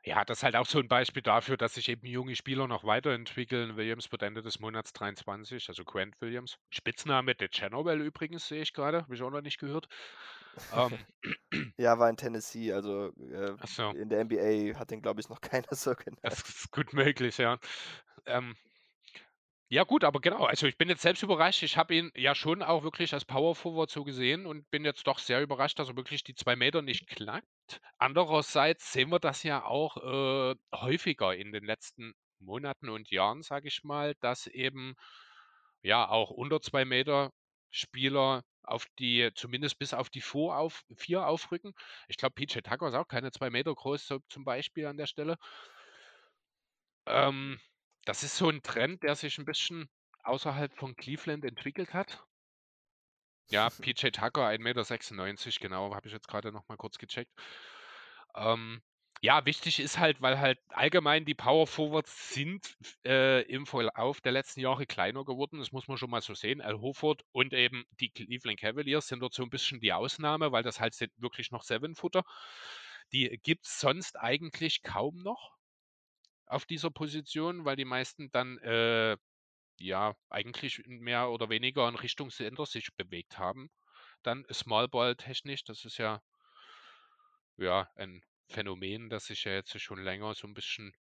[0.07, 2.85] Ja, das ist halt auch so ein Beispiel dafür, dass sich eben junge Spieler noch
[2.85, 3.77] weiterentwickeln.
[3.77, 6.59] Williams wird Ende des Monats 23, also Grant Williams.
[6.69, 9.87] Spitzname der Chernobyl übrigens, sehe ich gerade, habe ich auch noch nicht gehört.
[10.73, 10.99] Ähm,
[11.79, 13.91] ja, war in Tennessee, also äh, so.
[13.91, 16.21] in der NBA hat den, glaube ich, noch keiner so genannt.
[16.23, 17.59] Das ist gut möglich, ja.
[18.27, 18.55] Ähm,
[19.69, 21.63] ja gut, aber genau, also ich bin jetzt selbst überrascht.
[21.63, 25.07] Ich habe ihn ja schon auch wirklich als Power Forward so gesehen und bin jetzt
[25.07, 27.81] doch sehr überrascht, dass er wirklich die zwei Meter nicht knackt.
[27.99, 33.69] Andererseits sehen wir das ja auch äh, häufiger in den letzten Monaten und Jahren, sage
[33.69, 34.95] ich mal, dass eben
[35.83, 37.33] ja auch unter zwei Meter
[37.71, 41.75] Spieler auf die, zumindest bis auf die vier, auf, vier aufrücken.
[42.09, 45.07] Ich glaube, PJ Tucker ist auch keine zwei Meter groß, so zum Beispiel an der
[45.07, 45.39] Stelle.
[47.07, 47.61] Ähm,
[48.05, 49.89] das ist so ein Trend, der sich ein bisschen
[50.23, 52.25] außerhalb von Cleveland entwickelt hat.
[53.51, 57.31] Ja, PJ Tucker, 1,96 Meter, genau, habe ich jetzt gerade noch mal kurz gecheckt.
[58.35, 58.83] Ähm,
[59.21, 64.33] ja, wichtig ist halt, weil halt allgemein die Power Forwards sind äh, im Verlauf der
[64.33, 65.59] letzten Jahre kleiner geworden.
[65.59, 66.61] Das muss man schon mal so sehen.
[66.61, 70.63] Al Hoford und eben die Cleveland Cavaliers sind dort so ein bisschen die Ausnahme, weil
[70.63, 72.23] das halt sind wirklich noch Seven-Footer.
[73.13, 75.55] Die gibt es sonst eigentlich kaum noch
[76.47, 79.17] auf dieser Position, weil die meisten dann äh,
[79.79, 83.71] ja eigentlich mehr oder weniger in Richtung Center sich bewegt haben.
[84.23, 86.23] Dann Small Ball technisch, das ist ja
[87.57, 90.95] ja ein Phänomen, das sich ja jetzt schon länger so ein bisschen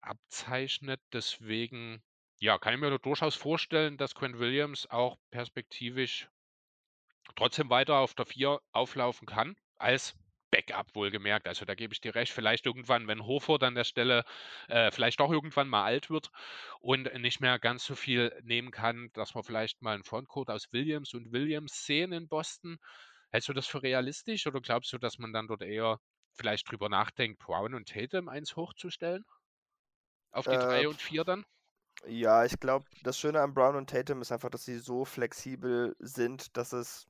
[0.00, 1.00] abzeichnet.
[1.12, 2.02] Deswegen
[2.40, 6.28] ja, kann ich mir durchaus vorstellen, dass Quinn Williams auch perspektivisch
[7.36, 10.14] trotzdem weiter auf der 4 auflaufen kann als
[10.50, 11.46] Backup wohlgemerkt.
[11.46, 12.32] Also da gebe ich dir recht.
[12.32, 14.24] Vielleicht irgendwann, wenn Hofer an der Stelle
[14.68, 16.30] äh, vielleicht doch irgendwann mal alt wird
[16.80, 20.72] und nicht mehr ganz so viel nehmen kann, dass wir vielleicht mal einen Frontcourt aus
[20.72, 22.78] Williams und Williams sehen in Boston.
[23.30, 26.00] Hältst du das für realistisch oder glaubst du, dass man dann dort eher
[26.38, 29.24] vielleicht drüber nachdenkt, Brown und Tatum eins hochzustellen?
[30.30, 31.44] Auf die 3 äh, und 4 dann?
[32.06, 35.96] Ja, ich glaube, das Schöne an Brown und Tatum ist einfach, dass sie so flexibel
[35.98, 37.06] sind, dass es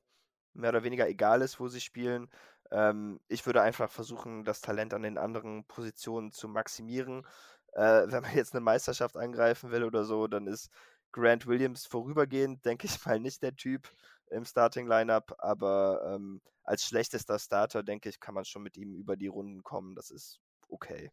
[0.53, 2.29] mehr oder weniger egal ist, wo sie spielen.
[2.71, 7.25] Ähm, ich würde einfach versuchen, das Talent an den anderen Positionen zu maximieren.
[7.73, 10.71] Äh, wenn man jetzt eine Meisterschaft angreifen will oder so, dann ist
[11.11, 13.91] Grant Williams vorübergehend, denke ich mal, nicht der Typ
[14.29, 18.95] im Starting Lineup, aber ähm, als schlechtester Starter, denke ich, kann man schon mit ihm
[18.95, 19.95] über die Runden kommen.
[19.95, 21.11] Das ist okay.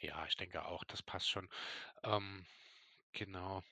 [0.00, 1.48] Ja, ich denke auch, das passt schon.
[2.04, 2.44] Ähm,
[3.12, 3.62] genau.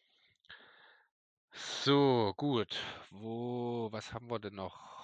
[1.52, 2.76] So, gut.
[3.10, 4.94] Wo, was haben wir denn noch?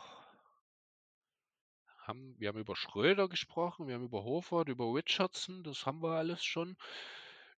[2.11, 6.11] haben, wir haben über Schröder gesprochen, wir haben über Hofert, über Richardson, das haben wir
[6.11, 6.77] alles schon.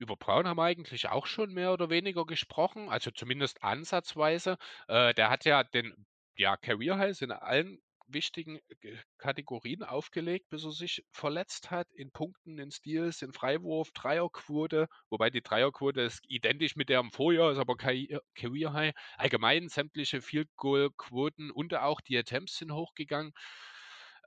[0.02, 4.58] Über Braun haben wir eigentlich auch schon mehr oder weniger gesprochen, also zumindest ansatzweise.
[4.88, 5.94] Äh, der hat ja den
[6.36, 12.10] ja, Career Highs in allen wichtigen äh, Kategorien aufgelegt, bis er sich verletzt hat, in
[12.12, 17.52] Punkten, in Steals, in Freiwurf, Dreierquote, wobei die Dreierquote ist identisch mit der im Vorjahr,
[17.52, 18.96] ist aber Career High.
[19.18, 23.34] Allgemein sämtliche Field Goal Quoten und auch die Attempts sind hochgegangen.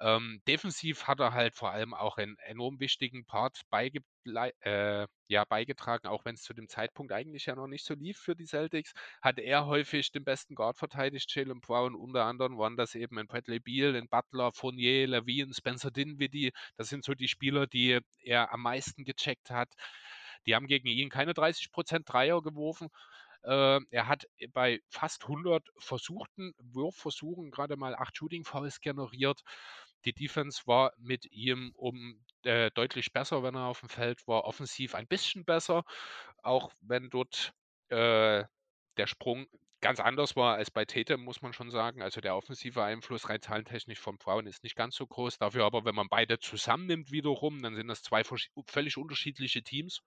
[0.01, 4.01] Ähm, defensiv hat er halt vor allem auch einen enorm wichtigen Part beige
[4.63, 8.19] äh, ja, beigetragen, auch wenn es zu dem Zeitpunkt eigentlich ja noch nicht so lief
[8.19, 8.93] für die Celtics,
[9.23, 13.27] hat er häufig den besten Guard verteidigt, Jalen Brown, unter anderem waren das eben ein
[13.27, 18.53] Bradley Beal, ein Butler, Fournier, Levine, Spencer Dinwiddie, das sind so die Spieler, die er
[18.53, 19.69] am meisten gecheckt hat.
[20.47, 22.89] Die haben gegen ihn keine 30% Dreier geworfen,
[23.45, 29.41] äh, er hat bei fast 100 versuchten Wurfversuchen gerade mal acht Shooting Fouls generiert.
[30.05, 34.45] Die Defense war mit ihm um äh, deutlich besser, wenn er auf dem Feld war.
[34.45, 35.85] Offensiv ein bisschen besser,
[36.43, 37.53] auch wenn dort
[37.89, 38.45] äh,
[38.97, 39.47] der Sprung
[39.81, 42.01] ganz anders war als bei Tatum, muss man schon sagen.
[42.03, 45.37] Also der offensive Einfluss rein zahlentechnisch von Brown ist nicht ganz so groß.
[45.39, 50.01] Dafür aber, wenn man beide zusammennimmt wiederum, dann sind das zwei völlig unterschiedliche Teams.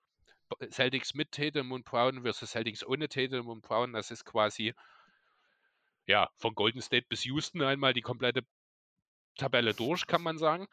[0.69, 3.93] Celtics mit Tatum und Brown versus Celtics ohne Tatum und Brown.
[3.93, 4.73] Das ist quasi
[6.05, 8.41] ja von Golden State bis Houston einmal die komplette
[9.35, 10.67] Tabelle durch, kann man sagen.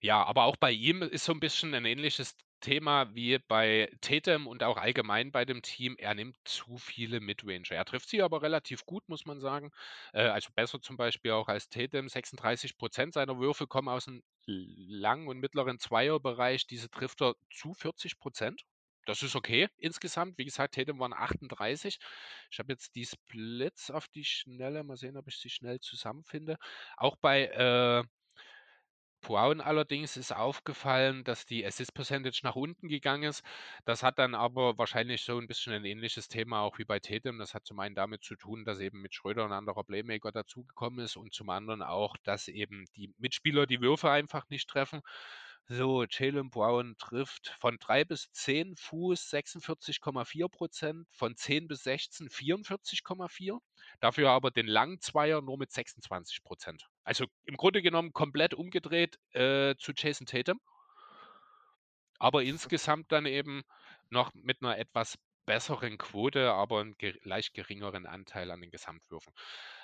[0.00, 4.46] Ja, aber auch bei ihm ist so ein bisschen ein ähnliches Thema wie bei Tatum
[4.46, 7.70] und auch allgemein bei dem Team, er nimmt zu viele Midrange.
[7.70, 9.70] Er trifft sie aber relativ gut, muss man sagen.
[10.12, 12.08] Äh, also besser zum Beispiel auch als Tatum.
[12.08, 16.66] 36 Prozent seiner Würfe kommen aus dem langen und mittleren Zweierbereich.
[16.66, 18.62] Diese trifft er zu 40 Prozent.
[19.06, 20.38] Das ist okay insgesamt.
[20.38, 21.98] Wie gesagt, Tatum waren 38.
[22.50, 24.84] Ich habe jetzt die Splits auf die Schnelle.
[24.84, 26.56] Mal sehen, ob ich sie schnell zusammenfinde.
[26.96, 28.04] Auch bei äh,
[29.20, 33.44] Brown allerdings ist aufgefallen, dass die Assist Percentage nach unten gegangen ist.
[33.84, 37.38] Das hat dann aber wahrscheinlich so ein bisschen ein ähnliches Thema auch wie bei Tatum.
[37.38, 41.04] Das hat zum einen damit zu tun, dass eben mit Schröder ein anderer Playmaker dazugekommen
[41.04, 45.00] ist und zum anderen auch, dass eben die Mitspieler die Würfe einfach nicht treffen.
[45.68, 52.28] So, Jalen Brown trifft von 3 bis 10 Fuß 46,4 Prozent, von 10 bis 16
[52.28, 53.58] 44,4.
[54.00, 56.89] Dafür aber den langen Zweier nur mit 26 Prozent.
[57.04, 60.60] Also im Grunde genommen komplett umgedreht äh, zu Jason Tatum.
[62.18, 63.62] Aber insgesamt dann eben
[64.10, 69.32] noch mit einer etwas besseren Quote, aber einen ge leicht geringeren Anteil an den Gesamtwürfen.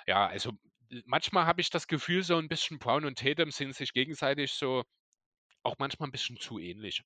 [0.07, 0.53] Ja, also
[1.07, 4.85] manchmal habe ich das Gefühl, so ein bisschen Brown und Tatum sind sich gegenseitig so
[5.63, 7.03] auch manchmal ein bisschen zu ähnlich.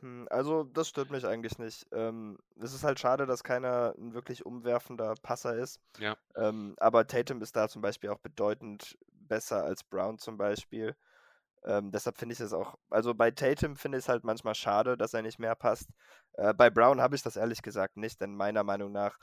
[0.00, 1.86] Hm, also, das stört mich eigentlich nicht.
[1.92, 5.80] Ähm, es ist halt schade, dass keiner ein wirklich umwerfender Passer ist.
[5.98, 6.16] Ja.
[6.36, 10.96] Ähm, aber Tatum ist da zum Beispiel auch bedeutend besser als Brown zum Beispiel.
[11.64, 14.96] Ähm, deshalb finde ich es auch, also bei Tatum finde ich es halt manchmal schade,
[14.96, 15.90] dass er nicht mehr passt.
[16.34, 19.18] Äh, bei Brown habe ich das ehrlich gesagt nicht, denn meiner Meinung nach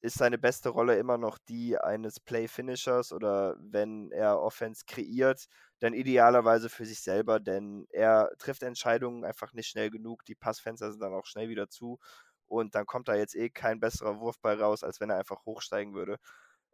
[0.00, 5.46] ist seine beste Rolle immer noch die eines Play-Finishers oder wenn er Offense kreiert,
[5.80, 10.24] dann idealerweise für sich selber, denn er trifft Entscheidungen einfach nicht schnell genug.
[10.24, 11.98] Die Passfenster sind dann auch schnell wieder zu
[12.46, 15.94] und dann kommt da jetzt eh kein besserer Wurfball raus, als wenn er einfach hochsteigen
[15.94, 16.18] würde.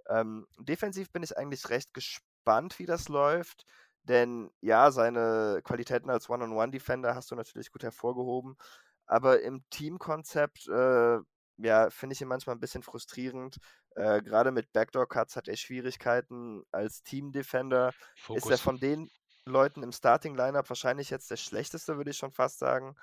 [0.08, 3.64] Ähm, defensiv bin ich eigentlich recht gespannt, wie das läuft,
[4.02, 8.56] denn ja, seine Qualitäten als One-on-One-Defender hast du natürlich gut hervorgehoben,
[9.06, 11.18] aber im Teamkonzept äh,
[11.56, 13.58] ja, finde ich ihn manchmal ein bisschen frustrierend.
[13.94, 16.62] Äh, Gerade mit Backdoor-Cuts hat er Schwierigkeiten.
[16.72, 17.92] Als Team-Defender
[18.34, 19.08] ist er von den
[19.46, 22.96] Leuten im Starting-Lineup wahrscheinlich jetzt der schlechteste, würde ich schon fast sagen.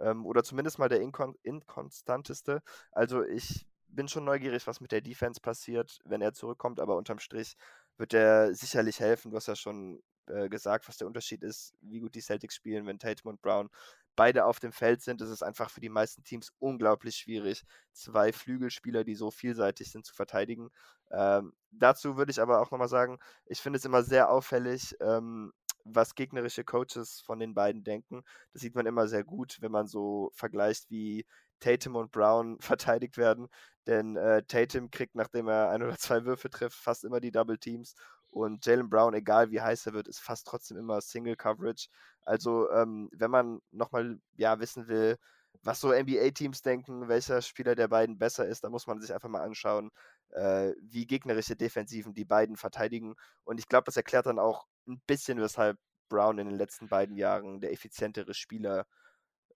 [0.00, 2.62] Ähm, oder zumindest mal der inkon inkonstanteste.
[2.92, 7.18] Also ich bin schon neugierig, was mit der Defense passiert, wenn er zurückkommt, aber unterm
[7.18, 7.56] Strich
[7.98, 9.30] wird er sicherlich helfen.
[9.30, 12.86] Du hast ja schon äh, gesagt, was der Unterschied ist, wie gut die Celtics spielen,
[12.86, 13.68] wenn Tatum und Brown
[14.16, 18.32] beide auf dem Feld sind, ist es einfach für die meisten Teams unglaublich schwierig, zwei
[18.32, 20.70] Flügelspieler, die so vielseitig sind, zu verteidigen.
[21.10, 25.52] Ähm, dazu würde ich aber auch nochmal sagen, ich finde es immer sehr auffällig, ähm,
[25.84, 28.22] was gegnerische Coaches von den beiden denken.
[28.52, 31.26] Das sieht man immer sehr gut, wenn man so vergleicht, wie
[31.60, 33.48] Tatum und Brown verteidigt werden.
[33.86, 37.58] Denn äh, Tatum kriegt, nachdem er ein oder zwei Würfe trifft, fast immer die Double
[37.58, 37.94] Teams.
[38.32, 41.88] Und Jalen Brown, egal wie heiß er wird, ist fast trotzdem immer Single Coverage.
[42.24, 45.18] Also, ähm, wenn man nochmal ja, wissen will,
[45.62, 49.28] was so NBA-Teams denken, welcher Spieler der beiden besser ist, dann muss man sich einfach
[49.28, 49.90] mal anschauen,
[50.30, 53.14] äh, wie gegnerische Defensiven die beiden verteidigen.
[53.44, 55.78] Und ich glaube, das erklärt dann auch ein bisschen, weshalb
[56.08, 58.86] Brown in den letzten beiden Jahren der effizientere Spieler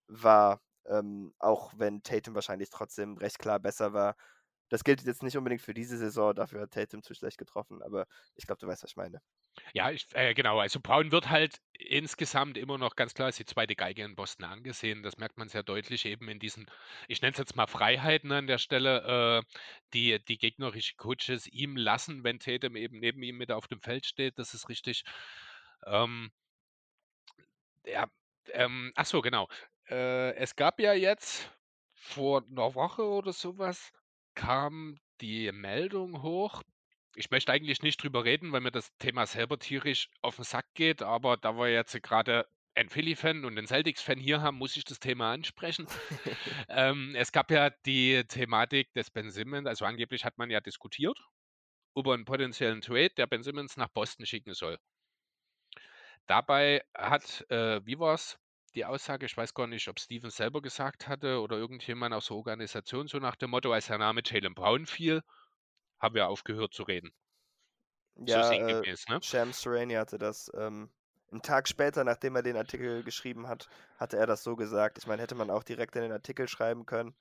[0.09, 4.16] war, ähm, auch wenn Tatum wahrscheinlich trotzdem recht klar besser war.
[4.68, 8.06] Das gilt jetzt nicht unbedingt für diese Saison, dafür hat Tatum zu schlecht getroffen, aber
[8.34, 9.20] ich glaube, du weißt, was ich meine.
[9.72, 10.59] Ja, ich, äh, genau.
[10.59, 14.44] Also Brown wird halt insgesamt immer noch ganz klar als die zweite Geige in Boston
[14.44, 15.02] angesehen.
[15.02, 16.66] Das merkt man sehr deutlich eben in diesen,
[17.09, 19.59] ich nenne es jetzt mal Freiheiten an der Stelle, äh,
[19.94, 24.05] die die gegnerischen Coaches ihm lassen, wenn Tatum eben neben ihm mit auf dem Feld
[24.06, 24.38] steht.
[24.38, 25.05] Das ist richtig.
[25.86, 26.30] Ähm,
[27.84, 28.06] ja,
[28.52, 29.48] ähm, ach so, genau.
[29.88, 31.51] Äh, es gab ja jetzt
[31.94, 33.93] vor einer Woche oder sowas
[34.36, 36.62] kam die Meldung hoch.
[37.16, 40.66] Ich möchte eigentlich nicht drüber reden, weil mir das Thema selber tierisch auf den Sack
[40.74, 42.46] geht, aber da wir jetzt gerade
[42.76, 45.86] ein Philly-Fan und einen Celtics-Fan hier haben, muss ich das Thema ansprechen.
[46.68, 51.18] ähm, es gab ja die Thematik des Ben Simmons, also angeblich hat man ja diskutiert
[51.96, 54.78] über einen potenziellen Trade, der Ben Simmons nach Boston schicken soll.
[56.26, 58.38] Dabei hat, äh, wie war's,
[58.77, 62.36] die Aussage, ich weiß gar nicht, ob Steven selber gesagt hatte oder irgendjemand aus der
[62.36, 65.23] Organisation, so nach dem Motto, als der Name Jalen Brown fiel,
[65.98, 67.11] haben wir aufgehört zu reden.
[68.16, 69.23] Ja, so sinngemäß, äh, ne?
[69.23, 70.90] Shams Sereni hatte das ähm,
[71.31, 74.98] einen Tag später, nachdem er den Artikel geschrieben hat, hatte er das so gesagt.
[74.98, 77.15] Ich meine, hätte man auch direkt in den Artikel schreiben können,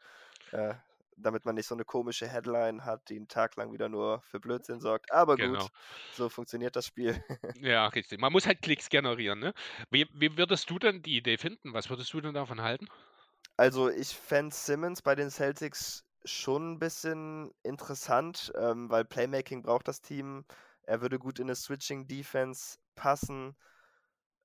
[0.52, 0.76] äh,
[1.18, 4.40] damit man nicht so eine komische Headline hat, die einen Tag lang wieder nur für
[4.40, 5.12] Blödsinn sorgt.
[5.12, 5.40] Aber genau.
[5.40, 5.70] gut,
[6.10, 7.24] so funktioniert das Spiel.
[7.58, 8.20] ja, richtig.
[8.20, 9.54] Man muss halt Klicks generieren, ne?
[9.90, 11.74] Wie, wie würdest du denn die Idee finden?
[11.74, 12.88] Was würdest du denn davon halten?
[13.58, 19.88] Also ich fände Simmons bei den Celtics schon ein bisschen interessant, ähm, weil Playmaking braucht
[19.88, 20.46] das Team.
[20.84, 23.56] Er würde gut in eine Switching-Defense passen.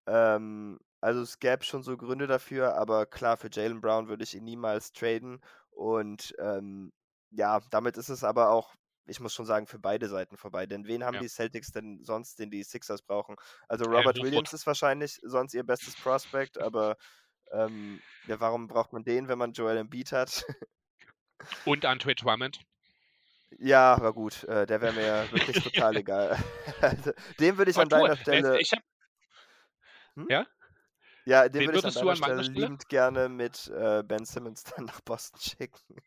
[0.07, 4.35] Ähm, Also es gäbe schon so Gründe dafür, aber klar, für Jalen Brown würde ich
[4.37, 5.41] ihn niemals traden.
[5.71, 6.93] Und ähm,
[7.31, 8.75] ja, damit ist es aber auch,
[9.07, 10.67] ich muss schon sagen, für beide Seiten vorbei.
[10.67, 11.21] Denn wen haben Ja.
[11.21, 13.37] die Celtics denn sonst, den die Sixers brauchen?
[13.69, 14.23] Also Äh, Robert Horford.
[14.25, 16.97] Williams ist wahrscheinlich sonst ihr bestes Prospect, aber
[17.53, 20.45] ähm, ja, warum braucht man den, wenn man Joel Embiid hat?
[21.65, 22.61] Und Andre Drummond.
[23.59, 26.37] ja, aber gut, äh, der wäre mir ja wirklich total egal.
[26.81, 28.61] also, den würde ich Aber an du, deiner der- Stelle.
[28.61, 28.81] ich hab,
[30.17, 30.27] Hm?
[30.29, 30.47] ja,
[31.27, 32.43] Ja, den Wen würde ich an würdest du deiner Stelle Stelle?
[32.43, 35.97] liebend gerne mit äh, Ben Simmons dann nach Boston schicken.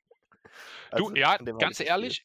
[0.95, 2.23] du, Also, ja, dem habe ganz ehrlich,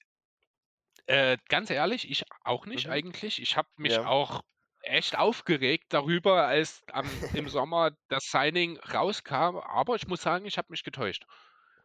[1.07, 2.91] äh, ganz ehrlich, ich auch nicht Mhm.
[2.91, 3.41] eigentlich.
[3.41, 4.05] Ich habe mich Ja.
[4.05, 4.41] auch
[4.83, 10.57] echt aufgeregt darüber, als am, im Sommer das Signing rauskam, aber ich muss sagen, ich
[10.59, 11.25] habe mich getäuscht.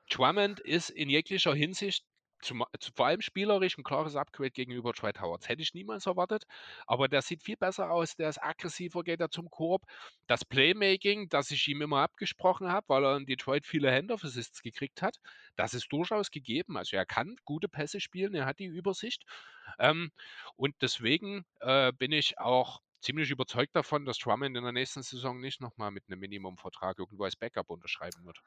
[0.10, 2.06] Drummond ist in jeglicher Hinsicht,
[2.44, 5.48] zum, zu, vor allem spielerisch, ein klares Upgrade gegenüber Dwight Howard.
[5.50, 6.44] Hätte ich niemals erwartet,
[6.86, 9.84] aber der sieht viel besser aus, der ist aggressiver, geht er zum Korb.
[10.28, 15.02] Das Playmaking, das ich ihm immer abgesprochen habe, weil er in Detroit viele Handoff-Assists gekriegt
[15.02, 15.18] hat,
[15.56, 16.78] das ist durchaus gegeben.
[16.78, 19.24] Also er kann gute Pässe spielen, er hat die Übersicht.
[19.80, 20.12] Ähm,
[20.56, 25.40] und deswegen äh, bin ich auch ziemlich überzeugt davon, dass Drummond in der nächsten Saison
[25.40, 28.40] nicht nochmal mit einem Minimumvertrag irgendwo als Backup unterschreiben wird.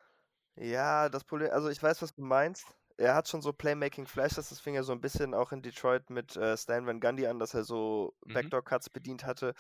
[0.56, 2.66] Ja, das Problem, also ich weiß, was du meinst.
[2.98, 6.36] Er hat schon so Playmaking-Flashes, das fing ja so ein bisschen auch in Detroit mit
[6.36, 8.32] äh, Stan Van Gundy an, dass er so Mhm.
[8.32, 9.54] Backdoor-Cuts bedient hatte.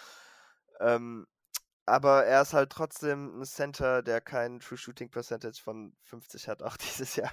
[0.80, 1.26] Ähm,
[1.86, 6.62] aber er ist halt trotzdem ein Center, der kein True Shooting Percentage von 50 hat,
[6.62, 7.32] auch dieses Jahr.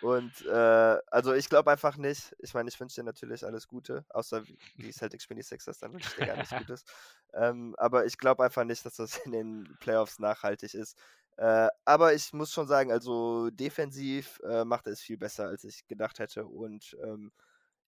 [0.00, 2.34] Und äh, also ich glaube einfach nicht.
[2.40, 5.78] Ich meine, ich wünsche dir natürlich alles Gute, außer wie- die Celtics spielen die Sixers,
[5.78, 6.84] dann wünsche ich dir gar nichts Gutes.
[7.32, 10.98] Ähm, aber ich glaube einfach nicht, dass das in den Playoffs nachhaltig ist.
[11.36, 15.64] Äh, aber ich muss schon sagen, also defensiv äh, macht er es viel besser, als
[15.64, 16.46] ich gedacht hätte.
[16.46, 17.32] Und ähm,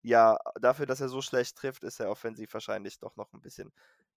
[0.01, 3.71] ja, dafür, dass er so schlecht trifft, ist er offensiv wahrscheinlich doch noch ein bisschen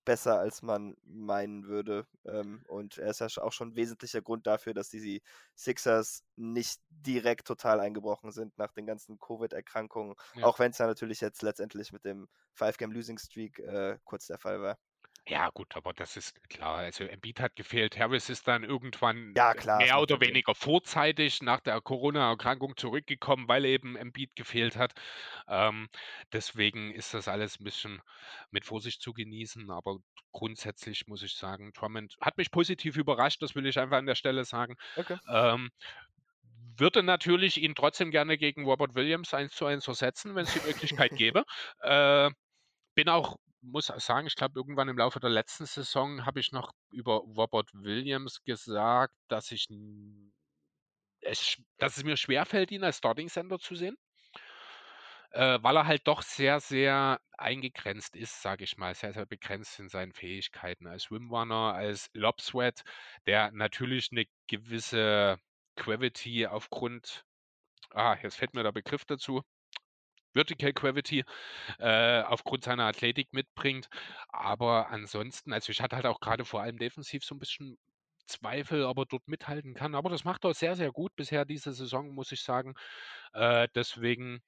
[0.05, 2.07] besser, als man meinen würde.
[2.25, 5.23] Ähm, und er ist ja auch schon ein wesentlicher Grund dafür, dass die
[5.55, 10.15] Sixers nicht direkt total eingebrochen sind nach den ganzen Covid-Erkrankungen.
[10.35, 10.45] Ja.
[10.45, 14.79] Auch wenn es ja natürlich jetzt letztendlich mit dem Five-Game-Losing-Streak äh, kurz der Fall war.
[15.29, 16.79] Ja, gut, aber das ist klar.
[16.79, 17.99] Also Embiid hat gefehlt.
[17.99, 23.47] Harris ist dann irgendwann Ja, äh, klar, mehr oder weniger vorzeitig nach der Corona-Erkrankung zurückgekommen,
[23.47, 24.95] weil eben Embiid gefehlt hat.
[25.47, 25.89] Ähm,
[26.33, 28.01] deswegen ist das alles ein bisschen
[28.51, 29.71] mit Vorsicht zu genießen.
[29.71, 29.99] Aber
[30.33, 33.43] grundsätzlich muss ich sagen, Drummond hat mich positiv überrascht.
[33.43, 34.77] Das will ich einfach an der Stelle sagen.
[34.97, 35.19] Okay.
[35.29, 35.71] Ähm,
[36.79, 40.67] würde natürlich ihn trotzdem gerne gegen Robert Williams 1 zu 1 ersetzen, wenn es die
[40.67, 41.45] Möglichkeit gäbe.
[41.81, 42.31] Äh,
[42.95, 46.72] bin auch, muss sagen, ich glaube, irgendwann im Laufe der letzten Saison habe ich noch
[46.90, 49.68] über Robert Williams gesagt, dass ich
[51.20, 53.97] es, dass es mir schwerfällt, ihn als Starting Center zu sehen.
[55.30, 59.78] Äh, weil er halt doch sehr, sehr eingegrenzt ist, sage ich mal, sehr, sehr begrenzt
[59.78, 62.82] in seinen Fähigkeiten als Swimrunner, als Lobsweat,
[63.26, 65.36] der natürlich eine gewisse
[65.76, 67.24] Gravity aufgrund,
[67.90, 69.43] ah, jetzt fällt mir der Begriff dazu,
[70.39, 71.24] Vertical Gravity
[71.78, 73.89] äh, aufgrund seiner Athletik mitbringt.
[74.28, 77.78] Aber ansonsten, also ich hatte halt auch gerade vor allem defensiv so ein bisschen
[78.27, 79.94] Zweifel, ob er dort mithalten kann.
[79.94, 82.74] Aber das macht er sehr, sehr gut bisher diese Saison, muss ich sagen.
[83.32, 84.40] Äh, deswegen,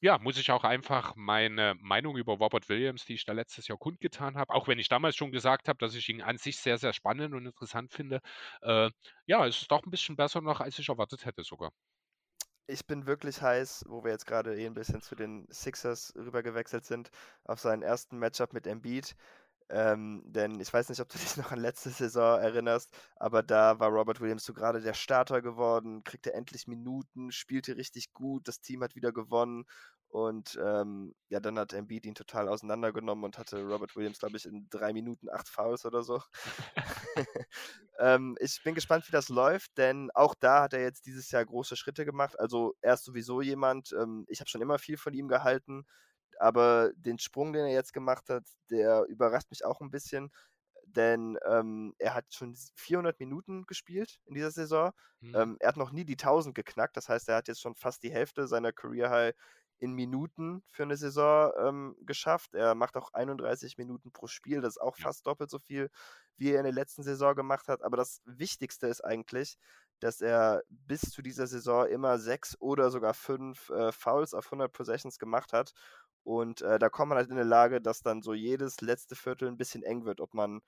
[0.00, 3.78] ja, muss ich auch einfach meine Meinung über Robert Williams, die ich da letztes Jahr
[3.78, 6.78] kundgetan habe, auch wenn ich damals schon gesagt habe, dass ich ihn an sich sehr,
[6.78, 8.20] sehr spannend und interessant finde,
[8.62, 8.90] äh,
[9.26, 11.72] ja, es ist doch ein bisschen besser noch, als ich erwartet hätte sogar.
[12.66, 16.84] Ich bin wirklich heiß, wo wir jetzt gerade eh ein bisschen zu den Sixers rübergewechselt
[16.84, 17.10] sind,
[17.44, 19.16] auf seinen ersten Matchup mit Embiid.
[19.72, 23.80] Ähm, denn ich weiß nicht, ob du dich noch an letzte Saison erinnerst, aber da
[23.80, 28.60] war Robert Williams so gerade der Starter geworden, kriegte endlich Minuten, spielte richtig gut, das
[28.60, 29.64] Team hat wieder gewonnen
[30.08, 34.44] und ähm, ja, dann hat Embiid ihn total auseinandergenommen und hatte Robert Williams, glaube ich,
[34.44, 36.22] in drei Minuten acht Fouls oder so.
[37.98, 41.44] ähm, ich bin gespannt, wie das läuft, denn auch da hat er jetzt dieses Jahr
[41.46, 42.38] große Schritte gemacht.
[42.38, 45.86] Also er ist sowieso jemand, ähm, ich habe schon immer viel von ihm gehalten,
[46.42, 50.30] aber den Sprung, den er jetzt gemacht hat, der überrascht mich auch ein bisschen,
[50.84, 54.92] denn ähm, er hat schon 400 Minuten gespielt in dieser Saison.
[55.20, 55.34] Mhm.
[55.36, 58.02] Ähm, er hat noch nie die 1000 geknackt, das heißt, er hat jetzt schon fast
[58.02, 59.34] die Hälfte seiner Career High
[59.78, 62.54] in Minuten für eine Saison ähm, geschafft.
[62.54, 65.90] Er macht auch 31 Minuten pro Spiel, das ist auch fast doppelt so viel,
[66.36, 67.82] wie er in der letzten Saison gemacht hat.
[67.82, 69.58] Aber das Wichtigste ist eigentlich,
[70.02, 74.72] dass er bis zu dieser Saison immer sechs oder sogar fünf äh, Fouls auf 100
[74.72, 75.72] Possessions gemacht hat.
[76.24, 79.48] Und äh, da kommt man halt in eine Lage, dass dann so jedes letzte Viertel
[79.48, 80.60] ein bisschen eng wird, ob man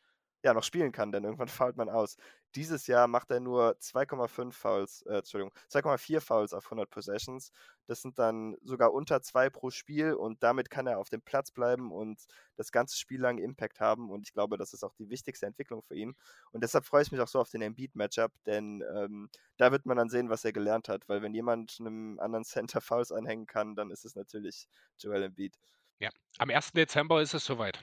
[0.45, 2.17] ja, noch spielen kann, denn irgendwann fault man aus.
[2.55, 7.51] Dieses Jahr macht er nur 2,5 Fouls, äh, Entschuldigung, 2,4 Fouls auf 100 Possessions.
[7.87, 11.51] Das sind dann sogar unter zwei pro Spiel und damit kann er auf dem Platz
[11.51, 12.23] bleiben und
[12.57, 14.11] das ganze Spiel lang Impact haben.
[14.11, 16.15] Und ich glaube, das ist auch die wichtigste Entwicklung für ihn.
[16.53, 19.97] Und deshalb freue ich mich auch so auf den Embiid-Matchup, denn ähm, da wird man
[19.97, 21.09] dann sehen, was er gelernt hat.
[21.09, 24.69] Weil wenn jemand einem anderen Center Fouls anhängen kann, dann ist es natürlich
[24.99, 25.59] Joel Embiid.
[25.99, 26.73] Ja, am 1.
[26.73, 27.83] Dezember ist es soweit.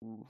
[0.00, 0.26] Uh.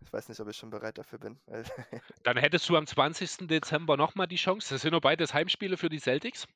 [0.00, 1.38] Ich weiß nicht, ob ich schon bereit dafür bin.
[2.22, 3.48] Dann hättest du am 20.
[3.48, 4.74] Dezember nochmal die Chance.
[4.74, 6.46] Das sind nur beides Heimspiele für die Celtics.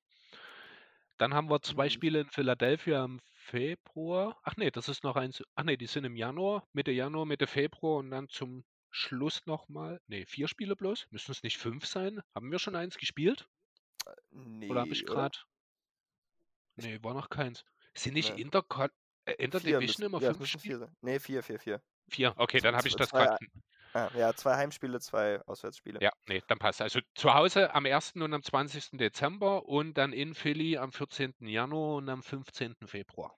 [1.19, 1.91] Dann haben wir zwei mhm.
[1.91, 4.41] Spiele in Philadelphia im Februar.
[4.43, 5.43] Ach nee, das ist noch eins.
[5.55, 10.01] Ach nee, die sind im Januar, Mitte Januar, Mitte Februar und dann zum Schluss nochmal.
[10.07, 11.07] Nee, vier Spiele bloß.
[11.11, 12.21] Müssen es nicht fünf sein?
[12.35, 13.49] Haben wir schon eins gespielt?
[14.31, 15.39] Nee, oder habe ich gerade.
[16.77, 17.65] Nee, war noch keins.
[17.95, 18.43] Sind nicht nee.
[18.43, 18.65] Inter,
[19.25, 20.91] äh, Interdivision immer ja, fünf Spiele?
[21.03, 21.83] Nee, vier, vier, vier.
[22.13, 23.39] Vier, okay, dann habe ich das gerade.
[23.95, 25.99] Ah, ja, zwei Heimspiele, zwei Auswärtsspiele.
[26.03, 26.83] Ja, nee, dann passt.
[26.83, 28.13] Also zu Hause am 1.
[28.17, 28.99] und am 20.
[28.99, 31.35] Dezember und dann in Philly am 14.
[31.41, 32.77] Januar und am 15.
[32.87, 33.35] Februar.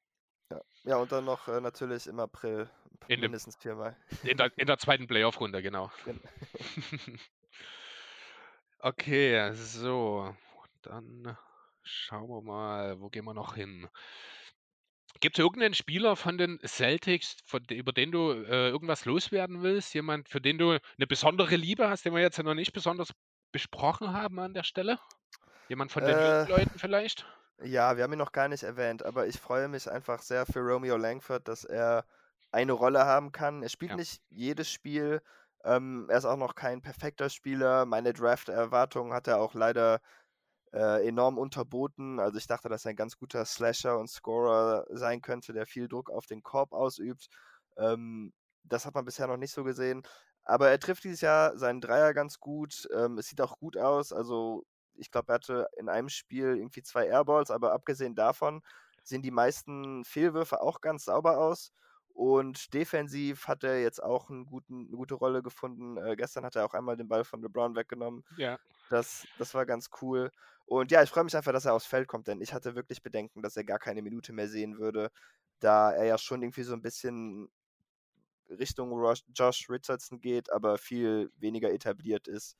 [0.50, 2.68] Ja, ja und dann noch äh, natürlich im April
[3.08, 3.96] in mindestens viermal.
[4.22, 5.90] In der, in der zweiten Playoff-Runde, genau.
[8.80, 10.34] okay, so.
[10.82, 11.36] Dann
[11.82, 13.88] schauen wir mal, wo gehen wir noch hin?
[15.20, 19.94] Gibt es irgendeinen Spieler von den Celtics, von, über den du äh, irgendwas loswerden willst?
[19.94, 23.12] Jemand, für den du eine besondere Liebe hast, den wir jetzt noch nicht besonders
[23.52, 24.98] besprochen haben an der Stelle?
[25.68, 27.26] Jemand von den äh, Leuten vielleicht?
[27.62, 30.60] Ja, wir haben ihn noch gar nicht erwähnt, aber ich freue mich einfach sehr für
[30.60, 32.04] Romeo Langford, dass er
[32.50, 33.62] eine Rolle haben kann.
[33.62, 33.96] Er spielt ja.
[33.96, 35.22] nicht jedes Spiel.
[35.64, 37.86] Ähm, er ist auch noch kein perfekter Spieler.
[37.86, 40.00] Meine Draft-Erwartungen hat er auch leider
[40.74, 42.18] äh, enorm unterboten.
[42.20, 45.88] Also ich dachte, dass er ein ganz guter Slasher und Scorer sein könnte, der viel
[45.88, 47.28] Druck auf den Korb ausübt.
[47.76, 48.32] Ähm,
[48.64, 50.02] das hat man bisher noch nicht so gesehen.
[50.44, 52.88] Aber er trifft dieses Jahr seinen Dreier ganz gut.
[52.94, 54.12] Ähm, es sieht auch gut aus.
[54.12, 54.64] Also
[54.96, 58.62] ich glaube, er hatte in einem Spiel irgendwie zwei Airballs, aber abgesehen davon
[59.04, 61.72] sehen die meisten Fehlwürfe auch ganz sauber aus.
[62.14, 65.96] Und defensiv hat er jetzt auch guten, eine gute Rolle gefunden.
[65.96, 68.24] Äh, gestern hat er auch einmal den Ball von LeBron weggenommen.
[68.36, 68.56] Ja.
[68.88, 70.30] Das, das war ganz cool.
[70.64, 73.02] Und ja, ich freue mich einfach, dass er aufs Feld kommt, denn ich hatte wirklich
[73.02, 75.10] Bedenken, dass er gar keine Minute mehr sehen würde,
[75.58, 77.50] da er ja schon irgendwie so ein bisschen
[78.48, 78.92] Richtung
[79.34, 82.56] Josh Richardson geht, aber viel weniger etabliert ist.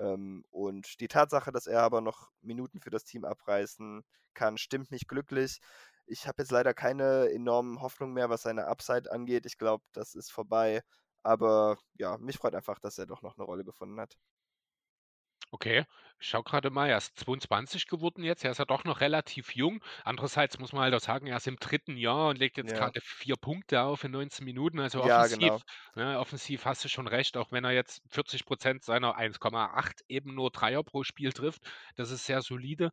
[0.00, 4.02] Ähm, und die Tatsache, dass er aber noch Minuten für das Team abreißen
[4.34, 5.60] kann, stimmt mich glücklich.
[6.10, 9.46] Ich habe jetzt leider keine enormen Hoffnungen mehr, was seine Upside angeht.
[9.46, 10.82] Ich glaube, das ist vorbei.
[11.22, 14.16] Aber ja, mich freut einfach, dass er doch noch eine Rolle gefunden hat.
[15.52, 15.84] Okay,
[16.20, 18.44] ich schaue gerade mal, er ist 22 geworden jetzt.
[18.44, 19.82] Er ist ja doch noch relativ jung.
[20.04, 22.74] Andererseits muss man halt auch sagen, er ist im dritten Jahr und legt jetzt Ja.
[22.74, 24.78] gerade vier Punkte auf in 19 Minuten.
[24.78, 25.62] Also Ja, offensiv, genau.
[25.96, 30.34] ne, offensiv hast du schon recht, auch wenn er jetzt 40 Prozent seiner 1,8 eben
[30.36, 31.62] nur Dreier pro Spiel trifft.
[31.96, 32.90] Das ist sehr solide.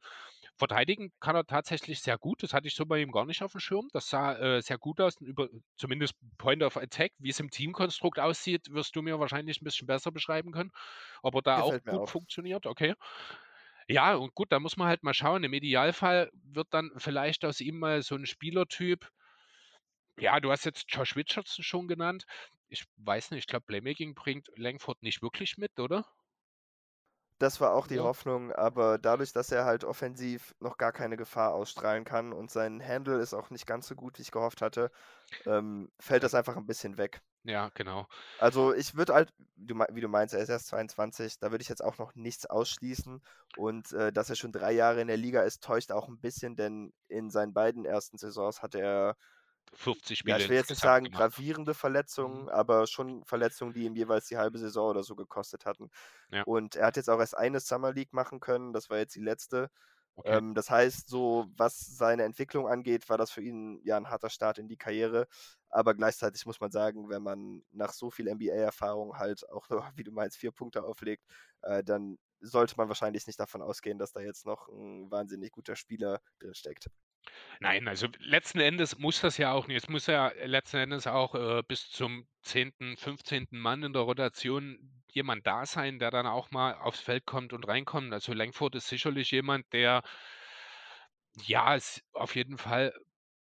[0.58, 2.44] Verteidigen kann er tatsächlich sehr gut.
[2.44, 3.90] Das hatte ich so bei ihm gar nicht auf dem Schirm.
[3.94, 5.16] Das sah äh, sehr gut aus.
[5.22, 7.12] Über, zumindest Point of Attack.
[7.20, 10.72] Wie es im Teamkonstrukt aussieht, wirst du mir wahrscheinlich ein bisschen besser beschreiben können.
[11.22, 12.10] Ob er da Gefällt auch gut auf.
[12.10, 12.66] funktioniert.
[12.66, 12.96] Okay.
[13.90, 15.44] Ja, und gut, da muss man halt mal schauen.
[15.44, 19.10] Im Idealfall wird dann vielleicht aus ihm mal so ein Spielertyp.
[20.20, 22.26] Ja, du hast jetzt Josh Richardson schon genannt.
[22.70, 26.06] Ich weiß nicht, ich glaube, Playmaking bringt Langford nicht wirklich mit, oder?
[27.40, 28.02] Das war auch die Ja.
[28.02, 32.82] Hoffnung, aber dadurch, dass er halt offensiv noch gar keine Gefahr ausstrahlen kann und sein
[32.86, 34.90] Handle ist auch nicht ganz so gut, wie ich gehofft hatte,
[35.46, 37.22] ähm, fällt das einfach ein bisschen weg.
[37.44, 38.08] Ja, genau.
[38.40, 41.84] Also ich würde halt, wie du meinst, er ist erst 22, da würde ich jetzt
[41.84, 43.22] auch noch nichts ausschließen.
[43.56, 46.56] Und äh, dass er schon drei Jahre in der Liga ist, täuscht auch ein bisschen,
[46.56, 49.16] denn in seinen beiden ersten Saisons hatte er
[49.74, 50.38] 50 Spiele.
[50.38, 51.20] Ja, ich will jetzt nicht sagen gemacht.
[51.20, 52.50] gravierende Verletzungen, mhm.
[52.50, 55.90] aber schon Verletzungen, die ihm jeweils die halbe Saison oder so gekostet hatten.
[56.32, 56.44] Ja.
[56.44, 59.22] Und er hat jetzt auch erst eine Summer League machen können, das war jetzt die
[59.22, 59.70] letzte.
[60.18, 60.36] Okay.
[60.36, 64.32] Ähm, das heißt, so was seine Entwicklung angeht, war das für ihn ja ein harter
[64.32, 65.28] Start in die Karriere.
[65.70, 70.12] Aber gleichzeitig muss man sagen, wenn man nach so viel NBA-Erfahrung halt auch wie du
[70.12, 71.24] meinst, vier Punkte auflegt,
[71.62, 75.76] äh, dann sollte man wahrscheinlich nicht davon ausgehen, dass da jetzt noch ein wahnsinnig guter
[75.76, 76.88] Spieler drin steckt.
[77.60, 79.78] Nein, also letzten Endes muss das ja auch nicht.
[79.84, 83.60] Es muss ja letzten Endes auch äh, bis zum 10., 15.
[83.60, 87.68] Mann in der Rotation jemand da sein, der dann auch mal aufs Feld kommt und
[87.68, 88.14] reinkommt.
[88.14, 90.04] Also Langford ist sicherlich jemand, der
[91.46, 92.94] ja es auf jeden Fall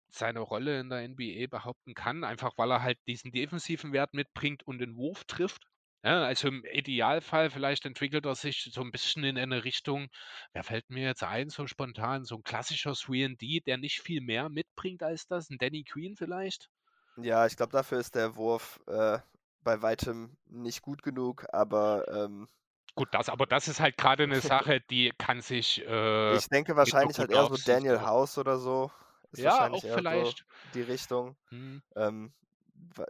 [0.09, 4.63] seine Rolle in der NBA behaupten kann, einfach weil er halt diesen defensiven Wert mitbringt
[4.65, 5.63] und den Wurf trifft.
[6.05, 10.09] Ja, also im Idealfall vielleicht entwickelt er sich so ein bisschen in eine Richtung,
[10.53, 14.49] wer fällt mir jetzt ein, so spontan, so ein klassischer 3D, der nicht viel mehr
[14.49, 16.69] mitbringt als das, ein Danny Queen vielleicht?
[17.17, 19.17] Ja, ich glaube, dafür ist der Wurf äh,
[19.63, 22.49] bei weitem nicht gut genug, aber ähm,
[22.93, 25.83] Gut, das, aber das ist halt gerade eine Sache, die kann sich.
[25.87, 28.91] Äh, ich denke wahrscheinlich halt eher so Daniel House oder so.
[29.31, 30.37] Ist ja, auch vielleicht.
[30.37, 30.43] So
[30.75, 31.35] die Richtung.
[31.49, 31.81] Hm.
[31.95, 32.31] Ähm,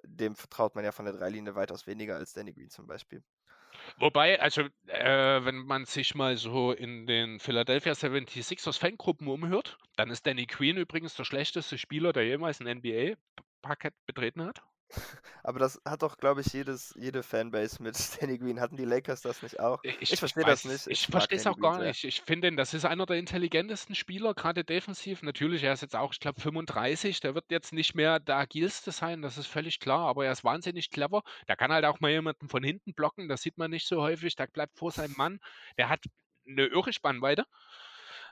[0.03, 3.23] dem vertraut man ja von der Dreilinie weitaus weniger als Danny Green zum Beispiel.
[3.97, 10.10] Wobei, also, äh, wenn man sich mal so in den Philadelphia 76ers Fangruppen umhört, dann
[10.10, 14.61] ist Danny Queen übrigens der schlechteste Spieler, der jemals ein NBA-Parkett betreten hat.
[15.43, 18.59] Aber das hat doch, glaube ich, jedes, jede Fanbase mit Danny Green.
[18.59, 19.80] Hatten die Lakers das nicht auch?
[19.84, 20.88] Ich, ich verstehe das nicht.
[20.88, 22.03] Ich, ich verstehe es auch gar nicht.
[22.03, 25.22] Ich finde, das ist einer der intelligentesten Spieler, gerade defensiv.
[25.22, 27.19] Natürlich, er ist jetzt auch, ich glaube, 35.
[27.19, 30.07] Der wird jetzt nicht mehr der agilste sein, das ist völlig klar.
[30.07, 31.22] Aber er ist wahnsinnig clever.
[31.47, 33.30] Der kann halt auch mal jemanden von hinten blocken.
[33.30, 34.35] Das sieht man nicht so häufig.
[34.35, 35.39] Der bleibt vor seinem Mann.
[35.77, 36.03] Der hat
[36.47, 37.45] eine irre Spannweite.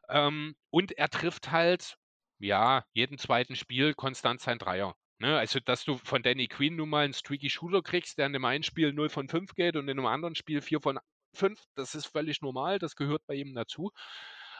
[0.09, 1.97] Ähm, und er trifft halt,
[2.39, 4.95] ja, jeden zweiten Spiel konstant sein Dreier.
[5.23, 8.33] Ne, also, dass du von Danny Queen nun mal einen streaky Shooter kriegst, der in
[8.33, 10.99] dem einen Spiel 0 von 5 geht und in einem anderen Spiel 4 von
[11.33, 13.91] 5, das ist völlig normal, das gehört bei ihm dazu.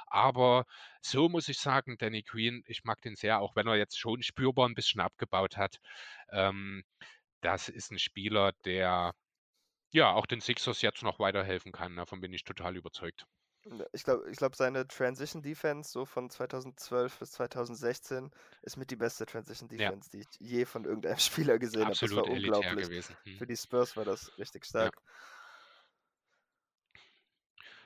[0.08, 0.66] Aber
[1.02, 4.24] so muss ich sagen, Danny Queen, ich mag den sehr, auch wenn er jetzt schon
[4.24, 5.80] spürbar ein bisschen abgebaut hat.
[6.32, 6.86] Ähm,
[7.42, 9.14] das ist ein Spieler, der
[9.92, 11.98] ja auch den Sixers jetzt noch weiterhelfen kann.
[11.98, 13.26] Davon bin ich total überzeugt.
[13.94, 18.32] Ich glaube, ich glaub, seine Transition Defense so von 2012 bis 2016
[18.62, 20.20] ist mit die beste Transition Defense, ja.
[20.20, 21.98] die ich je von irgendeinem Spieler gesehen habe.
[21.98, 22.88] Das war unglaublich.
[22.88, 23.16] Gewesen.
[23.24, 23.38] Hm.
[23.38, 24.96] Für die Spurs war das richtig stark.
[24.96, 25.02] Ja.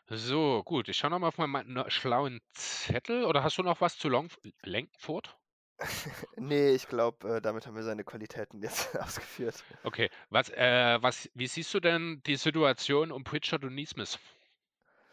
[0.10, 0.88] So, gut.
[0.88, 3.26] Ich schaue nochmal auf meinen schlauen Zettel.
[3.26, 4.30] Oder hast du noch was zu Long
[4.64, 5.38] Langford?
[6.38, 9.64] nee, ich glaube, äh, damit haben wir seine Qualitäten jetzt ausgeführt.
[9.84, 10.10] Okay.
[10.30, 14.20] Was, äh, was, wie siehst du denn die Situation um Pritchard und Neesmith?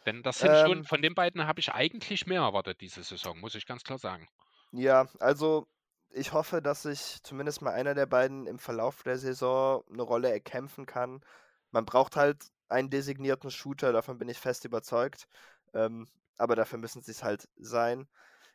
[0.07, 3.39] Denn das sind schon, ähm von den beiden habe ich eigentlich mehr erwartet diese Saison,
[3.41, 4.29] muss ich ganz klar sagen.
[4.73, 5.69] Ja, also
[6.11, 10.31] ich hoffe, dass sich zumindest mal einer der beiden im Verlauf der Saison eine Rolle
[10.33, 11.21] erkämpfen kann.
[11.71, 15.27] Man braucht halt einen designierten Shooter, davon bin ich fest überzeugt.
[15.75, 18.09] Ähm, aber dafür müssen sie es halt sein.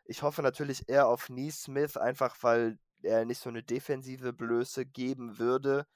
[0.06, 5.40] Ich hoffe natürlich eher auf Neesmith, einfach weil er nicht so eine defensive Blöße geben
[5.40, 5.88] würde.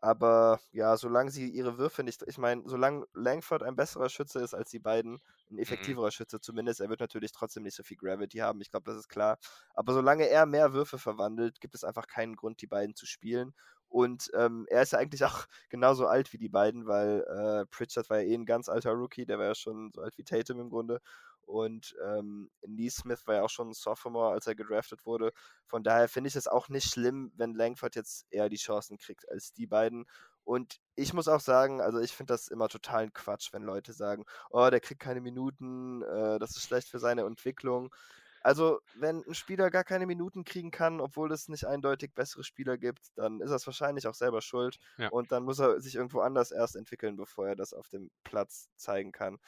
[0.00, 4.54] Aber ja, solange sie ihre Würfe nicht, ich meine, solange Langford ein besserer Schütze ist
[4.54, 5.14] als die beiden,
[5.50, 5.58] ein mhm.
[5.58, 8.96] effektiverer Schütze zumindest, er wird natürlich trotzdem nicht so viel Gravity haben, ich glaube, das
[8.98, 9.38] ist klar.
[9.74, 13.54] Aber solange er mehr Würfe verwandelt, gibt es einfach keinen Grund, die beiden zu spielen.
[13.88, 18.08] Und ähm, er ist ja eigentlich auch genauso alt wie die beiden, weil äh, Pritchard
[18.10, 20.60] war ja eh ein ganz alter Rookie, der war ja schon so alt wie Tatum
[20.60, 21.00] im Grunde.
[21.48, 25.32] Und ähm, Neesmith war ja auch schon ein Sophomore, als er gedraftet wurde.
[25.66, 29.28] Von daher finde ich es auch nicht schlimm, wenn Langford jetzt eher die Chancen kriegt
[29.30, 30.04] als die beiden.
[30.44, 34.24] Und ich muss auch sagen, also ich finde das immer totalen Quatsch, wenn Leute sagen,
[34.50, 37.94] oh, der kriegt keine Minuten, äh, das ist schlecht für seine Entwicklung.
[38.42, 42.78] Also, wenn ein Spieler gar keine Minuten kriegen kann, obwohl es nicht eindeutig bessere Spieler
[42.78, 44.78] gibt, dann ist er wahrscheinlich auch selber schuld.
[44.96, 45.08] Ja.
[45.08, 48.70] Und dann muss er sich irgendwo anders erst entwickeln, bevor er das auf dem Platz
[48.76, 49.38] zeigen kann.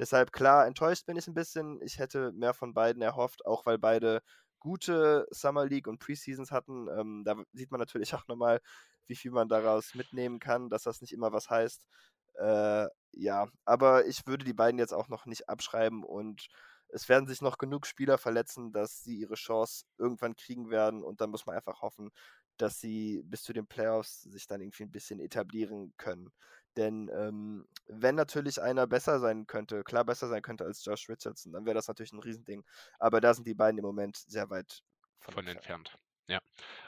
[0.00, 1.80] Deshalb, klar, enttäuscht bin ich ein bisschen.
[1.82, 4.22] Ich hätte mehr von beiden erhofft, auch weil beide
[4.58, 6.88] gute Summer League und Preseasons hatten.
[6.88, 8.60] Ähm, da sieht man natürlich auch nochmal,
[9.06, 11.84] wie viel man daraus mitnehmen kann, dass das nicht immer was heißt.
[12.36, 16.48] Äh, ja, aber ich würde die beiden jetzt auch noch nicht abschreiben und
[16.88, 21.20] es werden sich noch genug Spieler verletzen, dass sie ihre Chance irgendwann kriegen werden und
[21.20, 22.10] dann muss man einfach hoffen,
[22.56, 26.30] dass sie bis zu den Playoffs sich dann irgendwie ein bisschen etablieren können.
[26.76, 31.52] Denn ähm, wenn natürlich einer besser sein könnte, klar besser sein könnte als Josh Richardson,
[31.52, 32.64] dann wäre das natürlich ein Riesending.
[32.98, 34.82] Aber da sind die beiden im Moment sehr weit
[35.18, 35.96] von, von entfernt.
[36.30, 36.40] Ja.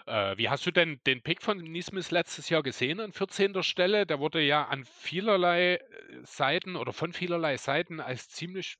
[0.06, 3.60] Äh, wie hast du denn den Pick von Nismis letztes Jahr gesehen an 14.
[3.64, 4.06] Stelle?
[4.06, 5.80] Der wurde ja an vielerlei äh,
[6.22, 8.76] Seiten oder von vielerlei Seiten als ziemlich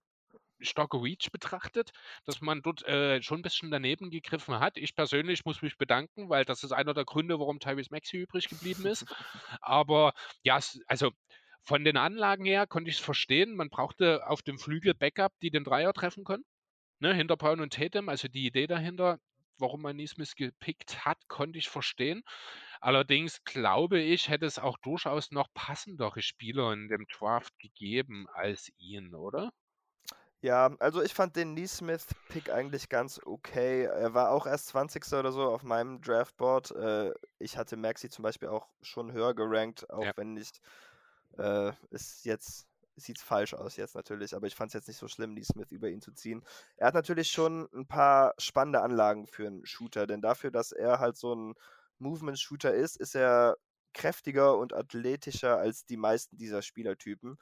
[0.63, 1.93] starke Reach betrachtet,
[2.25, 4.77] dass man dort äh, schon ein bisschen daneben gegriffen hat.
[4.77, 8.49] Ich persönlich muss mich bedanken, weil das ist einer der Gründe, warum Tyrese Maxi übrig
[8.49, 9.05] geblieben ist.
[9.61, 10.13] Aber
[10.43, 11.13] ja, also
[11.63, 13.55] von den Anlagen her konnte ich es verstehen.
[13.55, 16.45] Man brauchte auf dem Flügel Backup, die den Dreier treffen können.
[16.99, 19.19] Ne, hinter Brown und Tatum, also die Idee dahinter,
[19.59, 22.23] warum man Nismis gepickt hat, konnte ich verstehen.
[22.81, 28.73] Allerdings glaube ich, hätte es auch durchaus noch passendere Spieler in dem Draft gegeben als
[28.79, 29.53] ihn, oder?
[30.43, 33.85] Ja, also ich fand den Neesmith-Pick eigentlich ganz okay.
[33.85, 35.13] Er war auch erst 20.
[35.13, 36.73] oder so auf meinem Draftboard.
[36.73, 40.13] Äh, ich hatte Maxi zum Beispiel auch schon höher gerankt, auch ja.
[40.17, 40.61] wenn nicht.
[41.39, 42.67] Äh, ist jetzt
[42.97, 45.89] sieht falsch aus jetzt natürlich, aber ich fand es jetzt nicht so schlimm, Neesmith über
[45.89, 46.45] ihn zu ziehen.
[46.77, 50.99] Er hat natürlich schon ein paar spannende Anlagen für einen Shooter, denn dafür, dass er
[50.99, 51.55] halt so ein
[51.99, 53.57] Movement-Shooter ist, ist er
[53.95, 57.39] kräftiger und athletischer als die meisten dieser Spielertypen.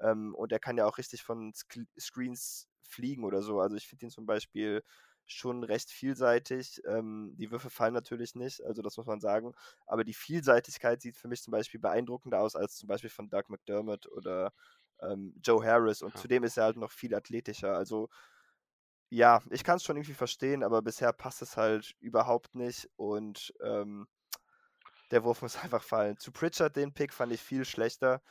[0.00, 3.60] Ähm, und er kann ja auch richtig von Sk Screens fliegen oder so.
[3.60, 4.82] Also ich finde ihn zum Beispiel
[5.26, 6.80] schon recht vielseitig.
[6.86, 9.52] Ähm, die Würfe fallen natürlich nicht, also das muss man sagen.
[9.86, 13.44] Aber die Vielseitigkeit sieht für mich zum Beispiel beeindruckender aus als zum Beispiel von Doug
[13.48, 14.52] McDermott oder
[15.00, 16.02] ähm, Joe Harris.
[16.02, 16.18] Und Ja.
[16.18, 17.76] zudem ist er halt noch viel athletischer.
[17.76, 18.08] Also
[19.10, 22.88] ja, ich kann es schon irgendwie verstehen, aber bisher passt es halt überhaupt nicht.
[22.96, 24.06] Und ähm,
[25.10, 26.16] der Wurf muss einfach fallen.
[26.18, 28.22] Zu Pritchard, den Pick, fand ich viel schlechter.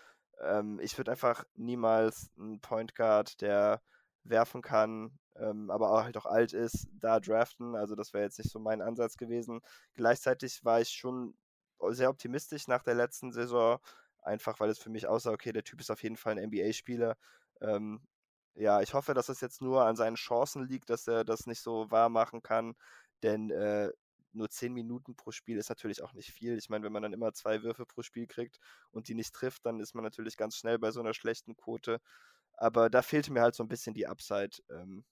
[0.41, 3.81] Ähm, ich würde einfach niemals einen Point Guard, der
[4.23, 7.75] werfen kann, ähm, aber auch halt auch alt ist, da draften.
[7.75, 9.61] Also das wäre jetzt nicht so mein Ansatz gewesen.
[9.95, 11.35] Gleichzeitig war ich schon
[11.89, 13.79] sehr optimistisch nach der letzten Saison,
[14.21, 17.17] einfach weil es für mich aussah, okay, der Typ ist auf jeden Fall ein NBA-Spieler.
[17.61, 18.01] Ähm,
[18.55, 21.61] ja, ich hoffe, dass es jetzt nur an seinen Chancen liegt, dass er das nicht
[21.61, 22.75] so wahr machen kann,
[23.23, 23.91] denn äh,
[24.33, 26.57] nur 10 Minuten pro Spiel ist natürlich auch nicht viel.
[26.57, 28.59] Ich meine, wenn man dann immer zwei Würfe pro Spiel kriegt
[28.91, 31.99] und die nicht trifft, dann ist man natürlich ganz schnell bei so einer schlechten Quote.
[32.53, 34.57] Aber da fehlte mir halt so ein bisschen die Upside.
[34.69, 35.05] Ähm,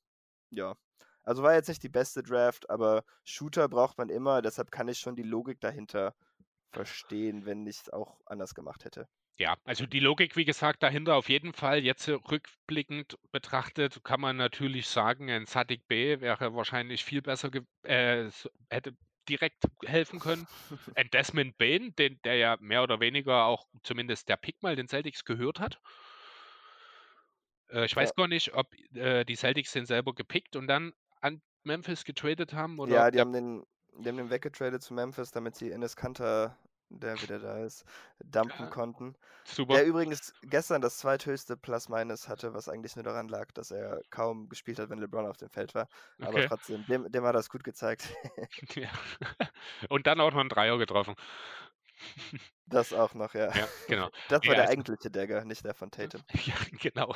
[0.51, 0.75] ja,
[1.23, 4.99] also war jetzt nicht die beste Draft, aber Shooter braucht man immer, deshalb kann ich
[4.99, 6.15] schon die Logik dahinter
[6.71, 9.07] verstehen, wenn ich es auch anders gemacht hätte.
[9.39, 11.83] Ja, also die Logik, wie gesagt, dahinter auf jeden Fall.
[11.83, 17.51] Jetzt rückblickend betrachtet kann man natürlich sagen, ein Sadik B wäre wahrscheinlich viel besser,
[17.83, 18.29] äh,
[18.69, 18.97] hätte
[19.29, 20.47] direkt helfen können.
[20.95, 24.87] Ein Desmond Bain, den, der ja mehr oder weniger auch zumindest der Pick mal den
[24.87, 25.79] Celtics gehört hat.
[27.69, 28.15] Äh, ich weiß Ja.
[28.15, 32.79] gar nicht, ob äh, die Celtics den selber gepickt und dann an Memphis getradet haben
[32.79, 36.57] oder Ja, die haben den, die haben den weggetradet zu Memphis, damit sie Enes Kanter,
[36.89, 37.85] der wieder da ist,
[38.19, 38.69] dumpen Ja.
[38.69, 39.15] konnten.
[39.45, 39.73] super.
[39.73, 44.49] Der übrigens gestern das zweithöchste Plus-Minus hatte, was eigentlich nur daran lag, dass er kaum
[44.49, 45.87] gespielt hat, wenn LeBron auf dem Feld war.
[46.21, 46.43] Aber Okay.
[46.43, 48.09] trotzdem, dem, dem hat das gut gezeigt.
[48.75, 48.89] Ja.
[49.89, 51.15] Und dann auch noch einen Dreier getroffen.
[52.65, 53.53] Das auch noch, ja.
[53.53, 54.09] Ja, genau.
[54.27, 56.25] Das war der also eigentliche Dagger, nicht der von Tatum.
[56.45, 57.13] Ja, genau.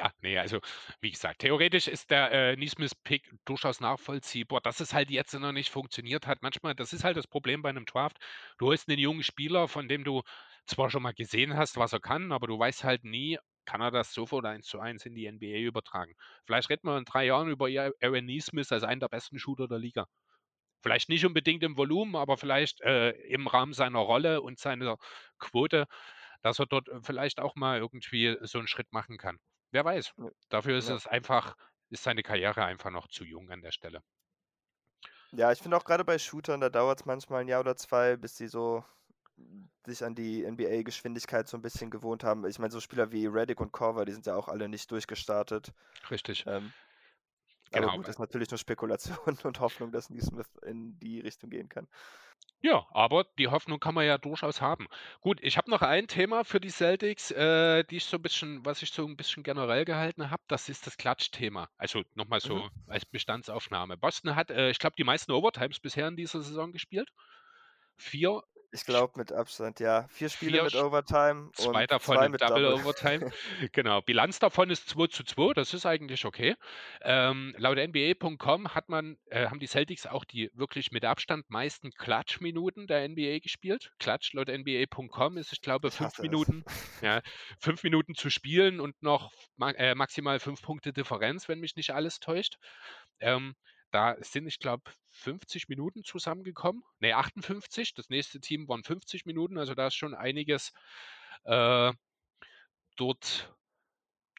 [0.00, 0.60] Ja, nee, also
[1.02, 4.62] wie gesagt, theoretisch ist der äh, Neesmith-Pick durchaus nachvollziehbar.
[4.62, 7.68] Dass es halt jetzt noch nicht funktioniert hat, manchmal, das ist halt das Problem bei
[7.68, 8.16] einem Draft.
[8.56, 10.22] Du holst einen jungen Spieler, von dem du
[10.66, 13.90] zwar schon mal gesehen hast, was er kann, aber du weißt halt nie, kann er
[13.90, 16.14] das sofort eins zu eins in die NBA übertragen.
[16.46, 19.78] Vielleicht reden wir in drei Jahren über Aaron Neesmith als einen der besten Shooter der
[19.78, 20.06] Liga.
[20.82, 24.96] Vielleicht nicht unbedingt im Volumen, aber vielleicht äh, im Rahmen seiner Rolle und seiner
[25.38, 25.86] Quote,
[26.42, 29.38] dass er dort äh, vielleicht auch mal irgendwie so einen Schritt machen kann.
[29.72, 30.14] Wer weiß.
[30.48, 30.96] Dafür ist Ja.
[30.96, 31.56] es einfach,
[31.88, 34.02] ist seine Karriere einfach noch zu jung an der Stelle.
[35.32, 38.16] Ja, ich finde auch gerade bei Shootern, da dauert es manchmal ein Jahr oder zwei,
[38.16, 38.84] bis sie so
[39.86, 42.46] sich an die NBA-Geschwindigkeit so ein bisschen gewohnt haben.
[42.46, 45.72] Ich meine, so Spieler wie Reddick und Korver, die sind ja auch alle nicht durchgestartet.
[46.10, 46.46] Richtig.
[46.46, 46.74] Ähm,
[47.72, 47.88] Genau.
[47.88, 51.68] Aber gut, das ist natürlich nur Spekulation und Hoffnung, dass Neesmith in die Richtung gehen
[51.68, 51.88] kann.
[52.62, 54.86] Ja, aber die Hoffnung kann man ja durchaus haben.
[55.20, 58.64] Gut, ich habe noch ein Thema für die Celtics, äh, die ich so ein bisschen,
[58.66, 61.68] was ich so ein bisschen generell gehalten habe, das ist das Klatschthema.
[61.78, 62.70] Also nochmal so Mhm.
[62.86, 63.96] als Bestandsaufnahme.
[63.96, 67.08] Boston hat, äh, ich glaube, die meisten Overtimes bisher in dieser Saison gespielt.
[67.96, 68.42] Vier,
[68.72, 70.06] Ich glaube mit Abstand, ja.
[70.10, 72.80] Vier Spiele Vier mit Overtime zwei und davon zwei mit Double Double.
[72.80, 73.32] Overtime.
[73.72, 76.54] genau, Bilanz davon ist 2 zu 2, das ist eigentlich okay.
[77.00, 81.90] Ähm, laut NBA.com hat man, äh, haben die Celtics auch die wirklich mit Abstand meisten
[81.90, 83.92] Klatschminuten der NBA gespielt.
[83.98, 86.22] Klatsch laut NBA.com ist, ich glaube, Ich fünf es.
[86.22, 86.64] Minuten,
[87.02, 87.22] ja,
[87.58, 91.90] fünf Minuten zu spielen und noch ma äh, maximal fünf Punkte Differenz, wenn mich nicht
[91.90, 92.56] alles täuscht.
[93.18, 93.56] Ähm,
[93.90, 96.82] da sind, ich glaube, 50 Minuten zusammengekommen.
[97.00, 97.94] Ne, 58.
[97.94, 99.58] Das nächste Team waren 50 Minuten.
[99.58, 100.72] Also da ist schon einiges
[101.44, 101.92] äh,
[102.96, 103.52] dort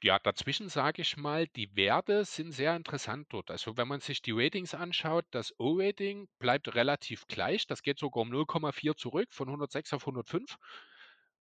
[0.03, 3.51] ja, dazwischen sage ich mal, die Werte sind sehr interessant dort.
[3.51, 7.67] Also wenn man sich die Ratings anschaut, das O-Rating bleibt relativ gleich.
[7.67, 10.57] Das geht sogar um 0,4 zurück, von 106 auf 105.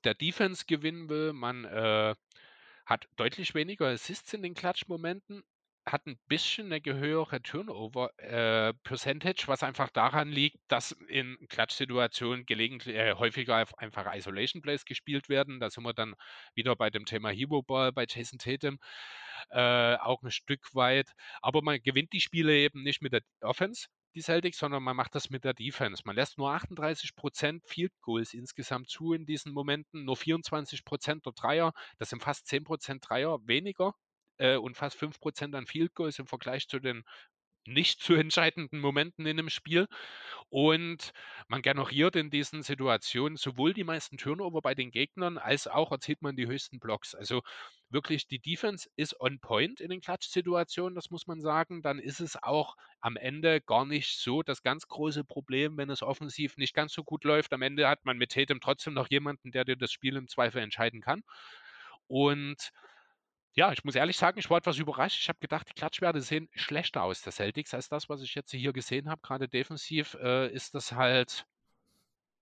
[0.03, 1.34] der Defense gewinnen will.
[1.34, 2.15] Man äh,
[2.85, 5.43] hat deutlich weniger Assists in den Klatschmomenten,
[5.85, 13.15] hat ein bisschen eine höhere Turnover-Percentage, was einfach daran liegt, dass in Klatschsituationen gelegentlich äh,
[13.15, 15.60] häufiger einfach Isolation Plays gespielt werden.
[15.60, 16.15] Da sind wir dann
[16.55, 18.80] wieder bei dem Thema Hero Ball bei Jason Tatum
[19.49, 21.11] äh, auch ein Stück weit.
[21.41, 25.15] Aber man gewinnt die Spiele eben nicht mit der Offense, die Celtics, sondern man macht
[25.15, 26.03] das mit der Defense.
[26.05, 31.73] Man lässt nur 38% Field Goals insgesamt zu in diesen Momenten, nur 24% der Dreier.
[31.97, 33.93] Das sind fast 10% Dreier weniger
[34.38, 37.03] äh, und fast 5% an Field Goals im Vergleich zu den
[37.65, 39.88] nicht zu entscheidenden Momenten in 'nem Spiel.
[40.49, 41.11] Und
[41.47, 46.22] man generiert in diesen Situationen sowohl die meisten Turnover bei den Gegnern als auch erzielt
[46.22, 47.15] man die höchsten Blocks.
[47.15, 47.41] Also,
[47.89, 51.81] wirklich die Defense ist on point in den Klatschsituationen, das muss man sagen.
[51.81, 56.01] Dann ist es auch am Ende gar nicht so das ganz große Problem, wenn es
[56.03, 57.53] offensiv nicht ganz so gut läuft.
[57.53, 60.61] Am Ende hat man mit Tatum trotzdem noch jemanden, der dir das Spiel im Zweifel
[60.61, 61.22] entscheiden kann.
[62.07, 62.72] Und
[63.55, 65.21] ja, ich muss ehrlich sagen, ich war etwas überrascht.
[65.21, 68.51] Ich habe gedacht, die Klatschwerte sehen schlechter aus der Celtics als das, was ich jetzt
[68.51, 69.21] hier gesehen habe.
[69.21, 71.45] Gerade defensiv äh, ist das halt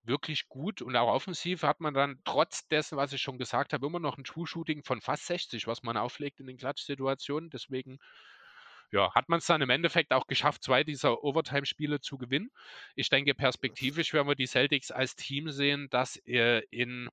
[0.04, 3.86] wirklich gut und auch offensiv hat man dann trotz dessen, was ich schon gesagt habe,
[3.86, 7.50] immer noch ein True-Shooting von fast 60, was man auflegt in den Klatschsituationen.
[7.50, 8.00] Deswegen
[8.92, 12.52] ja, hat man es dann im Endeffekt auch geschafft, zwei dieser Overtime-Spiele zu gewinnen.
[12.96, 17.10] Ich denke, perspektivisch werden wir die Celtics als Team sehen, das äh, in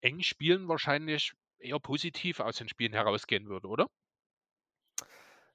[0.00, 1.32] engen Spielen wahrscheinlich
[1.64, 3.86] eher positiv aus den Spielen herausgehen würde, oder?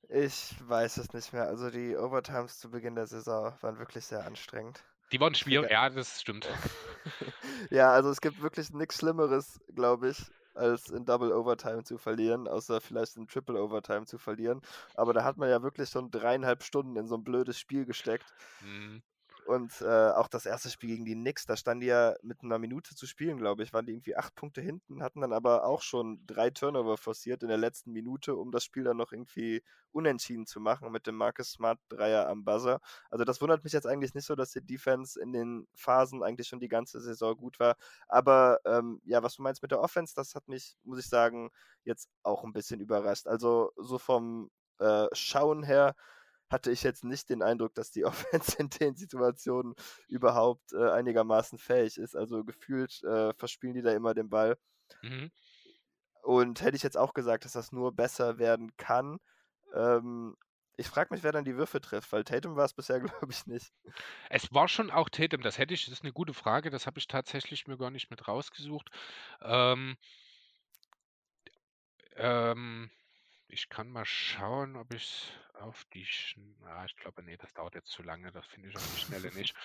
[0.09, 1.47] Ich weiß es nicht mehr.
[1.47, 4.83] Also die Overtimes zu Beginn der Saison waren wirklich sehr anstrengend.
[5.11, 6.47] Die waren schwierig, ja, das stimmt.
[7.69, 10.17] ja, also es gibt wirklich nichts Schlimmeres, glaube ich,
[10.55, 14.61] als in Double Overtime zu verlieren, außer vielleicht in Triple Overtime zu verlieren.
[14.95, 18.33] Aber da hat man ja wirklich schon dreieinhalb Stunden in so ein blödes Spiel gesteckt.
[18.61, 19.03] Mhm.
[19.49, 22.59] Und äh, auch das erste Spiel gegen die Knicks, da standen die ja mit einer
[22.59, 25.81] Minute zu spielen, glaube ich, waren die irgendwie acht Punkte hinten, hatten dann aber auch
[25.81, 30.45] schon drei Turnover forciert in der letzten Minute, um das Spiel dann noch irgendwie unentschieden
[30.45, 32.79] zu machen mit dem Marcus Smart Dreier am Buzzer.
[33.09, 36.47] Also das wundert mich jetzt eigentlich nicht so, dass die Defense in den Phasen eigentlich
[36.47, 37.75] schon die ganze Saison gut war.
[38.07, 41.49] Aber ähm, ja, was du meinst mit der Offense, das hat mich, muss ich sagen,
[41.85, 43.25] jetzt auch ein bisschen überrascht.
[43.25, 45.95] Also so vom äh, Schauen her
[46.49, 49.75] hatte ich jetzt nicht den Eindruck, dass die Offense in den Situationen
[50.07, 52.15] überhaupt äh, einigermaßen fähig ist.
[52.15, 54.57] Also gefühlt äh, verspielen die da immer den Ball.
[55.01, 55.31] Mhm.
[56.21, 59.19] Und hätte ich jetzt auch gesagt, dass das nur besser werden kann.
[59.73, 60.35] Ähm,
[60.79, 63.45] ich frage mich, wer dann die Würfe trifft, weil Tatum war es bisher, glaube ich,
[63.45, 63.73] nicht.
[64.29, 66.99] Es war schon auch Tatum, das hätte ich, das ist eine gute Frage, das habe
[66.99, 68.89] ich tatsächlich mir gar nicht mit rausgesucht.
[69.41, 69.97] Ähm,
[72.15, 72.89] ähm,
[73.47, 77.75] ich kann mal schauen, ob ich auf die Schn ah, ich glaube, nee, das dauert
[77.75, 79.55] jetzt zu lange, das finde ich auf die Schnelle nicht.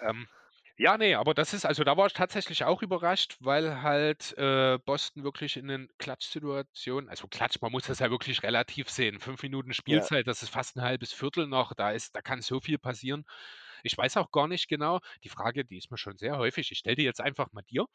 [0.00, 0.28] Ähm,
[0.76, 4.78] ja, nee, aber das ist also da war ich tatsächlich auch überrascht, weil halt, äh,
[4.84, 9.18] Boston wirklich in den Klatschsituationen also Klatsch, man muss das ja wirklich relativ sehen.
[9.20, 10.08] Fünf Minuten Ja.
[10.12, 13.24] Spielzeit, das ist fast ein halbes Viertel noch, da ist da kann so viel passieren.
[13.82, 16.78] Ich weiß auch gar nicht genau die Frage, die ist mir schon sehr häufig ich
[16.78, 17.86] stelle die jetzt einfach mal dir.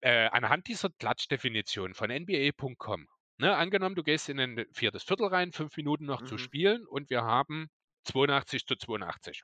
[0.00, 3.08] Äh, anhand dieser Klatschdefinition von NBA.com
[3.40, 6.38] Ne, angenommen, du gehst in ein viertes Viertel rein, fünf Minuten noch zu mhm.
[6.38, 7.68] spielen und wir haben
[8.04, 9.42] 82 zu 82.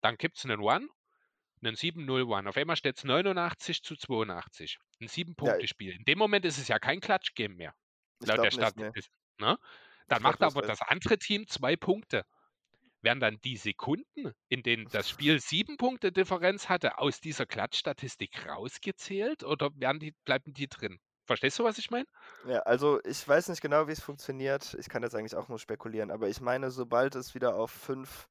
[0.00, 0.88] Dann gibt es einen One,
[1.62, 2.48] einen 7-0-One.
[2.48, 4.78] Auf einmal steht es 89 zu 82.
[5.00, 5.94] Ein Sieben-Punkte-Spiel.
[5.94, 7.74] In dem Moment ist es ja kein Klatsch-Game mehr.
[8.22, 8.76] Ich Laut der Stadt.
[8.76, 8.92] Ne.
[9.40, 9.58] ne?
[10.08, 12.24] Dann macht aber das andere Team zwei Punkte.
[13.02, 18.46] Werden dann die Sekunden, in denen das Spiel sieben Punkte Differenz hatte, aus dieser Klatschstatistik
[18.46, 20.98] rausgezählt oder werden die, bleiben die drin?
[21.26, 22.06] Verstehst du, was ich meine?
[22.46, 24.74] Ja, also ich weiß nicht genau, wie es funktioniert.
[24.78, 28.28] Ich kann jetzt eigentlich auch nur spekulieren, aber ich meine, sobald es wieder auf 5,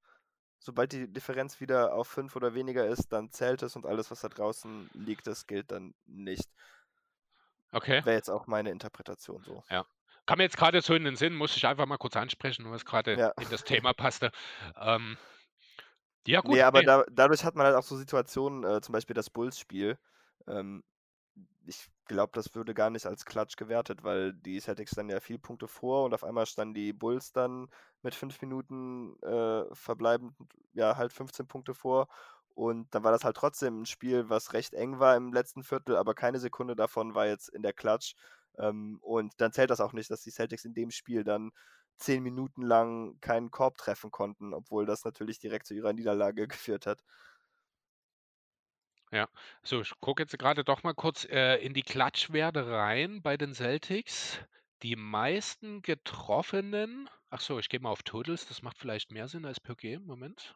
[0.60, 4.22] sobald die Differenz wieder auf 5 oder weniger ist, dann zählt es und alles, was
[4.22, 6.50] da draußen liegt, das gilt dann nicht.
[7.74, 8.06] Okay.
[8.06, 9.62] Wäre jetzt auch meine Interpretation so.
[9.70, 9.86] Ja.
[10.26, 12.86] Kam mir jetzt gerade so in den Sinn, muss ich einfach mal kurz ansprechen, was
[12.86, 13.30] gerade ja.
[13.42, 14.32] in das Thema passte.
[14.80, 15.18] Ähm,
[16.26, 16.52] ja, gut.
[16.52, 16.86] Nee, aber nee.
[16.86, 19.98] Da, dadurch hat man halt auch so Situationen, äh, zum Beispiel das Bulls-Spiel.
[20.48, 20.84] Ähm,
[21.68, 25.40] ich glaube, das würde gar nicht als Klatsch gewertet, weil die Celtics dann ja viel
[25.40, 27.68] Punkte vor und auf einmal standen die Bulls dann
[28.02, 30.34] mit fünf Minuten äh, verbleibend,
[30.74, 32.08] ja, halt 15 Punkte vor.
[32.56, 35.98] Und dann war das halt trotzdem ein Spiel, was recht eng war im letzten Viertel,
[35.98, 38.14] aber keine Sekunde davon war jetzt in der Klatsch.
[38.58, 41.52] Ähm, und dann zählt das auch nicht, dass die Celtics in dem Spiel dann
[41.98, 46.86] zehn Minuten lang keinen Korb treffen konnten, obwohl das natürlich direkt zu ihrer Niederlage geführt
[46.88, 47.04] hat.
[49.12, 49.30] Ja,
[49.64, 53.54] so, ich gucke jetzt gerade doch mal kurz äh, in die Klatschwerte rein bei den
[53.54, 54.40] Celtics.
[54.82, 59.46] Die meisten getroffenen, ach so, ich gehe mal auf Totals, das macht vielleicht mehr Sinn
[59.46, 60.06] als per Game.
[60.06, 60.56] Moment.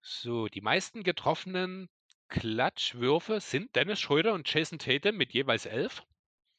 [0.00, 1.88] So, die meisten getroffenen
[2.28, 6.02] Klatschwürfe sind Dennis Schröder und Jason Tatum mit jeweils elf.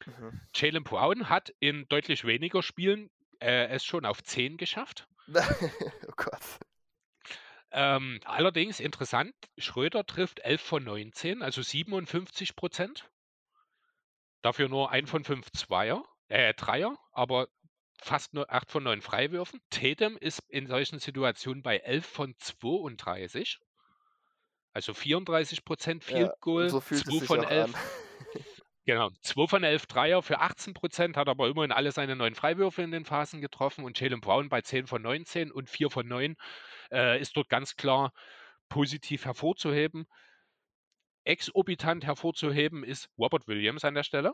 [0.06, 0.42] Mhm.
[0.56, 3.10] Jalen Brown hat in deutlich weniger Spielen
[3.40, 5.08] äh, es schon auf 10 geschafft.
[5.34, 6.60] oh Gott.
[7.72, 13.10] Ähm, allerdings interessant, Schröder trifft 11 von 19, also 57 Prozent.
[14.42, 17.48] Dafür nur 1 von 5 Zweier, äh, Dreier, aber
[18.00, 19.62] fast nur 8 von 9 Freiwürfen.
[19.70, 23.60] Tatum ist in solchen Situationen bei 11 von 32.
[24.72, 27.74] Also 34 Prozent Field Goal, ja, so 2 von 11.
[28.90, 32.82] Genau, 2 von 11 Dreier für 18 Prozent, hat aber immerhin alle seine neun Freiwürfe
[32.82, 36.36] in den Phasen getroffen und Jalen Brown bei 10 von 19 und 4 von 9
[36.92, 38.14] äh, ist dort ganz klar
[38.68, 40.08] positiv hervorzuheben.
[41.24, 44.34] Exorbitant hervorzuheben ist Robert Williams an der Stelle,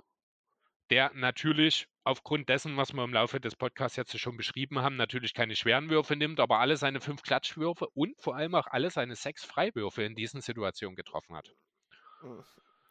[0.90, 5.34] der natürlich aufgrund dessen, was wir im Laufe des Podcasts jetzt schon beschrieben haben, natürlich
[5.34, 9.18] keine schweren Würfe nimmt, aber alle seine fünf Klatschwürfe und vor allem auch alle seine
[9.18, 11.52] sechs Freiwürfe in diesen Situationen getroffen hat.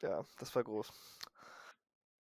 [0.03, 0.93] Ja, das war groß.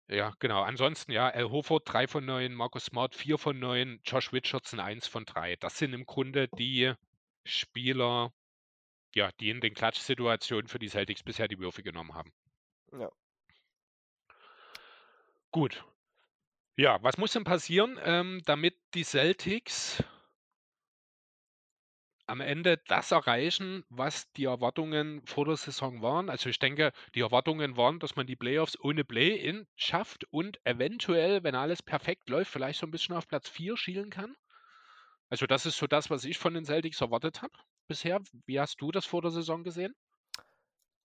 [0.08, 0.62] Ja, genau.
[0.64, 5.08] Ansonsten, ja, Al Hoford 3 von 9, Marcus Smart 4 von 9, Josh Richardson 1
[5.08, 5.56] von 3.
[5.58, 6.94] Das sind im Grunde die
[7.46, 8.34] Spieler,
[9.16, 12.32] ja, die in den Klatschsituationen für die Celtics bisher die Würfe genommen haben.
[12.92, 13.10] Ja.
[15.52, 15.84] Gut.
[16.78, 20.04] Ja, was muss denn passieren, ähm, damit die Celtics
[22.32, 26.30] am Ende das erreichen, was die Erwartungen vor der Saison waren?
[26.30, 31.44] Also ich denke, die Erwartungen waren, dass man die Playoffs ohne Play-in schafft und eventuell,
[31.44, 34.36] wenn alles perfekt läuft, vielleicht so ein bisschen auf Platz 4 schielen kann.
[35.30, 37.54] Also das ist so das, was ich von den Celtics erwartet habe
[37.88, 38.22] bisher.
[38.46, 39.96] Wie hast du das vor der Saison gesehen?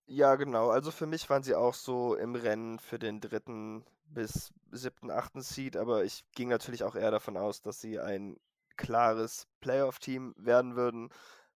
[0.09, 0.69] Ja, genau.
[0.69, 5.41] Also für mich waren sie auch so im Rennen für den dritten bis siebten, achten
[5.41, 8.37] Seed, aber ich ging natürlich auch eher davon aus, dass sie ein
[8.77, 11.09] klares Playoff-Team werden würden.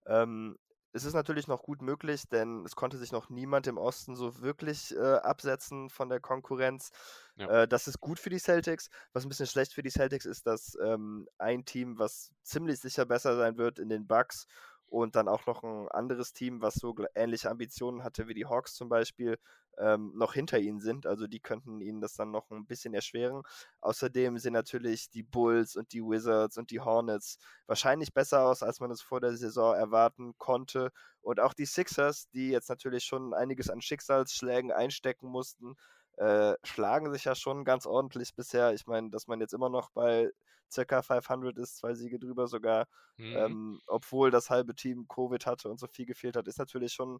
[0.05, 0.57] Ähm,
[0.93, 4.41] es ist natürlich noch gut möglich, denn es konnte sich noch niemand im Osten so
[4.41, 6.91] wirklich äh, absetzen von der Konkurrenz.
[7.37, 7.61] Ja.
[7.61, 8.89] Äh, das ist gut für die Celtics.
[9.13, 13.05] Was ein bisschen schlecht für die Celtics ist, dass ähm, ein Team, was ziemlich sicher
[13.05, 14.47] besser sein wird in den Bucks
[14.87, 18.73] und dann auch noch ein anderes Team, was so ähnliche Ambitionen hatte wie die Hawks
[18.73, 19.37] zum Beispiel,
[19.77, 21.05] ähm, noch hinter ihnen sind.
[21.05, 23.43] Also die könnten ihnen das dann noch ein bisschen erschweren.
[23.81, 27.37] Außerdem sehen natürlich die Bulls und die Wizards und die Hornets
[27.67, 30.91] wahrscheinlich besser aus, als man es vor der Saison erwarten konnte.
[31.21, 35.75] Und auch die Sixers, die jetzt natürlich schon einiges an Schicksalsschlägen einstecken mussten,
[36.17, 38.73] äh, schlagen sich ja schon ganz ordentlich bisher.
[38.73, 40.31] Ich meine, dass man jetzt immer noch bei
[40.71, 43.35] circa 500 ist, zwei Siege drüber sogar, mhm.
[43.35, 47.19] ähm, obwohl das halbe Team Covid hatte und so viel gefehlt hat, ist natürlich schon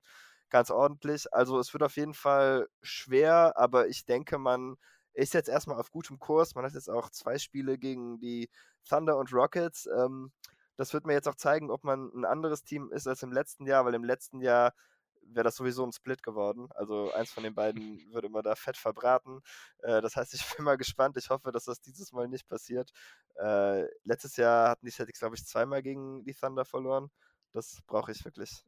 [0.50, 1.32] ganz ordentlich.
[1.34, 4.78] Also es wird auf jeden Fall schwer, aber ich denke, man
[5.14, 6.56] ist jetzt erstmal auf gutem Kurs.
[6.56, 8.50] Man hat jetzt auch zwei Spiele gegen die
[8.88, 9.88] Thunder und Rockets.
[9.88, 10.32] Ähm,
[10.78, 13.66] das wird mir jetzt auch zeigen, ob man ein anderes Team ist als im letzten
[13.66, 14.74] Jahr, weil im letzten Jahr
[15.22, 16.68] wäre das sowieso ein Split geworden.
[16.76, 19.42] Also eins von den beiden würde immer da fett verbraten.
[19.80, 21.18] Äh, das heißt, ich bin mal gespannt.
[21.18, 22.92] Ich hoffe, dass das dieses Mal nicht passiert.
[23.36, 27.10] Äh, letztes Jahr hatten die Celtics, glaube ich, zweimal gegen die Thunder verloren.
[27.54, 28.64] Das brauche ich wirklich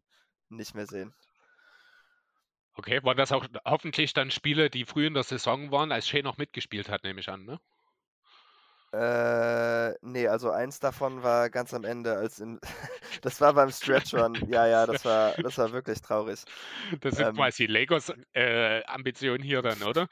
[0.49, 1.13] nicht mehr sehen.
[2.75, 6.23] Okay, waren das auch hoffentlich dann Spiele, die früh in der Saison waren, als Shea
[6.23, 7.59] noch mitgespielt hat, nehme ich an, ne?
[8.93, 12.59] Äh, ne, also eins davon war ganz am Ende, als im
[13.23, 14.35] das war beim Stretch Run.
[14.47, 16.43] Ja, ja, das war das war wirklich traurig.
[17.01, 20.07] Das sind ähm, quasi Lakers äh, Ambitionen hier dann, oder?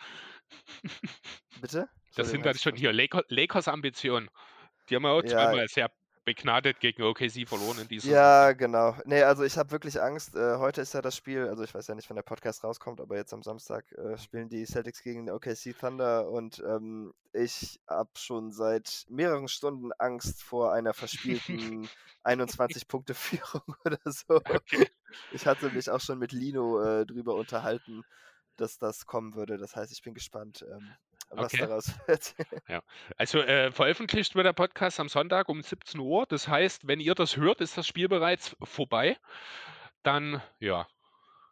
[1.62, 1.88] Bitte?
[2.16, 4.30] Das sind dann schon hier Lakers Ambitionen.
[4.90, 5.30] Die haben wir auch ja.
[5.30, 5.92] zweimal sehr
[6.24, 8.12] begnadet gegen OKC verloren in diesem.
[8.12, 8.96] Ja, genau.
[9.06, 10.36] Nee, also ich habe wirklich Angst.
[10.36, 13.02] Äh, heute ist ja das Spiel, also ich weiß ja nicht, wann der Podcast rauskommt,
[13.02, 17.80] aber jetzt am Samstag äh, spielen die Celtics gegen den OKC Thunder und ähm, ich
[17.88, 21.90] habe schon seit mehreren Stunden Angst vor einer verspielten
[22.24, 24.36] 21-Punkte-Führung oder so.
[24.36, 24.90] Okay.
[25.32, 28.04] Ich hatte mich auch schon mit Lino äh, drüber unterhalten,
[28.58, 29.58] dass das kommen würde.
[29.58, 30.66] Das heißt, ich bin gespannt.
[30.70, 30.94] Ähm,
[31.32, 31.58] was okay.
[31.58, 32.36] daraus wird.
[32.68, 32.82] Ja.
[33.18, 36.26] Also äh, veröffentlicht wird der Podcast am Sonntag um 17 Uhr.
[36.28, 39.18] Das heißt, wenn ihr das hört, ist das Spiel bereits vorbei.
[40.04, 40.88] Dann, ja,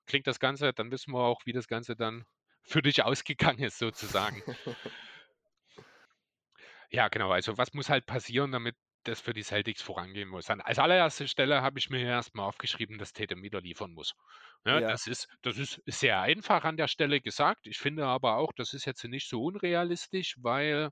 [0.06, 2.26] klingt das Ganze, dann wissen wir auch, wie das Ganze dann
[2.62, 4.44] für dich ausgegangen ist, sozusagen.
[6.90, 7.32] ja, genau.
[7.32, 8.76] Also, was muss halt passieren, damit
[9.10, 10.49] das für die Celtics vorangehen muss.
[10.49, 14.15] An, als allererste Stelle habe ich mir erstmal aufgeschrieben, dass Tatum wieder liefern muss.
[14.65, 14.88] Ja, ja.
[14.90, 17.68] Das, ist, das ist sehr einfach an der Stelle gesagt.
[17.68, 20.90] Ich finde aber auch, das ist jetzt nicht so unrealistisch, weil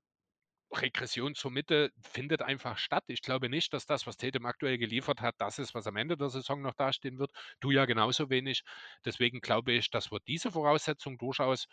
[0.72, 3.04] Regression zur Mitte findet einfach statt.
[3.08, 6.18] Ich glaube nicht, dass das, was Tatum aktuell geliefert hat, das ist, was am Ende
[6.18, 7.32] der Saison noch dastehen wird.
[7.60, 8.64] Du ja genauso wenig.
[9.06, 11.68] Deswegen glaube ich, dass wir diese Voraussetzung durchaus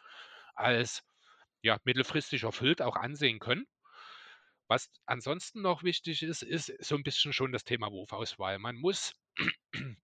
[0.54, 1.02] als
[1.62, 3.66] ja, mittelfristig erfüllt auch ansehen können.
[4.69, 8.59] Was ansonsten noch wichtig ist, ist so ein bisschen schon das Thema Wurfauswahl.
[8.59, 9.15] Man muss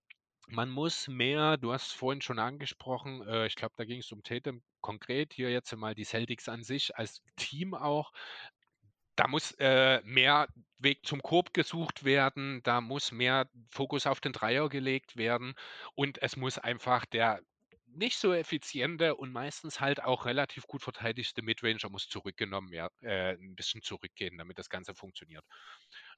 [0.49, 4.12] man muss mehr du hast es vorhin schon angesprochen, äh, ich glaube, da ging es
[4.12, 8.12] um Tatum konkret, hier jetzt mal die Celtics an sich als Team auch.
[9.16, 14.32] Da muss, äh, mehr Weg zum Korb gesucht werden, da muss mehr Fokus auf den
[14.32, 15.55] Dreier gelegt werden
[15.95, 17.43] und es muss einfach der
[17.94, 23.32] nicht so effiziente und meistens halt auch relativ gut verteidigte Midranger muss zurückgenommen werden, äh,
[23.34, 25.44] ein bisschen zurückgehen, damit das Ganze funktioniert.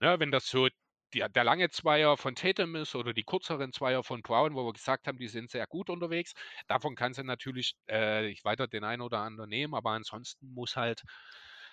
[0.00, 0.68] Ja, wenn das so
[1.14, 4.72] die, der lange Zweier von Tatum ist oder die kürzeren Zweier von Brown, wo wir
[4.72, 6.32] gesagt haben, die sind sehr gut unterwegs.
[6.68, 11.02] Davon kann sie natürlich äh, weiter den einen oder anderen nehmen, aber ansonsten muss halt,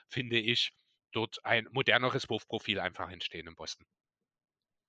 [0.10, 0.72] finde ich,
[1.12, 3.88] dort ein moderneres Wurfprofil einfach entstehen in Boston.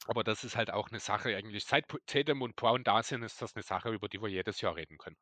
[0.06, 1.64] Aber das ist halt auch eine Sache eigentlich.
[1.64, 4.77] Seit Tatum und Brown da sind, ist das eine Sache, über die wir jedes Jahr
[4.77, 5.16] reden können.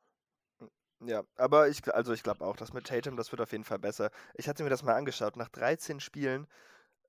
[1.01, 3.79] Ja, aber ich, also ich glaube auch, dass mit Tatum, das wird auf jeden Fall
[3.79, 4.11] besser.
[4.35, 5.37] Ich hatte mir das mal angeschaut.
[5.37, 6.49] Nach 13 Spielen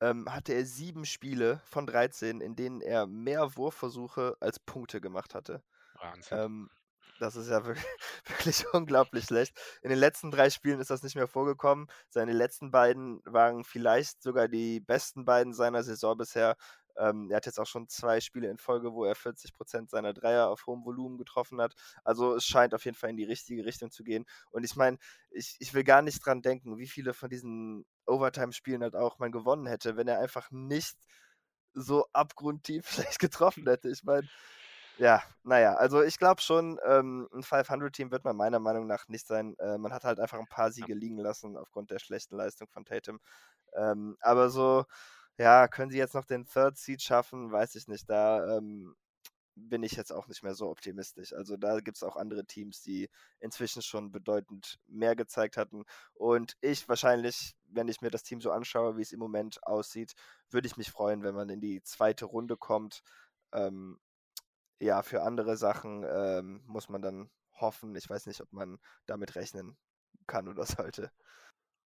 [0.01, 5.33] ähm, hatte er sieben Spiele von 13, in denen er mehr Wurfversuche als Punkte gemacht
[5.33, 5.63] hatte.
[5.95, 6.37] Wahnsinn.
[6.37, 6.69] Ähm,
[7.19, 7.85] das ist ja wirklich,
[8.25, 9.57] wirklich, unglaublich schlecht.
[9.81, 11.87] In den letzten drei Spielen ist das nicht mehr vorgekommen.
[12.09, 16.55] Seine letzten beiden waren vielleicht sogar die besten beiden seiner Saison bisher.
[16.97, 20.13] Ähm, er hat jetzt auch schon zwei Spiele in Folge, wo er 40 Prozent seiner
[20.13, 21.73] Dreier auf hohem Volumen getroffen hat.
[22.03, 24.25] Also es scheint auf jeden Fall in die richtige Richtung zu gehen.
[24.51, 24.97] Und ich meine,
[25.31, 29.31] ich, ich will gar nicht dran denken, wie viele von diesen Overtime-Spielen halt auch man
[29.31, 30.97] gewonnen hätte, wenn er einfach nicht
[31.73, 33.89] so abgrundtief schlecht getroffen hätte.
[33.89, 34.27] Ich meine,
[34.99, 39.25] ja, naja, also ich glaube schon, ähm, ein 500-Team wird man meiner Meinung nach nicht
[39.27, 39.55] sein.
[39.59, 42.83] Äh, man hat halt einfach ein paar Siege liegen lassen aufgrund der schlechten Leistung von
[42.83, 43.19] Tatum.
[43.75, 44.83] Ähm, aber so,
[45.39, 47.51] ja, können sie jetzt noch den Third Seed schaffen?
[47.51, 48.09] Weiß ich nicht.
[48.09, 48.95] Da ähm,
[49.55, 51.33] bin ich jetzt auch nicht mehr so optimistisch.
[51.33, 53.09] Also da gibt es auch andere Teams, die
[53.39, 55.85] inzwischen schon bedeutend mehr gezeigt hatten.
[56.13, 60.13] Und ich wahrscheinlich, wenn ich mir das Team so anschaue, wie es im Moment aussieht,
[60.49, 63.01] würde ich mich freuen, wenn man in die zweite Runde kommt.
[63.53, 63.99] Ähm,
[64.79, 67.95] ja, für andere Sachen ähm, muss man dann hoffen.
[67.95, 69.77] Ich weiß nicht, ob man damit rechnen
[70.27, 71.11] kann oder sollte.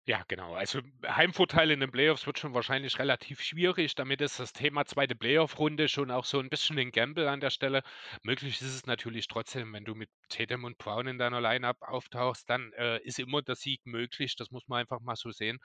[0.06, 0.56] Ja, genau.
[0.56, 3.94] Also Heimvorteil in den Playoffs wird schon wahrscheinlich relativ schwierig.
[3.94, 7.52] Damit ist das Thema zweite Playoff-Runde schon auch so ein bisschen ein Gamble an der
[7.52, 7.84] Stelle.
[8.24, 12.50] Möglich ist es natürlich trotzdem, wenn du mit Tatum und Brown in deiner Lineup auftauchst,
[12.50, 14.36] dann äh, ist immer der Sieg möglich.
[14.36, 15.60] Das muss man einfach mal so sehen.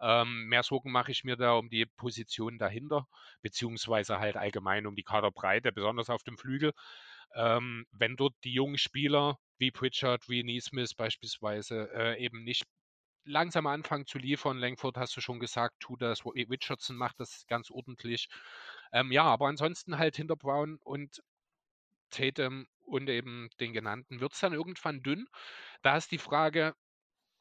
[0.00, 3.06] Ähm, mehr Sorgen mache ich mir da um die Position dahinter,
[3.40, 6.72] beziehungsweise halt allgemein um die Kaderbreite, besonders auf dem Flügel.
[7.34, 12.64] Ähm, wenn dort die jungen Spieler wie Pritchard, wie Neesmith beispielsweise äh, eben nicht
[13.26, 14.58] langsam anfangen zu liefern.
[14.58, 16.24] Langford hast du schon gesagt, tut das.
[16.26, 18.28] Richardson macht das ganz ordentlich.
[18.92, 21.22] Ähm, ja, aber ansonsten halt hinter Brown und
[22.10, 25.28] Tatum und eben den genannten wird es dann irgendwann dünn.
[25.82, 26.74] Da ist die Frage,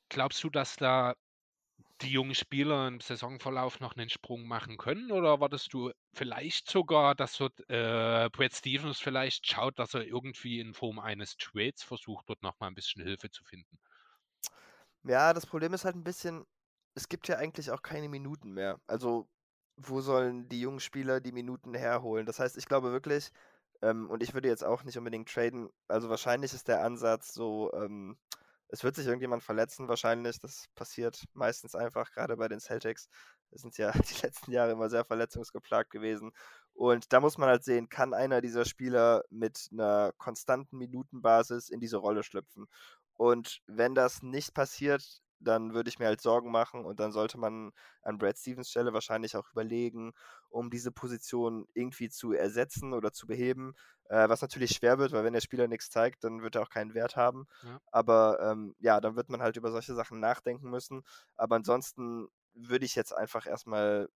[0.10, 1.16] glaubst du, dass da
[2.02, 5.12] die jungen Spieler im Saisonverlauf noch einen Sprung machen können?
[5.12, 10.60] Oder erwartest du vielleicht sogar, dass dort äh, Brad Stevens vielleicht schaut, dass er irgendwie
[10.62, 13.78] in Form eines Trades versucht, dort nochmal ein bisschen Hilfe zu finden?
[15.08, 16.46] Ja, das Problem ist halt ein bisschen,
[16.96, 18.80] es gibt ja eigentlich auch keine Minuten mehr.
[18.88, 19.28] Also,
[19.78, 22.26] wo sollen die jungen Spieler die Minuten herholen?
[22.26, 23.32] Das heißt, ich glaube wirklich,
[23.82, 27.72] ähm, und ich würde jetzt auch nicht unbedingt traden, also wahrscheinlich ist der Ansatz so,
[27.74, 28.18] ähm,
[28.70, 30.40] es wird sich irgendjemand verletzen, wahrscheinlich.
[30.40, 33.08] Das passiert meistens einfach, gerade bei den Celtics.
[33.52, 36.32] Das sind ja die letzten Jahre immer sehr verletzungsgeplagt gewesen.
[36.74, 41.80] Und da muss man halt sehen, kann einer dieser Spieler mit einer konstanten Minutenbasis in
[41.80, 42.68] diese Rolle schlüpfen.
[43.18, 47.38] Und wenn das nicht passiert, dann würde ich mir halt Sorgen machen und dann sollte
[47.38, 47.72] man
[48.02, 50.14] an Brad Stevens Stelle wahrscheinlich auch überlegen,
[50.50, 53.74] um diese Position irgendwie zu ersetzen oder zu beheben,
[54.06, 56.70] äh, was natürlich schwer wird, weil wenn der Spieler nichts zeigt, dann wird er auch
[56.70, 57.48] keinen Wert haben.
[57.64, 57.80] Ja.
[57.92, 61.04] Aber ähm, ja, dann wird man halt über solche Sachen nachdenken müssen.
[61.36, 64.10] Aber ansonsten würde ich jetzt einfach erstmal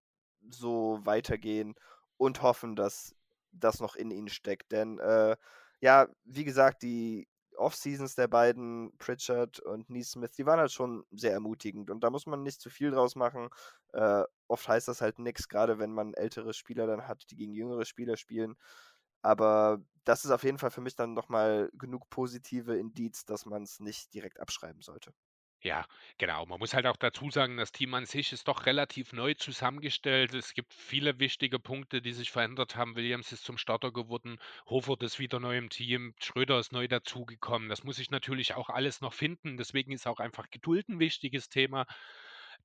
[0.50, 1.76] so weitergehen
[2.18, 3.16] und hoffen, dass
[3.52, 4.72] das noch in ihnen steckt.
[4.72, 5.36] Denn äh,
[5.82, 7.28] ja, wie gesagt, die
[7.60, 12.26] Off-Seasons der beiden, Pritchard und Neesmith, die waren halt schon sehr ermutigend und da muss
[12.26, 13.50] man nicht zu viel draus machen.
[13.94, 17.54] Äh, oft heißt das halt nichts, gerade wenn man ältere Spieler dann hat, die gegen
[17.54, 18.56] jüngere Spieler spielen.
[19.22, 23.64] Aber das ist auf jeden Fall für mich dann nochmal genug positive Indiz, dass man
[23.64, 25.14] es nicht direkt abschreiben sollte.
[25.62, 25.86] Ja,
[26.18, 26.46] genau.
[26.46, 30.34] Man muss halt auch dazu sagen, das Team an sich ist doch relativ neu zusammengestellt.
[30.34, 32.96] Es gibt viele wichtige Punkte, die sich verändert haben.
[32.96, 34.38] Williams ist zum Starter geworden,
[34.68, 37.68] Hofert ist wieder neu im Team, Schröder ist neu dazugekommen.
[37.68, 39.58] Das muss ich natürlich auch alles noch finden.
[39.58, 41.86] Deswegen ist auch einfach Geduld ein wichtiges Thema.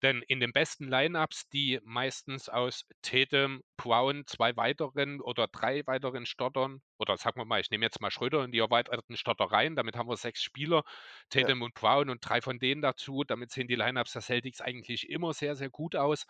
[0.05, 6.27] Denn in den besten Lineups, die meistens aus Tatum, Brown, zwei weiteren oder drei weiteren
[6.27, 9.77] Stottern, oder sagen wir mal, ich nehme jetzt mal Schröder in die erweiterten Stotter rein,
[9.77, 10.85] damit haben wir sechs Spieler,
[11.31, 11.65] Tatum ja.
[11.65, 13.25] und Brown und drei von denen dazu.
[13.25, 16.27] Damit sehen die Lineups der Celtics eigentlich immer sehr, sehr gut aus.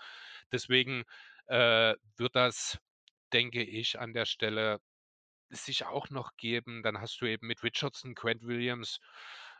[0.52, 1.02] Deswegen
[1.46, 2.78] äh, wird das,
[3.32, 4.78] denke ich, an der Stelle
[5.48, 6.84] sich auch noch geben.
[6.84, 9.00] Dann hast du eben mit Richardson, Grant Williams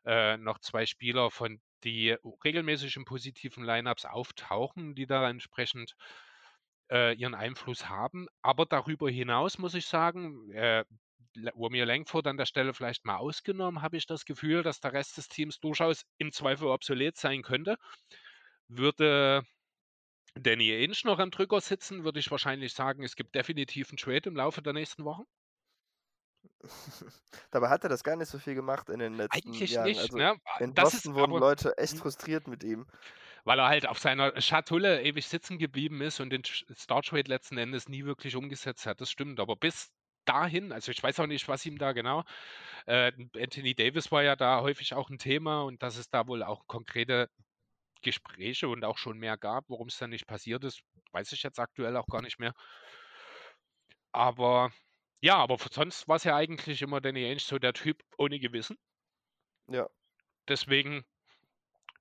[0.07, 5.95] äh, noch zwei Spieler, von die regelmäßig in positiven Lineups auftauchen, die da entsprechend
[6.91, 8.27] äh, ihren Einfluss haben.
[8.43, 10.85] Aber darüber hinaus muss ich sagen, äh,
[11.35, 15.17] mir Langford an der Stelle vielleicht mal ausgenommen, habe ich das Gefühl, dass der Rest
[15.17, 17.77] des Teams durchaus im Zweifel obsolet sein könnte.
[18.69, 19.43] Würde
[20.35, 24.29] Danny Ainge noch am Drücker sitzen, würde ich wahrscheinlich sagen, es gibt definitiv einen Trade
[24.29, 25.25] im Laufe der nächsten Wochen.
[27.51, 29.97] Dabei hat er das gar nicht so viel gemacht in den letzten Eigentlich Jahren.
[29.97, 30.37] nicht, Also ne?
[30.59, 31.99] in Das Boston ist wurden Leute echt hm.
[31.99, 32.87] frustriert mit ihm.
[33.45, 37.59] weil er halt auf seiner Schatulle ewig sitzen geblieben ist und den Star Trade letzten
[37.59, 39.01] Endes nie wirklich umgesetzt hat.
[39.01, 39.41] Das stimmt.
[39.41, 39.93] Aber bis
[40.25, 42.25] dahin, also ich weiß auch nicht, was ihm da genau.
[42.87, 46.43] Äh, Anthony Davis war ja da häufig auch ein Thema und dass es da wohl
[46.43, 47.31] auch konkrete
[48.03, 51.59] Gespräche und auch schon mehr gab, warum es dann nicht passiert ist, weiß ich jetzt
[51.61, 52.55] aktuell auch gar nicht mehr.
[54.13, 54.71] Aber
[55.25, 58.77] ja, aber sonst war es ja eigentlich immer Danny Ainge so der Typ ohne Gewissen.
[59.69, 59.89] Ja.
[60.49, 61.03] Deswegen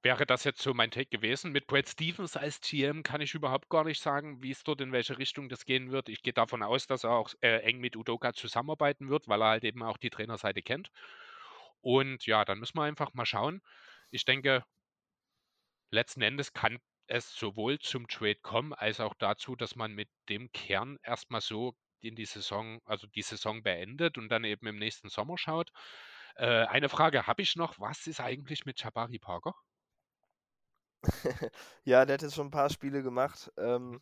[0.02, 1.54] wäre das jetzt so mein Take gewesen.
[1.54, 4.92] Mit Brad Stevens als GM kann ich überhaupt gar nicht sagen, wie es dort in
[4.92, 6.10] welche Richtung das gehen wird.
[6.10, 9.48] Ich gehe davon aus, dass er auch äh, eng mit Udoka zusammenarbeiten wird, weil er
[9.52, 10.92] halt eben auch die Trainerseite kennt.
[11.80, 13.62] Und ja, dann müssen wir einfach mal schauen.
[14.12, 14.66] Ich denke,
[15.92, 16.78] letzten Endes kann
[17.08, 21.74] es sowohl zum Trade kommen, als auch dazu, dass man mit dem Kern erstmal so
[22.08, 25.72] in die Saison, also die Saison beendet und dann eben im nächsten Sommer schaut.
[26.36, 27.80] Äh, eine Frage habe ich noch.
[27.80, 29.54] Was ist eigentlich mit Jabari Parker?
[31.84, 33.52] ja, der hat jetzt schon ein paar Spiele gemacht.
[33.58, 34.02] Ähm,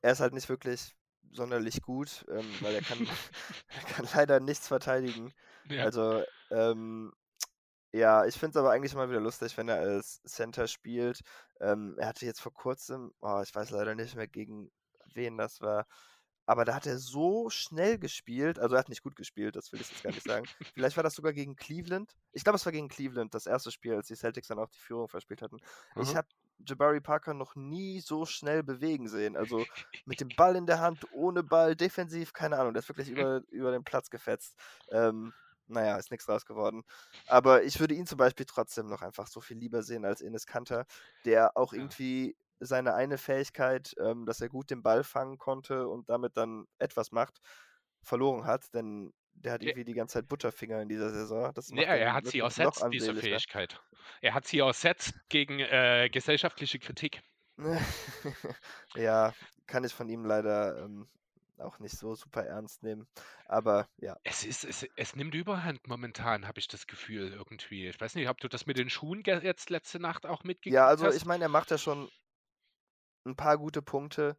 [0.00, 0.94] er ist halt nicht wirklich
[1.32, 2.98] sonderlich gut, ähm, weil er kann,
[3.68, 5.32] er kann leider nichts verteidigen.
[5.68, 5.84] Ja.
[5.84, 7.12] Also, ähm,
[7.92, 11.20] ja, ich finde es aber eigentlich mal wieder lustig, wenn er als Center spielt.
[11.60, 14.70] Ähm, er hatte jetzt vor kurzem, oh, ich weiß leider nicht mehr, gegen
[15.14, 15.86] wen das war,
[16.48, 19.80] aber da hat er so schnell gespielt, also er hat nicht gut gespielt, das will
[19.80, 20.48] ich jetzt gar nicht sagen.
[20.74, 22.16] Vielleicht war das sogar gegen Cleveland.
[22.32, 24.78] Ich glaube, es war gegen Cleveland, das erste Spiel, als die Celtics dann auch die
[24.78, 25.60] Führung verspielt hatten.
[25.94, 26.16] Ich Mhm.
[26.16, 26.28] habe
[26.66, 29.36] Jabari Parker noch nie so schnell bewegen sehen.
[29.36, 29.66] Also
[30.06, 32.72] mit dem Ball in der Hand, ohne Ball, defensiv, keine Ahnung.
[32.72, 34.56] Der ist wirklich über, über den Platz gefetzt.
[34.90, 35.34] Ähm,
[35.66, 36.82] naja, ist nichts draus geworden.
[37.26, 40.46] Aber ich würde ihn zum Beispiel trotzdem noch einfach so viel lieber sehen als Ines
[40.46, 40.86] Kanter,
[41.24, 46.08] der auch irgendwie seine eine Fähigkeit, ähm, dass er gut den Ball fangen konnte und
[46.08, 47.40] damit dann etwas macht,
[48.02, 48.72] verloren hat.
[48.74, 51.52] Denn der hat irgendwie die ganze Zeit Butterfinger in dieser Saison.
[51.70, 53.14] Ja, er hat sie ersetzt, diese.
[53.14, 53.80] Fähigkeit.
[54.20, 57.22] Er hat sie ersetzt gegen äh, gesellschaftliche Kritik.
[58.94, 59.32] ja,
[59.66, 61.08] kann ich von ihm leider ähm,
[61.58, 63.06] auch nicht so super ernst nehmen.
[63.46, 64.16] Aber ja.
[64.24, 67.88] Es ist, es, es nimmt Überhand momentan, habe ich das Gefühl irgendwie.
[67.88, 70.86] Ich weiß nicht, ob du das mit den Schuhen jetzt letzte Nacht auch mitgekriegt Ja,
[70.86, 71.16] also hast.
[71.16, 72.08] ich meine, er macht ja schon
[73.26, 74.36] ein paar gute Punkte,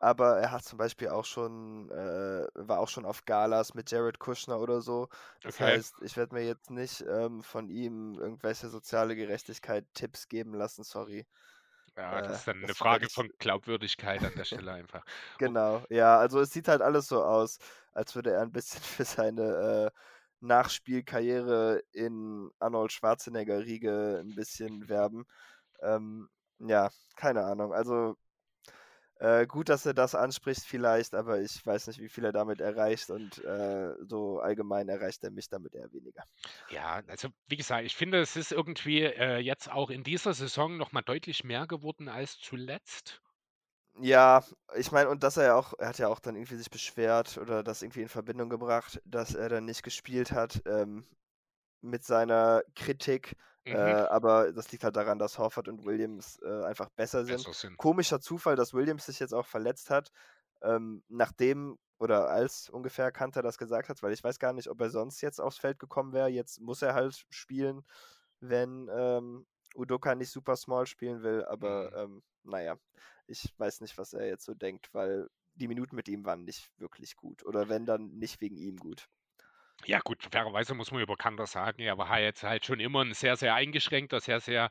[0.00, 4.18] aber er hat zum Beispiel auch schon, äh, war auch schon auf Galas mit Jared
[4.20, 5.08] Kushner oder so.
[5.42, 5.60] Das Okay.
[5.60, 11.26] heißt, ich werde mir jetzt nicht ähm, von ihm irgendwelche soziale Gerechtigkeit-Tipps geben lassen, sorry.
[11.96, 13.10] Ja, das Äh, ist dann eine das werd Frage ich.
[13.10, 15.04] von Glaubwürdigkeit an der Stelle einfach.
[15.38, 17.58] Genau, ja, also es sieht halt alles so aus,
[17.92, 19.98] als würde er ein bisschen für seine äh,
[20.40, 25.24] Nachspielkarriere in Arnold Schwarzenegger-Riege ein bisschen werben.
[25.82, 26.28] Ähm,
[26.60, 27.72] ja, keine Ahnung.
[27.72, 28.16] Also
[29.20, 32.60] äh, gut, dass er das anspricht vielleicht, aber ich weiß nicht, wie viel er damit
[32.60, 36.22] erreicht und äh, so allgemein erreicht er mich damit eher weniger.
[36.70, 40.76] Ja, also wie gesagt, ich finde, es ist irgendwie äh, jetzt auch in dieser Saison
[40.76, 43.20] nochmal deutlich mehr geworden als zuletzt.
[44.00, 44.44] Ja,
[44.76, 47.36] ich meine, und dass er ja auch, er hat ja auch dann irgendwie sich beschwert
[47.38, 51.04] oder das irgendwie in Verbindung gebracht, dass er dann nicht gespielt hat ähm,
[51.80, 53.34] mit seiner Kritik.
[53.68, 53.74] Mhm.
[53.74, 57.46] Äh, aber das liegt halt daran, dass Horford und Williams äh, einfach besser sind.
[57.46, 57.78] Besser sind.
[57.78, 60.10] Komischer Zufall, dass Williams sich jetzt auch verletzt hat,
[60.62, 64.80] ähm, nachdem oder als ungefähr Kanter das gesagt hat, weil ich weiß gar nicht, ob
[64.80, 66.28] er sonst jetzt aufs Feld gekommen wäre.
[66.28, 67.82] Jetzt muss er halt spielen,
[68.40, 71.94] wenn ähm, Udoka nicht super small spielen will, aber Mhm.
[71.94, 72.76] ähm, naja,
[73.26, 76.70] ich weiß nicht, was er jetzt so denkt, weil die Minuten mit ihm waren nicht
[76.78, 77.44] wirklich gut.
[77.44, 79.08] Oder wenn dann nicht wegen ihm gut.
[79.86, 83.14] Ja, gut, fairerweise muss man über Kanter sagen, er war jetzt halt schon immer ein
[83.14, 84.70] sehr, sehr eingeschränkter, sehr, sehr,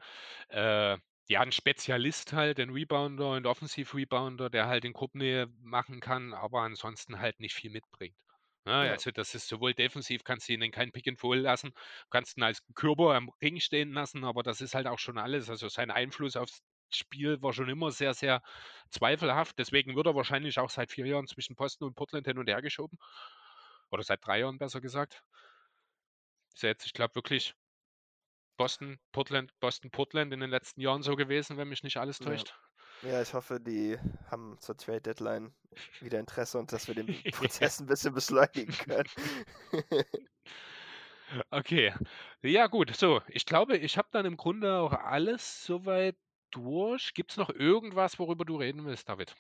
[0.50, 0.98] äh,
[1.30, 6.62] ja, ein Spezialist halt, ein Rebounder, ein Offensiv-Rebounder, der halt in Gruppennähe machen kann, aber
[6.62, 8.16] ansonsten halt nicht viel mitbringt.
[8.66, 8.90] Ne, Ja.
[8.92, 11.72] also das ist sowohl defensiv, kannst du ihn in kein Pick and Roll lassen,
[12.10, 15.50] kannst ihn als Körper am Ring stehen lassen, aber das ist halt auch schon alles.
[15.50, 16.62] Also sein Einfluss aufs
[16.94, 18.42] Spiel war schon immer sehr, sehr
[18.92, 19.58] zweifelhaft.
[19.60, 22.62] Deswegen wird er wahrscheinlich auch seit vier Jahren zwischen Boston und Portland hin und her
[22.62, 22.98] geschoben.
[23.92, 25.24] Oder seit drei Jahren besser gesagt.
[26.54, 27.56] Ist ja jetzt, ich glaube, wirklich
[28.56, 32.26] Boston, Portland, Boston, Portland in den letzten Jahren so gewesen, wenn mich nicht alles Ja.
[32.26, 32.56] täuscht.
[33.02, 34.00] Ja, ich hoffe, die
[34.32, 35.56] haben zur Trade Deadline
[36.00, 39.10] wieder Interesse und dass wir den Prozess ein bisschen beschleunigen können.
[41.52, 41.94] Okay.
[42.42, 42.96] Ja, gut.
[42.96, 46.18] So, ich glaube, ich habe dann im Grunde auch alles soweit
[46.52, 47.14] durch.
[47.14, 49.36] Gibt es noch irgendwas, worüber du reden willst, David?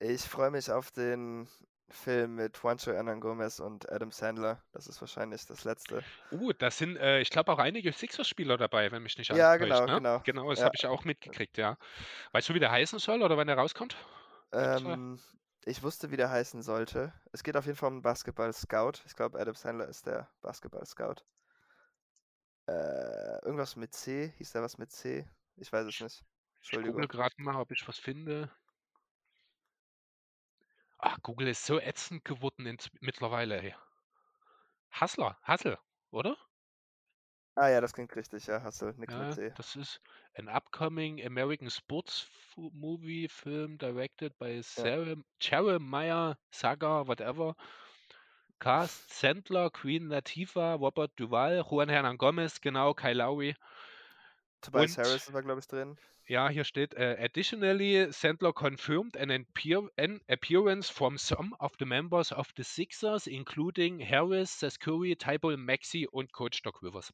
[0.00, 1.48] Ich freue mich auf den
[1.90, 4.62] Film mit Juancho Hernan Gomez und Adam Sandler.
[4.72, 6.04] Das ist wahrscheinlich das letzte.
[6.30, 9.56] Uh, da sind, äh, ich glaube, auch einige Sixers-Spieler dabei, wenn mich nicht alles Ja,
[9.56, 9.94] genau, ne?
[9.96, 10.20] genau.
[10.24, 10.66] Genau, das Ja.
[10.66, 11.76] habe ich auch mitgekriegt, ja.
[12.32, 13.96] Weißt du, wie der heißen soll oder wann der rauskommt?
[14.52, 15.20] Ähm,
[15.64, 17.12] ich wusste, wie der heißen sollte.
[17.32, 19.02] Es geht auf jeden Fall um einen Basketball-Scout.
[19.06, 21.22] Ich glaube, Adam Sandler ist der Basketball-Scout.
[22.66, 24.32] Äh, irgendwas mit C?
[24.38, 25.28] Hieß der was mit C?
[25.56, 26.24] Ich weiß es nicht.
[26.62, 27.08] Ich google Entschuldigung.
[27.08, 28.50] gerade mal, ob ich was finde.
[31.02, 33.60] Ach, Google ist so ätzend geworden ins, mittlerweile.
[33.60, 33.74] Ey.
[34.92, 35.78] Hustler, Hustle,
[36.12, 36.36] oder?
[37.56, 38.64] Ah ja, das klingt richtig, ja.
[38.64, 39.54] Hustle, nix Ja, mit C.
[39.54, 40.00] das ist
[40.34, 47.56] an upcoming American Sports Fu- Movie Film directed by Sarah, Jeremiah Saga, whatever.
[48.60, 53.56] Cast Sandler, Queen Latifah, Robert Duval, Juan Hernan Gomez, genau, Kyle Lowry.
[54.60, 55.96] Tobias Und- Harris war, glaube ich, drin.
[56.26, 61.84] Ja, hier steht, äh, additionally, Sandler confirmed an, appear an appearance from some of the
[61.84, 67.12] members of the Sixers, including Harris, Seskuri, Tybal, Maxi und Coach Doc Rivers.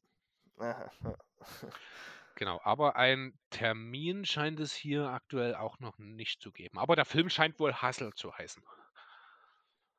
[0.59, 0.91] Aha.
[2.35, 6.77] Genau, aber ein Termin scheint es hier aktuell auch noch nicht zu geben.
[6.77, 8.63] Aber der Film scheint wohl Hustle zu heißen.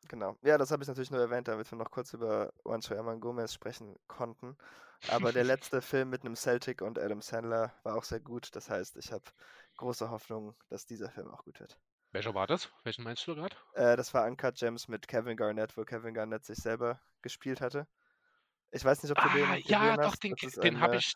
[0.06, 0.36] Genau.
[0.42, 3.96] Ja, das habe ich natürlich nur erwähnt, damit wir noch kurz über Herman Gomez sprechen
[4.06, 4.56] konnten.
[5.06, 8.54] Aber der letzte Film mit einem Celtic und Adam Sandler war auch sehr gut.
[8.54, 9.24] Das heißt, ich habe
[9.76, 11.80] große Hoffnung, dass dieser Film auch gut wird.
[12.12, 12.70] Welcher war das?
[12.84, 13.56] Welchen meinst du gerade?
[13.72, 17.86] Äh, das war Uncut Gems mit Kevin Garnett, wo Kevin Garnett sich selber gespielt hatte.
[18.70, 20.04] Ich weiß nicht, ob du den Ah, gesehen ja, hast.
[20.04, 21.14] doch, den, ist den habe eine ich.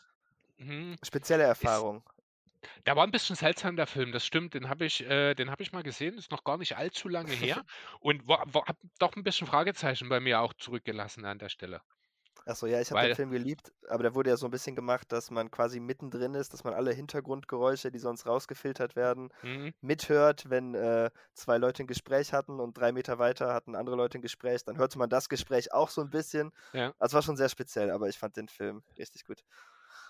[0.57, 0.97] Mhm.
[1.03, 2.03] Spezielle Erfahrung.
[2.85, 4.53] Der war ein bisschen seltsam, der Film, das stimmt.
[4.53, 7.33] Den habe ich, äh, den hab ich mal gesehen, ist noch gar nicht allzu lange
[7.33, 7.63] her.
[7.99, 11.81] und war, war, hab doch ein bisschen Fragezeichen bei mir auch zurückgelassen an der Stelle.
[12.45, 15.11] Achso, ja, ich habe den Film geliebt, aber der wurde ja so ein bisschen gemacht,
[15.13, 19.73] dass man quasi mittendrin ist, dass man alle Hintergrundgeräusche, die sonst rausgefiltert werden, Mhm.
[19.81, 24.17] mithört, wenn äh, zwei Leute ein Gespräch hatten und drei Meter weiter hatten andere Leute
[24.19, 26.51] ein Gespräch, dann hörte man das Gespräch auch so ein bisschen.
[26.73, 26.93] Ja.
[26.99, 29.43] Also war schon sehr speziell, aber ich fand den Film richtig gut.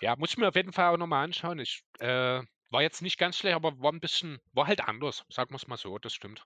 [0.00, 1.58] Ja, muss ich mir auf jeden Fall auch nochmal anschauen.
[1.58, 5.50] Ich äh, war jetzt nicht ganz schlecht, aber war ein bisschen, war halt anders, sagen
[5.50, 6.44] wir es mal so, das stimmt.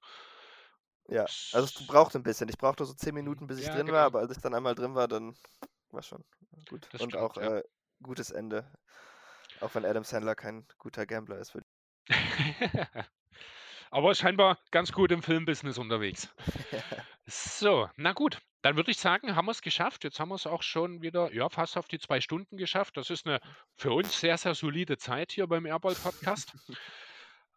[1.09, 2.49] Ja, also es brauchte ein bisschen.
[2.49, 3.93] Ich brauchte so zehn Minuten, bis ich Ja, drin genau.
[3.93, 5.37] war, aber als ich dann einmal drin war, dann
[5.93, 6.25] war schon
[6.69, 6.89] gut.
[6.93, 7.59] Das und stimmt, auch ja.
[7.59, 7.63] äh,
[8.03, 8.71] gutes Ende.
[9.61, 11.57] Auch wenn Adam Sandler kein guter Gambler ist.
[13.91, 16.29] aber scheinbar ganz gut im Filmbusiness unterwegs.
[17.31, 18.39] So, na gut.
[18.63, 20.03] Dann würde ich sagen, haben wir es geschafft.
[20.03, 22.97] Jetzt haben wir es auch schon wieder, ja, fast auf die zwei Stunden geschafft.
[22.97, 23.41] Das ist eine
[23.77, 26.55] für uns sehr, sehr solide Zeit hier beim Airball Podcast.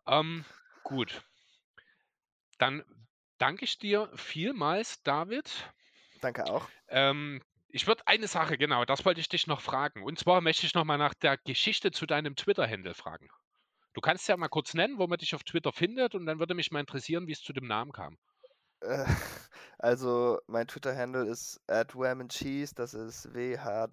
[0.07, 0.43] ähm,
[0.83, 1.23] gut.
[2.57, 2.83] Dann
[3.37, 5.49] danke ich dir vielmals, David.
[6.19, 6.67] Danke auch.
[6.89, 7.41] Ähm,
[7.73, 10.03] ich würde eine Sache, genau, das wollte ich dich noch fragen.
[10.03, 13.29] Und zwar möchte ich nochmal nach der Geschichte zu deinem Twitter-Handle fragen.
[13.93, 16.53] Du kannst ja mal kurz nennen, wo man dich auf Twitter findet, und dann würde
[16.53, 18.17] mich mal interessieren, wie es zu dem Namen kam.
[18.81, 19.05] Äh,
[19.79, 21.95] Also, mein Twitter-Handle ist at
[22.29, 23.83] Cheese, das ist W-H-A-M-N-C-H-E-E-S-E.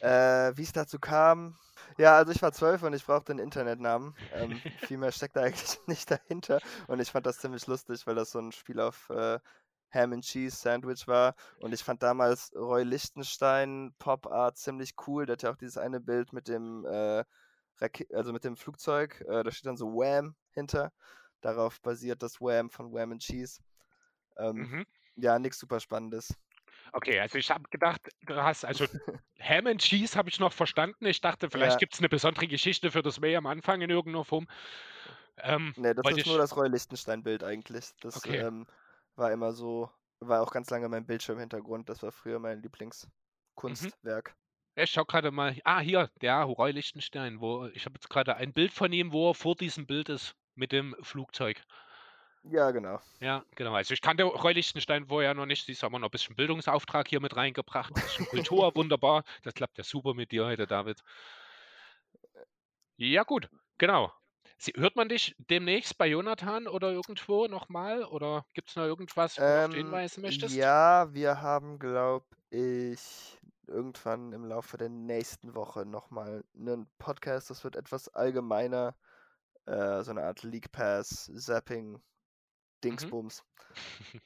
[0.00, 1.56] Äh, wie es dazu kam?
[1.98, 4.14] Ja, also ich war zwölf und ich brauchte einen Internetnamen.
[4.32, 4.60] Ähm,
[4.90, 6.60] viel mehr steckt da eigentlich nicht dahinter.
[6.86, 9.38] Und ich fand das ziemlich lustig, weil das so ein Spiel auf äh,
[9.90, 11.34] Ham and Cheese Sandwich war.
[11.60, 15.26] Und ich fand damals Roy Lichtenstein Pop Art ziemlich cool.
[15.26, 17.24] Der hat ja auch dieses eine Bild mit dem, äh,
[18.12, 19.20] also mit dem Flugzeug.
[19.28, 20.92] Äh, da steht dann so Wham hinter.
[21.40, 23.60] Darauf basiert das Wham von Wham and Cheese.
[24.36, 24.86] Ähm, Mhm.
[25.16, 26.34] Ja, nichts super Spannendes.
[26.92, 28.84] Okay, also ich habe gedacht, du hast, also
[29.40, 31.06] Ham and Cheese habe ich noch verstanden.
[31.06, 31.78] Ich dachte, vielleicht Ja.
[31.78, 34.46] gibt es eine besondere Geschichte für das Way am Anfang in irgendeiner Form.
[35.38, 37.90] Ähm, Ne, das ist nur ich- das Roy Lichtenstein-Bild eigentlich.
[38.00, 38.38] Das Okay.
[38.38, 38.66] ähm,
[39.18, 39.90] war immer so,
[40.20, 41.88] war auch ganz lange mein Bildschirmhintergrund.
[41.88, 42.62] Das war früher mein
[43.64, 43.92] Mhm.
[43.94, 44.36] Lieblingskunstwerk.
[44.76, 45.58] Ich schau gerade mal.
[45.64, 47.40] Ah, hier, der Roy Lichtenstein.
[47.40, 50.36] Wo, ich habe jetzt gerade ein Bild von ihm, wo er vor diesem Bild ist
[50.54, 51.64] mit dem Flugzeug.
[52.42, 53.00] Ja, genau.
[53.20, 53.74] Ja, genau.
[53.74, 55.66] Also ich kannte Roy Lichtenstein vorher noch nicht.
[55.66, 57.96] Sie haben wir noch ein bisschen Bildungsauftrag hier mit reingebracht.
[57.96, 59.24] Ein bisschen Kultur, wunderbar.
[59.42, 61.02] Das klappt ja super mit dir heute, David.
[62.98, 64.12] Ja, gut, genau.
[64.58, 68.04] Sie, hört man dich demnächst bei Jonathan oder irgendwo nochmal?
[68.04, 70.60] Oder gibt es noch irgendwas, wo du auf den Ähm, hinweisen möchtest?
[70.60, 77.50] ja, wir haben, glaube ich, irgendwann im Laufe der nächsten Woche nochmal einen Podcast.
[77.50, 78.96] Das wird etwas allgemeiner.
[79.66, 82.02] Äh, so eine Art League Pass, Zapping,
[82.84, 83.44] Dingsbums.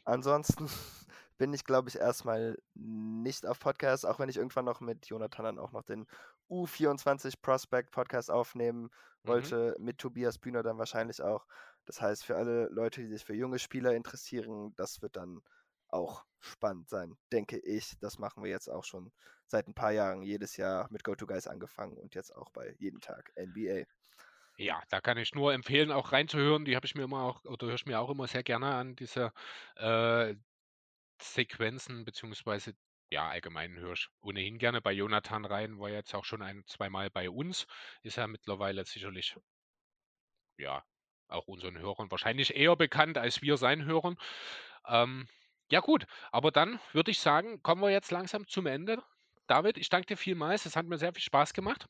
[0.05, 0.69] Ansonsten
[1.39, 5.45] bin ich, glaube ich, erstmal nicht auf Podcast, auch wenn ich irgendwann noch mit Jonathan
[5.45, 6.07] dann auch noch den
[6.49, 8.91] U24 Prospect Podcast aufnehmen
[9.25, 9.53] Mhm.
[9.53, 11.47] wollte, mit Tobias Bühner dann wahrscheinlich auch.
[11.87, 15.41] Das heißt, für alle Leute, die sich für junge Spieler interessieren, das wird dann
[15.89, 17.99] auch spannend sein, denke ich.
[18.01, 19.13] Das machen wir jetzt auch schon
[19.47, 23.33] seit ein paar Jahren, jedes Jahr mit GoToGuys angefangen und jetzt auch bei jeden Tag
[23.37, 23.85] NBA.
[24.59, 26.65] Ja, da kann ich nur empfehlen, auch reinzuhören.
[26.65, 28.95] Die habe ich mir immer auch oder höre ich mir auch immer sehr gerne an,
[28.97, 29.33] diese,
[29.77, 30.35] äh,
[31.23, 32.75] Sequenzen beziehungsweise
[33.11, 37.11] ja, allgemein höre ich ohnehin gerne bei Jonathan rein, war jetzt auch schon ein zweimal
[37.11, 37.67] bei uns.
[38.03, 39.37] Ist ja mittlerweile sicherlich
[40.57, 40.83] ja,
[41.29, 44.17] auch unseren Hörern wahrscheinlich eher bekannt, als wir sein hören.
[44.87, 45.29] Ähm,
[45.71, 49.03] ja gut, aber dann würde ich sagen, kommen wir jetzt langsam zum Ende.
[49.47, 50.67] David, ich danke dir vielmals.
[50.67, 51.87] Es hat mir sehr viel Spaß gemacht.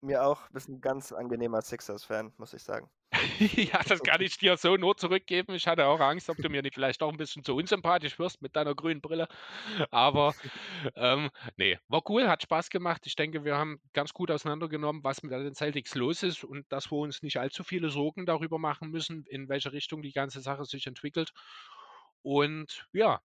[0.00, 0.48] Mir auch.
[0.50, 2.90] Bist ein ganz angenehmer Sixers-Fan, muss ich sagen.
[3.56, 5.54] ja, das kann ich dir so nur zurückgeben.
[5.54, 8.42] Ich hatte auch Angst, ob du mir nicht vielleicht auch ein bisschen zu unsympathisch wirst
[8.42, 9.28] mit deiner grünen Brille.
[9.90, 10.34] Aber
[10.94, 13.06] ähm, nee, war cool, hat Spaß gemacht.
[13.06, 16.90] Ich denke, wir haben ganz gut auseinandergenommen, was mit den Celtics los ist und dass
[16.90, 20.64] wir uns nicht allzu viele Sorgen darüber machen müssen, in welche Richtung die ganze Sache
[20.64, 21.32] sich entwickelt.
[22.22, 23.20] Und ja,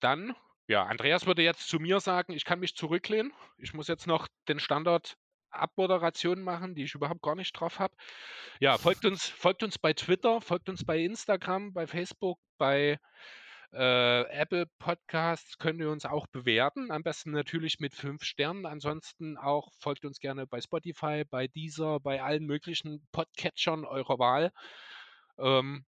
[0.00, 0.34] dann
[0.70, 3.32] ja, Andreas würde jetzt zu mir sagen, ich kann mich zurücklehnen.
[3.58, 5.16] Ich muss jetzt noch den Standard
[5.50, 7.94] Abmoderationen machen, die ich überhaupt gar nicht drauf habe.
[8.60, 12.98] Ja, folgt uns, folgt uns bei Twitter, folgt uns bei Instagram, bei Facebook, bei
[13.72, 16.90] äh, Apple Podcasts könnt ihr uns auch bewerten.
[16.90, 18.66] Am besten natürlich mit fünf Sternen.
[18.66, 24.52] Ansonsten auch folgt uns gerne bei Spotify, bei Deezer, bei allen möglichen Podcatchern eurer Wahl.
[25.38, 25.84] Ähm,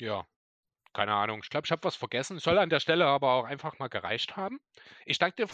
[0.00, 0.24] ja,
[0.92, 1.40] keine Ahnung.
[1.42, 2.38] Ich glaube, ich habe was vergessen.
[2.38, 4.60] Soll an der Stelle aber auch einfach mal gereicht haben.
[5.04, 5.48] Ich danke dir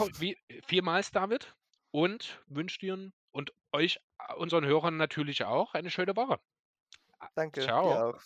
[0.67, 1.55] vielmals, David,
[1.93, 4.01] und wünsche dir und euch,
[4.37, 6.41] unseren Hörern natürlich auch, eine schöne Woche.
[7.37, 7.61] Danke.
[7.61, 7.89] Ciao.
[7.89, 8.21] Dir auch.